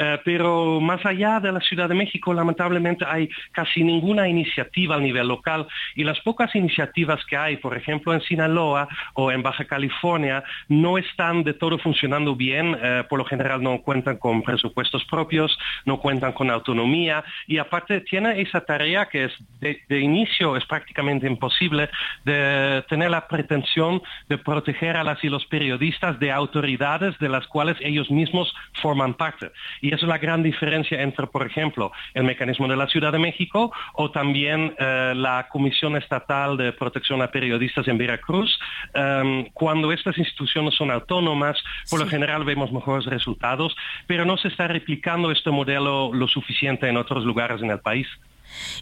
eh, 0.00 0.18
pero 0.24 0.80
más 0.80 1.04
allá 1.04 1.40
de 1.40 1.52
la 1.52 1.60
Ciudad 1.60 1.88
de 1.88 1.94
México, 1.94 2.32
lamentablemente 2.32 3.04
hay 3.06 3.28
casi 3.52 3.82
ninguna 3.82 4.28
iniciativa 4.28 4.96
a 4.96 5.00
nivel 5.00 5.28
local. 5.28 5.66
Y 5.94 6.04
las 6.04 6.20
pocas 6.20 6.54
iniciativas 6.54 7.24
que 7.26 7.36
hay, 7.36 7.56
por 7.56 7.76
ejemplo, 7.76 8.14
en 8.14 8.20
Sinaloa 8.22 8.88
o 9.14 9.30
en 9.30 9.42
Baja 9.42 9.64
California, 9.64 10.42
no 10.68 10.98
están 10.98 11.44
de 11.44 11.54
todo 11.54 11.78
funcionando 11.78 12.34
bien, 12.34 12.76
eh, 12.80 13.04
por 13.08 13.18
lo 13.18 13.24
general 13.24 13.62
no 13.62 13.82
cuentan 13.82 14.16
con 14.16 14.42
presupuestos 14.42 15.04
propios, 15.04 15.56
no 15.84 15.98
cuentan 15.98 16.32
con 16.32 16.50
autonomía. 16.50 17.24
Y 17.46 17.58
aparte 17.58 18.00
tiene 18.00 18.40
esa 18.40 18.60
tarea 18.62 19.06
que 19.06 19.24
es 19.24 19.32
de, 19.60 19.82
de 19.88 20.00
inicio 20.00 20.56
es 20.56 20.64
prácticamente 20.66 21.26
imposible 21.26 21.88
de 22.24 22.84
tener 22.88 23.10
la 23.10 23.26
pretensión 23.26 24.02
de 24.28 24.38
proteger 24.38 24.96
a 24.96 25.04
las 25.04 25.22
y 25.22 25.28
los 25.28 25.46
periodistas 25.46 26.18
de 26.18 26.32
autoridades 26.32 27.18
de 27.18 27.28
las 27.28 27.46
cuales 27.46 27.76
ellos 27.80 28.10
mismos 28.10 28.54
forman 28.80 29.14
parte. 29.14 29.35
Y 29.80 29.94
es 29.94 30.02
la 30.02 30.18
gran 30.18 30.42
diferencia 30.42 31.00
entre, 31.00 31.26
por 31.26 31.46
ejemplo, 31.46 31.92
el 32.14 32.24
mecanismo 32.24 32.68
de 32.68 32.76
la 32.76 32.86
Ciudad 32.86 33.12
de 33.12 33.18
México 33.18 33.72
o 33.94 34.10
también 34.10 34.74
eh, 34.78 35.12
la 35.16 35.48
Comisión 35.48 35.96
Estatal 35.96 36.56
de 36.56 36.72
Protección 36.72 37.22
a 37.22 37.30
Periodistas 37.30 37.88
en 37.88 37.98
Veracruz. 37.98 38.58
Em, 38.94 39.46
cuando 39.52 39.92
estas 39.92 40.16
instituciones 40.18 40.74
son 40.74 40.90
autónomas, 40.90 41.62
por 41.90 42.00
lo 42.00 42.06
general 42.06 42.44
vemos 42.44 42.72
mejores 42.72 43.06
resultados, 43.06 43.76
pero 44.06 44.24
no 44.24 44.36
se 44.36 44.48
está 44.48 44.68
replicando 44.68 45.30
este 45.30 45.50
modelo 45.50 46.12
lo 46.12 46.28
suficiente 46.28 46.88
en 46.88 46.96
otros 46.96 47.24
lugares 47.24 47.62
en 47.62 47.70
el 47.70 47.80
país 47.80 48.06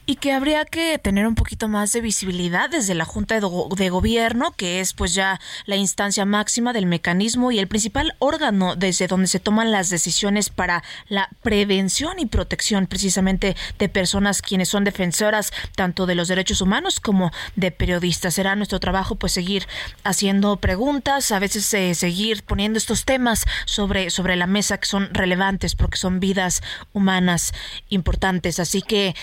y 0.07 0.17
que 0.17 0.33
habría 0.33 0.65
que 0.65 0.99
tener 0.99 1.27
un 1.27 1.35
poquito 1.35 1.69
más 1.69 1.93
de 1.93 2.01
visibilidad 2.01 2.71
desde 2.71 2.95
la 2.95 3.05
Junta 3.05 3.41
de, 3.41 3.91
Gobierno, 3.91 4.53
que 4.53 4.81
es 4.81 4.93
pues 4.93 5.15
ya 5.15 5.41
la 5.67 5.77
instancia 5.77 6.25
máxima 6.25 6.73
del 6.73 6.87
mecanismo 6.87 7.53
y 7.53 7.59
el 7.59 7.69
principal 7.69 8.15
órgano 8.19 8.77
desde 8.77 9.07
donde 9.07 9.27
se 9.27 9.41
toman 9.41 9.73
las 9.73 9.91
decisiones 9.91 10.51
para 10.51 10.83
la 11.09 11.29
prevención 11.43 12.19
y 12.19 12.27
protección 12.27 12.87
precisamente 12.87 13.57
de 13.79 13.89
personas 13.89 14.43
quienes 14.43 14.69
son 14.69 14.85
defensoras 14.85 15.53
tanto 15.77 16.07
de 16.07 16.15
los 16.15 16.29
derechos 16.29 16.61
humanos 16.61 17.01
como 17.01 17.31
de 17.57 17.71
periodistas. 17.71 18.35
Será 18.35 18.57
nuestro 18.57 18.81
trabajo 18.81 19.17
pues 19.17 19.33
seguir 19.33 19.67
haciendo 20.03 20.57
preguntas, 20.57 21.31
a 21.33 21.39
veces 21.39 21.73
eh, 21.75 21.95
seguir 21.95 22.43
poniendo 22.43 22.79
estos 22.79 23.05
temas 23.05 23.45
sobre, 23.65 24.11
sobre 24.11 24.37
la 24.37 24.47
mesa 24.47 24.79
que 24.79 24.87
son 24.87 25.13
relevantes 25.13 25.75
porque 25.75 25.97
son 25.97 26.21
vidas 26.21 26.63
humanas 26.93 27.53
importantes. 27.89 28.61
Así 28.61 28.83
que 28.83 29.15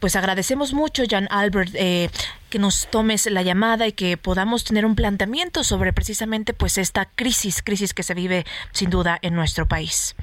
pues 0.00 0.16
agradecemos 0.16 0.72
mucho, 0.72 1.04
Jan 1.08 1.28
Albert, 1.30 1.70
eh, 1.74 2.10
que 2.50 2.58
nos 2.58 2.88
tomes 2.90 3.26
la 3.26 3.42
llamada 3.42 3.86
y 3.86 3.92
que 3.92 4.16
podamos 4.16 4.64
tener 4.64 4.86
un 4.86 4.94
planteamiento 4.94 5.64
sobre 5.64 5.92
precisamente 5.92 6.54
pues 6.54 6.78
esta 6.78 7.06
crisis, 7.06 7.62
crisis 7.62 7.94
que 7.94 8.02
se 8.02 8.14
vive 8.14 8.44
sin 8.72 8.90
duda 8.90 9.18
en 9.22 9.34
nuestro 9.34 9.66
país. 9.66 10.14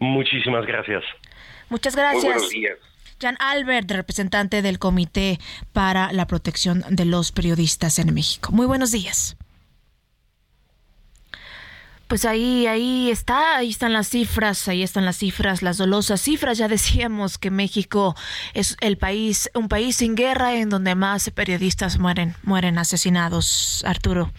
Muchísimas 0.00 0.66
gracias. 0.66 1.04
Muchas 1.68 1.94
gracias. 1.94 2.24
buenos 2.24 2.50
días. 2.50 2.76
Jan 3.20 3.36
Albert, 3.38 3.90
representante 3.90 4.62
del 4.62 4.78
Comité 4.78 5.38
para 5.72 6.10
la 6.12 6.26
Protección 6.26 6.84
de 6.88 7.04
los 7.04 7.32
Periodistas 7.32 7.98
en 7.98 8.14
México. 8.14 8.50
Muy 8.52 8.66
buenos 8.66 8.92
días. 8.92 9.36
Pues 12.10 12.24
ahí, 12.24 12.66
ahí 12.66 13.08
está, 13.08 13.58
ahí 13.58 13.70
están 13.70 13.92
las 13.92 14.08
cifras, 14.08 14.66
ahí 14.66 14.82
están 14.82 15.04
las 15.04 15.18
cifras, 15.18 15.62
las 15.62 15.78
dolosas 15.78 16.20
cifras. 16.20 16.58
Ya 16.58 16.66
decíamos 16.66 17.38
que 17.38 17.52
México 17.52 18.16
es 18.52 18.76
el 18.80 18.98
país, 18.98 19.48
un 19.54 19.68
país 19.68 19.94
sin 19.94 20.16
guerra 20.16 20.56
en 20.56 20.70
donde 20.70 20.96
más 20.96 21.30
periodistas 21.30 22.00
mueren, 22.00 22.34
mueren 22.42 22.78
asesinados. 22.78 23.84
Arturo. 23.86 24.32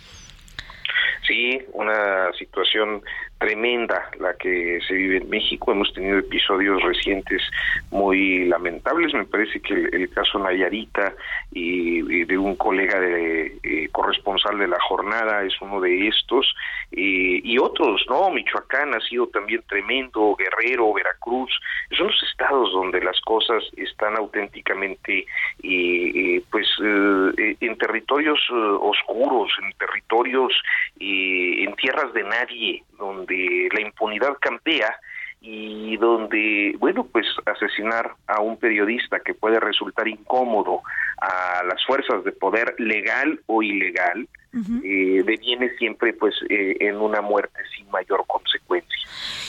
Sí, 1.25 1.59
una 1.71 2.33
situación 2.37 3.03
tremenda 3.41 4.07
la 4.19 4.35
que 4.35 4.79
se 4.87 4.93
vive 4.93 5.17
en 5.17 5.29
México. 5.29 5.71
Hemos 5.71 5.91
tenido 5.93 6.19
episodios 6.19 6.79
recientes 6.83 7.41
muy 7.89 8.45
lamentables. 8.45 9.15
Me 9.15 9.25
parece 9.25 9.59
que 9.59 9.73
el, 9.73 10.09
caso 10.11 10.37
Nayarita 10.37 11.15
y, 11.51 12.23
de 12.25 12.37
un 12.37 12.55
colega 12.55 12.99
de 12.99 13.57
eh, 13.63 13.89
corresponsal 13.91 14.59
de 14.59 14.67
la 14.67 14.79
jornada 14.81 15.43
es 15.43 15.59
uno 15.59 15.81
de 15.81 16.07
estos 16.07 16.53
eh, 16.91 17.41
y 17.43 17.57
otros, 17.57 18.05
¿no? 18.07 18.29
Michoacán 18.29 18.93
ha 18.93 18.99
sido 18.99 19.25
también 19.27 19.63
tremendo, 19.67 20.35
Guerrero, 20.35 20.93
Veracruz. 20.93 21.49
Son 21.97 22.07
los 22.07 22.23
estados 22.29 22.71
donde 22.71 23.01
las 23.01 23.19
cosas 23.21 23.63
están 23.75 24.17
auténticamente, 24.17 25.25
eh, 25.63 26.43
pues, 26.51 26.67
en 26.79 27.77
territorios 27.77 28.39
oscuros, 28.51 29.51
en 29.63 29.73
territorios, 29.73 30.53
en 30.99 31.73
tierras 31.75 32.13
de 32.13 32.23
nadie, 32.23 32.83
donde 32.99 33.30
la 33.31 33.81
impunidad 33.81 34.37
campea 34.39 34.95
y 35.41 35.97
donde, 35.97 36.75
bueno, 36.77 37.07
pues 37.11 37.25
asesinar 37.45 38.13
a 38.27 38.41
un 38.41 38.57
periodista 38.57 39.19
que 39.19 39.33
puede 39.33 39.59
resultar 39.59 40.07
incómodo 40.07 40.81
a 41.19 41.63
las 41.63 41.83
fuerzas 41.85 42.23
de 42.23 42.31
poder 42.31 42.75
legal 42.77 43.39
o 43.47 43.63
ilegal, 43.63 44.27
eh, 44.53 45.23
deviene 45.25 45.69
siempre 45.77 46.11
pues 46.13 46.35
eh, 46.49 46.75
en 46.81 46.97
una 46.97 47.21
muerte 47.21 47.61
sin 47.75 47.89
mayor 47.89 48.25
consecuencia. 48.27 48.97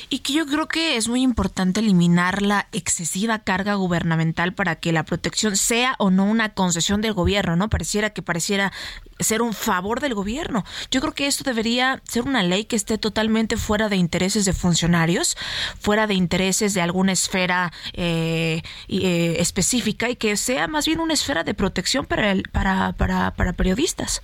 Y 0.08 0.20
que 0.20 0.34
yo 0.34 0.46
creo 0.46 0.68
que 0.68 0.96
es 0.96 1.08
muy 1.08 1.22
importante 1.22 1.80
eliminar 1.80 2.42
la 2.42 2.68
excesiva 2.72 3.40
carga 3.40 3.74
gubernamental 3.74 4.52
para 4.52 4.76
que 4.76 4.92
la 4.92 5.04
protección 5.04 5.56
sea 5.56 5.94
o 5.98 6.10
no 6.10 6.24
una 6.24 6.50
concesión 6.54 7.00
del 7.00 7.14
gobierno, 7.14 7.56
¿no? 7.56 7.68
Pareciera 7.68 8.10
que 8.10 8.22
pareciera 8.22 8.72
ser 9.18 9.42
un 9.42 9.54
favor 9.54 10.00
del 10.00 10.14
gobierno. 10.14 10.64
Yo 10.90 11.00
creo 11.00 11.14
que 11.14 11.26
esto 11.26 11.42
debería 11.44 12.00
ser 12.04 12.22
una 12.22 12.42
ley 12.42 12.66
que 12.66 12.76
esté 12.76 12.98
totalmente 12.98 13.56
fuera 13.56 13.88
de 13.88 13.96
intereses 13.96 14.44
de 14.44 14.52
funcionarios, 14.52 15.36
fuera 15.80 16.06
de 16.06 16.14
intereses 16.14 16.74
de 16.74 16.82
alguna 16.82 17.12
esfera 17.12 17.72
eh, 17.94 18.62
específica 18.88 20.10
y 20.10 20.16
que 20.16 20.36
sea 20.36 20.68
más 20.68 20.86
bien 20.86 21.00
una 21.00 21.14
esfera 21.14 21.42
de 21.42 21.54
protección 21.54 22.06
para, 22.06 22.34
para, 22.52 22.92
para, 22.92 23.32
para 23.34 23.52
periodistas. 23.52 24.20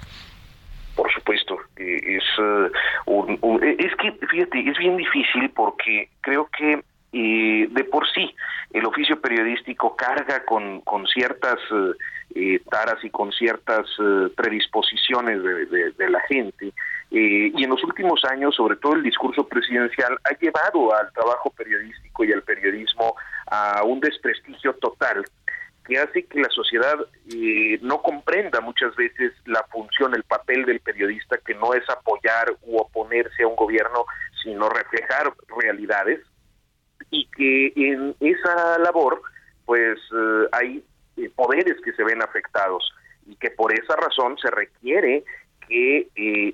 Es, 1.97 2.25
eh, 2.39 2.71
un, 3.07 3.61
eh, 3.63 3.77
es 3.79 3.95
que, 3.97 4.13
fíjate, 4.27 4.69
es 4.69 4.79
bien 4.79 4.97
difícil 4.97 5.51
porque 5.51 6.09
creo 6.21 6.49
que 6.57 6.83
eh, 7.13 7.69
de 7.71 7.85
por 7.85 8.07
sí 8.11 8.35
el 8.73 8.85
oficio 8.85 9.21
periodístico 9.21 9.97
carga 9.97 10.45
con, 10.45 10.83
con 10.83 11.07
ciertas 11.07 11.59
taras 12.71 13.03
y 13.03 13.09
con 13.09 13.33
ciertas 13.33 13.87
predisposiciones 14.37 15.43
de, 15.43 15.93
de, 15.93 16.11
la 16.11 16.21
gente. 16.29 16.73
y 17.11 17.65
en 17.65 17.71
los 17.71 17.83
últimos 17.83 18.23
años, 18.31 18.55
sobre 18.55 18.77
todo 18.77 18.93
el 18.93 19.03
discurso 19.03 19.49
presidencial, 19.49 20.19
ha 20.25 20.39
llevado 20.39 20.95
al 20.95 21.11
trabajo 21.13 21.51
periodístico 21.57 22.25
y 22.25 22.33
al 22.33 22.43
periodismo 22.43 23.17
a 23.51 23.83
un 23.85 24.01
desprestigio 24.01 24.75
total 24.75 25.25
que 25.89 25.99
hace 25.99 26.27
que 26.27 26.41
la 26.41 26.51
sociedad 26.51 26.97
eh, 27.35 27.79
no 27.81 28.03
comprenda 28.03 28.61
muchas 28.61 28.95
veces 28.95 29.33
la 29.47 29.65
función, 29.73 30.15
el 30.15 30.23
papel 30.23 30.67
del 30.67 30.81
periodista, 30.81 31.39
que 31.39 31.55
no 31.55 31.73
es 31.73 31.89
apoyar 31.89 32.55
u 32.63 32.77
oponerse 32.77 33.43
a 33.43 33.49
un 33.49 33.57
gobierno, 33.57 34.05
sino 34.43 34.69
reflejar 34.69 35.33
realidades, 35.63 36.21
y 37.11 37.27
que 37.29 37.73
en 37.75 38.15
esa 38.21 38.79
labor, 38.81 39.23
pues 39.65 39.99
eh, 40.13 40.49
hay 40.53 40.85
eh, 41.17 41.31
poderes 41.35 41.81
que 41.83 41.95
se 41.95 42.05
ven 42.05 42.23
afectados, 42.23 42.93
y 43.27 43.35
que 43.37 43.51
por 43.51 43.73
esa 43.73 43.97
razón 43.97 44.37
se 44.37 44.51
requiere 44.51 45.25
que 45.69 46.09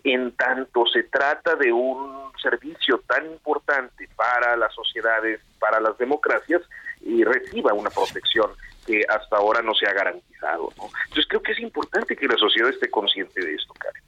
en 0.05 0.33
tanto 0.33 0.87
se 0.87 1.05
trata 1.05 1.55
de 1.57 1.73
un 1.73 2.33
servicio 2.43 3.03
tan 3.07 3.27
importante 3.27 4.09
para 4.17 4.57
las 4.57 4.75
sociedades, 4.75 5.41
para 5.59 5.81
las 5.81 5.97
democracias, 5.99 6.63
y 7.01 7.23
reciba 7.25 7.73
una 7.73 7.91
protección 7.91 8.51
que 8.87 9.03
hasta 9.09 9.37
ahora 9.37 9.63
no 9.63 9.75
se 9.75 9.87
ha 9.87 9.93
garantizado. 9.93 10.71
¿no? 10.77 10.85
Entonces 11.05 11.27
creo 11.29 11.43
que 11.43 11.53
es 11.53 11.61
importante 11.61 12.17
que 12.17 12.27
la 12.27 12.37
sociedad 12.37 12.71
esté 12.71 12.91
consciente 12.91 13.45
de 13.45 13.55
esto, 13.55 13.73
Karen. 13.75 14.03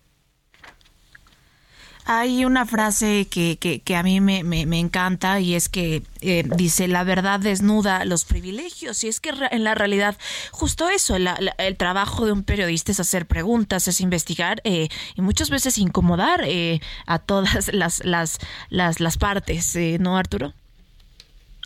Hay 2.09 2.45
una 2.45 2.67
frase 2.67 3.27
que, 3.29 3.59
que, 3.59 3.97
a 3.97 4.03
mí 4.05 4.21
me, 4.21 4.45
me, 4.45 4.79
encanta 4.79 5.41
y 5.41 5.57
es 5.57 5.69
que 5.69 6.03
eh, 6.21 6.45
dice, 6.57 6.87
la 6.87 7.03
verdad 7.03 7.41
desnuda 7.41 8.05
los 8.05 8.25
privilegios. 8.25 9.03
Y 9.03 9.09
es 9.09 9.19
que 9.19 9.31
en 9.51 9.65
la 9.65 9.75
realidad, 9.75 10.17
justo 10.53 10.89
eso, 10.89 11.17
el 11.17 11.77
trabajo 11.77 12.25
de 12.25 12.31
un 12.31 12.45
periodista 12.45 12.93
es 12.93 13.01
hacer 13.01 13.27
preguntas, 13.27 13.89
es 13.89 14.01
investigar 14.01 14.61
eh, 14.63 14.89
y 15.17 15.21
muchas 15.21 15.51
veces 15.51 15.79
incomodar 15.79 16.43
eh, 16.45 16.81
a 17.07 17.19
todas 17.19 17.73
las, 17.75 18.05
las, 18.05 18.39
las, 18.71 19.01
las 19.01 19.19
partes, 19.19 19.77
¿no, 19.99 20.17
Arturo? 20.17 20.53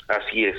Así 0.08 0.46
es. 0.46 0.56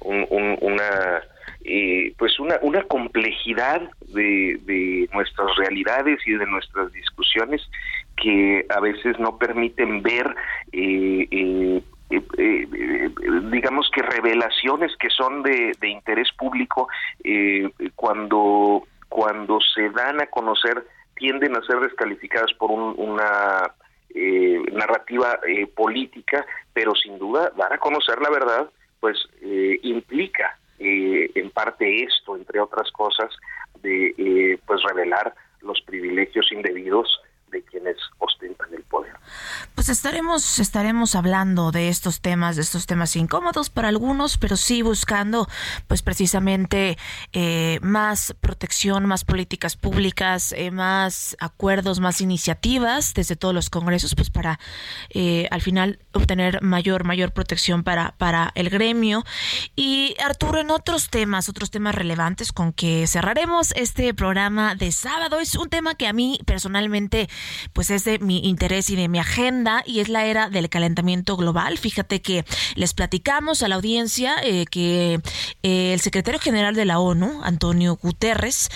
una 0.00 1.22
eh, 1.64 2.12
pues 2.18 2.40
una, 2.40 2.58
una 2.62 2.82
complejidad 2.82 3.82
de, 4.08 4.58
de 4.64 5.08
nuestras 5.12 5.54
realidades 5.56 6.18
y 6.26 6.32
de 6.32 6.46
nuestras 6.46 6.92
discusiones 6.92 7.62
que 8.16 8.66
a 8.68 8.80
veces 8.80 9.18
no 9.18 9.36
permiten 9.38 10.02
ver 10.02 10.34
eh, 10.72 11.82
eh, 12.10 13.10
digamos 13.50 13.90
que 13.94 14.02
revelaciones 14.02 14.94
que 14.98 15.08
son 15.10 15.42
de, 15.42 15.72
interés 15.82 16.28
público 16.36 16.88
cuando 17.96 18.82
cuando 19.08 19.60
se 19.74 19.88
dan 19.90 20.20
a 20.20 20.26
conocer 20.26 20.86
tienden 21.16 21.56
a 21.56 21.62
ser 21.62 21.80
descalificadas 21.80 22.52
por 22.58 22.70
una 22.70 23.72
narrativa 24.72 25.40
política 25.74 26.44
pero 26.74 26.94
sin 26.94 27.18
duda 27.18 27.50
dar 27.56 27.72
a 27.72 27.78
conocer 27.78 28.20
la 28.20 28.30
verdad 28.30 28.70
pues 29.00 29.16
implica 29.82 30.58
eh, 30.84 31.30
en 31.36 31.50
parte 31.50 32.02
esto, 32.02 32.36
entre 32.36 32.58
otras 32.58 32.90
cosas, 32.90 33.30
de 33.82 34.12
eh, 34.18 34.58
pues 34.66 34.82
revelar 34.82 35.32
los 35.60 35.80
privilegios 35.82 36.50
indebidos 36.50 37.20
de 37.52 37.62
quienes 37.62 37.96
ostentan 38.18 38.74
el 38.74 38.82
poder. 38.82 39.12
Pues 39.74 39.88
estaremos, 39.88 40.58
estaremos 40.58 41.14
hablando 41.14 41.70
de 41.70 41.88
estos 41.88 42.20
temas, 42.20 42.56
de 42.56 42.62
estos 42.62 42.86
temas 42.86 43.14
incómodos 43.16 43.70
para 43.70 43.88
algunos, 43.88 44.38
pero 44.38 44.56
sí 44.56 44.82
buscando, 44.82 45.48
pues 45.86 46.02
precisamente 46.02 46.98
eh, 47.32 47.78
más 47.82 48.34
protección, 48.40 49.06
más 49.06 49.24
políticas 49.24 49.76
públicas, 49.76 50.52
eh, 50.56 50.70
más 50.70 51.36
acuerdos, 51.40 52.00
más 52.00 52.20
iniciativas 52.20 53.14
desde 53.14 53.36
todos 53.36 53.54
los 53.54 53.70
congresos, 53.70 54.14
pues 54.14 54.30
para 54.30 54.58
eh, 55.10 55.48
al 55.50 55.60
final 55.60 55.98
obtener 56.12 56.62
mayor, 56.62 57.04
mayor 57.04 57.32
protección 57.32 57.82
para, 57.82 58.14
para 58.18 58.52
el 58.54 58.70
gremio. 58.70 59.24
Y 59.76 60.16
Arturo, 60.24 60.60
en 60.60 60.70
otros 60.70 61.10
temas, 61.10 61.48
otros 61.48 61.70
temas 61.70 61.94
relevantes 61.94 62.52
con 62.52 62.72
que 62.72 63.06
cerraremos 63.06 63.72
este 63.72 64.14
programa 64.14 64.74
de 64.74 64.92
sábado, 64.92 65.40
es 65.40 65.54
un 65.54 65.68
tema 65.68 65.94
que 65.94 66.06
a 66.06 66.12
mí 66.12 66.40
personalmente 66.46 67.28
pues 67.72 67.90
es 67.90 68.04
de 68.04 68.18
mi 68.18 68.38
interés 68.48 68.90
y 68.90 68.96
de 68.96 69.08
mi 69.08 69.18
agenda 69.18 69.82
y 69.86 70.00
es 70.00 70.08
la 70.08 70.26
era 70.26 70.48
del 70.48 70.68
calentamiento 70.68 71.36
global. 71.36 71.78
Fíjate 71.78 72.20
que 72.20 72.44
les 72.74 72.94
platicamos 72.94 73.62
a 73.62 73.68
la 73.68 73.76
audiencia 73.76 74.36
eh, 74.42 74.66
que 74.66 75.20
eh, 75.62 75.92
el 75.92 76.00
secretario 76.00 76.40
general 76.40 76.74
de 76.74 76.84
la 76.84 76.98
ONU, 76.98 77.40
Antonio 77.42 77.96
Guterres, 77.96 78.68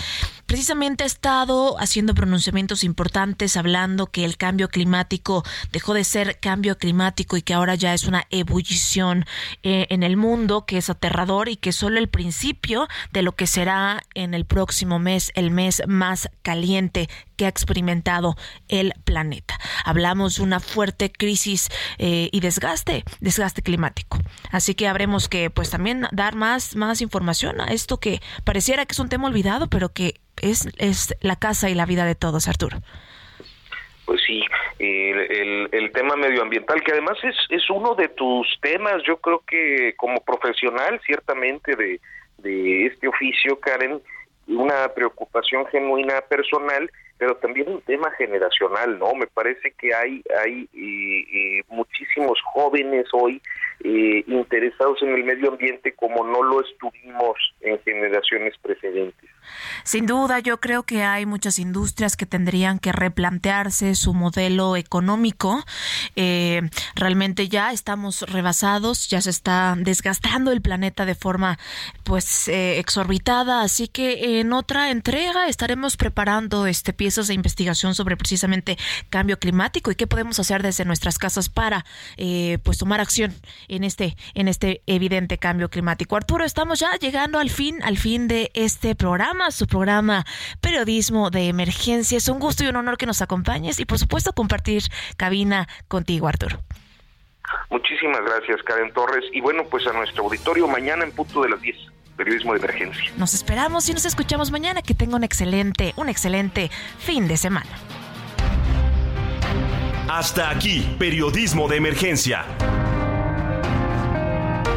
precisamente 0.46 1.04
ha 1.04 1.06
estado 1.06 1.78
haciendo 1.78 2.14
pronunciamientos 2.14 2.84
importantes 2.84 3.56
hablando 3.56 4.06
que 4.06 4.24
el 4.24 4.36
cambio 4.36 4.68
climático 4.68 5.44
dejó 5.72 5.94
de 5.94 6.04
ser 6.04 6.38
cambio 6.40 6.78
climático 6.78 7.36
y 7.36 7.42
que 7.42 7.54
ahora 7.54 7.74
ya 7.74 7.94
es 7.94 8.04
una 8.04 8.26
ebullición 8.30 9.24
eh, 9.62 9.86
en 9.90 10.02
el 10.02 10.16
mundo 10.16 10.64
que 10.66 10.78
es 10.78 10.90
aterrador 10.90 11.48
y 11.48 11.56
que 11.56 11.72
solo 11.72 11.98
el 11.98 12.08
principio 12.08 12.88
de 13.12 13.22
lo 13.22 13.32
que 13.32 13.46
será 13.46 14.02
en 14.14 14.34
el 14.34 14.44
próximo 14.44 14.98
mes 14.98 15.32
el 15.34 15.50
mes 15.50 15.82
más 15.86 16.28
caliente 16.42 17.08
que 17.36 17.44
ha 17.44 17.48
experimentado 17.48 18.36
el 18.68 18.94
planeta. 19.04 19.58
Hablamos 19.84 20.36
de 20.36 20.42
una 20.42 20.60
fuerte 20.60 21.12
crisis 21.12 21.68
eh, 21.98 22.28
y 22.32 22.40
desgaste, 22.40 23.04
desgaste 23.20 23.62
climático. 23.62 24.18
Así 24.50 24.74
que 24.74 24.88
habremos 24.88 25.28
que 25.28 25.50
pues 25.50 25.70
también 25.70 26.06
dar 26.12 26.34
más, 26.34 26.76
más 26.76 27.00
información 27.00 27.60
a 27.60 27.66
esto 27.66 27.98
que 28.00 28.20
pareciera 28.44 28.86
que 28.86 28.92
es 28.92 28.98
un 28.98 29.08
tema 29.08 29.28
olvidado, 29.28 29.68
pero 29.68 29.92
que 29.92 30.20
es, 30.42 30.68
es 30.78 31.14
la 31.20 31.36
casa 31.36 31.70
y 31.70 31.74
la 31.74 31.86
vida 31.86 32.04
de 32.04 32.14
todos, 32.14 32.48
Arturo. 32.48 32.78
Pues 34.04 34.20
sí, 34.24 34.40
el, 34.78 35.68
el, 35.72 35.92
tema 35.92 36.14
medioambiental, 36.14 36.80
que 36.84 36.92
además 36.92 37.18
es, 37.24 37.34
es 37.50 37.68
uno 37.70 37.96
de 37.96 38.08
tus 38.08 38.46
temas, 38.60 39.02
yo 39.04 39.16
creo 39.16 39.42
que 39.44 39.94
como 39.96 40.20
profesional, 40.20 41.00
ciertamente, 41.04 41.74
de, 41.74 42.00
de 42.38 42.86
este 42.86 43.08
oficio, 43.08 43.58
Karen, 43.58 44.00
una 44.46 44.88
preocupación 44.94 45.66
genuina 45.66 46.20
personal, 46.20 46.88
pero 47.18 47.36
también 47.36 47.68
un 47.68 47.80
tema 47.82 48.10
generacional, 48.12 48.98
¿no? 48.98 49.14
Me 49.14 49.26
parece 49.26 49.72
que 49.72 49.94
hay, 49.94 50.22
hay 50.42 50.68
muchísimos 51.68 52.38
jóvenes 52.52 53.06
hoy 53.12 53.40
eh, 53.84 54.24
interesados 54.26 55.02
en 55.02 55.10
el 55.10 55.22
medio 55.22 55.50
ambiente 55.52 55.94
como 55.94 56.24
no 56.24 56.42
lo 56.42 56.62
estuvimos 56.62 57.36
en 57.60 57.78
generaciones 57.82 58.54
precedentes. 58.62 59.30
Sin 59.84 60.06
duda, 60.06 60.40
yo 60.40 60.58
creo 60.60 60.84
que 60.84 61.02
hay 61.02 61.26
muchas 61.26 61.58
industrias 61.58 62.16
que 62.16 62.24
tendrían 62.24 62.78
que 62.78 62.90
replantearse 62.90 63.94
su 63.94 64.14
modelo 64.14 64.76
económico. 64.76 65.62
Eh, 66.16 66.62
realmente 66.94 67.48
ya 67.48 67.70
estamos 67.70 68.22
rebasados, 68.22 69.08
ya 69.08 69.20
se 69.20 69.30
está 69.30 69.74
desgastando 69.76 70.52
el 70.52 70.62
planeta 70.62 71.04
de 71.04 71.14
forma 71.14 71.58
pues 72.02 72.48
eh, 72.48 72.78
exorbitada, 72.78 73.60
así 73.62 73.88
que 73.88 74.40
en 74.40 74.52
otra 74.54 74.90
entrega 74.90 75.48
estaremos 75.48 75.96
preparando 75.96 76.66
este 76.66 76.92
piezas 77.06 77.28
de 77.28 77.34
investigación 77.34 77.94
sobre 77.94 78.16
precisamente 78.16 78.76
cambio 79.10 79.38
climático 79.38 79.92
y 79.92 79.94
qué 79.94 80.08
podemos 80.08 80.40
hacer 80.40 80.64
desde 80.64 80.84
nuestras 80.84 81.18
casas 81.18 81.48
para 81.48 81.84
eh, 82.16 82.58
pues 82.64 82.78
tomar 82.78 83.00
acción 83.00 83.32
en 83.68 83.84
este 83.84 84.16
en 84.34 84.48
este 84.48 84.82
evidente 84.88 85.38
cambio 85.38 85.68
climático. 85.68 86.16
Arturo, 86.16 86.44
estamos 86.44 86.80
ya 86.80 86.96
llegando 86.96 87.38
al 87.38 87.48
fin 87.48 87.80
al 87.84 87.96
fin 87.96 88.26
de 88.26 88.50
este 88.54 88.96
programa, 88.96 89.52
su 89.52 89.68
programa 89.68 90.24
Periodismo 90.60 91.30
de 91.30 91.46
Emergencia. 91.46 92.18
Es 92.18 92.26
un 92.26 92.40
gusto 92.40 92.64
y 92.64 92.66
un 92.66 92.74
honor 92.74 92.96
que 92.96 93.06
nos 93.06 93.22
acompañes 93.22 93.78
y 93.78 93.84
por 93.84 94.00
supuesto 94.00 94.32
compartir 94.32 94.82
cabina 95.16 95.68
contigo, 95.86 96.26
Arturo. 96.26 96.58
Muchísimas 97.70 98.20
gracias, 98.22 98.60
Karen 98.64 98.92
Torres. 98.92 99.26
Y 99.32 99.40
bueno, 99.40 99.62
pues 99.70 99.86
a 99.86 99.92
nuestro 99.92 100.24
auditorio 100.24 100.66
mañana 100.66 101.04
en 101.04 101.12
punto 101.12 101.40
de 101.42 101.50
las 101.50 101.60
10 101.62 101.76
periodismo 102.16 102.52
de 102.54 102.58
emergencia. 102.58 103.12
Nos 103.16 103.34
esperamos 103.34 103.88
y 103.88 103.92
nos 103.92 104.04
escuchamos 104.04 104.50
mañana. 104.50 104.82
Que 104.82 104.94
tenga 104.94 105.16
un 105.16 105.24
excelente, 105.24 105.92
un 105.96 106.08
excelente 106.08 106.70
fin 106.98 107.28
de 107.28 107.36
semana. 107.36 107.70
Hasta 110.08 110.50
aquí, 110.50 110.96
periodismo 110.98 111.68
de 111.68 111.76
emergencia. 111.76 112.44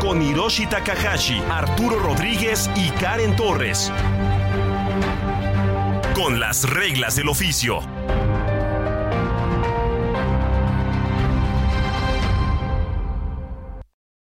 Con 0.02 0.22
Hiroshi 0.22 0.66
Takahashi, 0.66 1.42
Arturo 1.50 2.00
Rodríguez 2.00 2.70
y 2.76 2.90
Karen 2.92 3.36
Torres. 3.36 3.92
Con 6.16 6.40
las 6.40 6.70
reglas 6.70 7.16
del 7.16 7.30
oficio. 7.30 7.80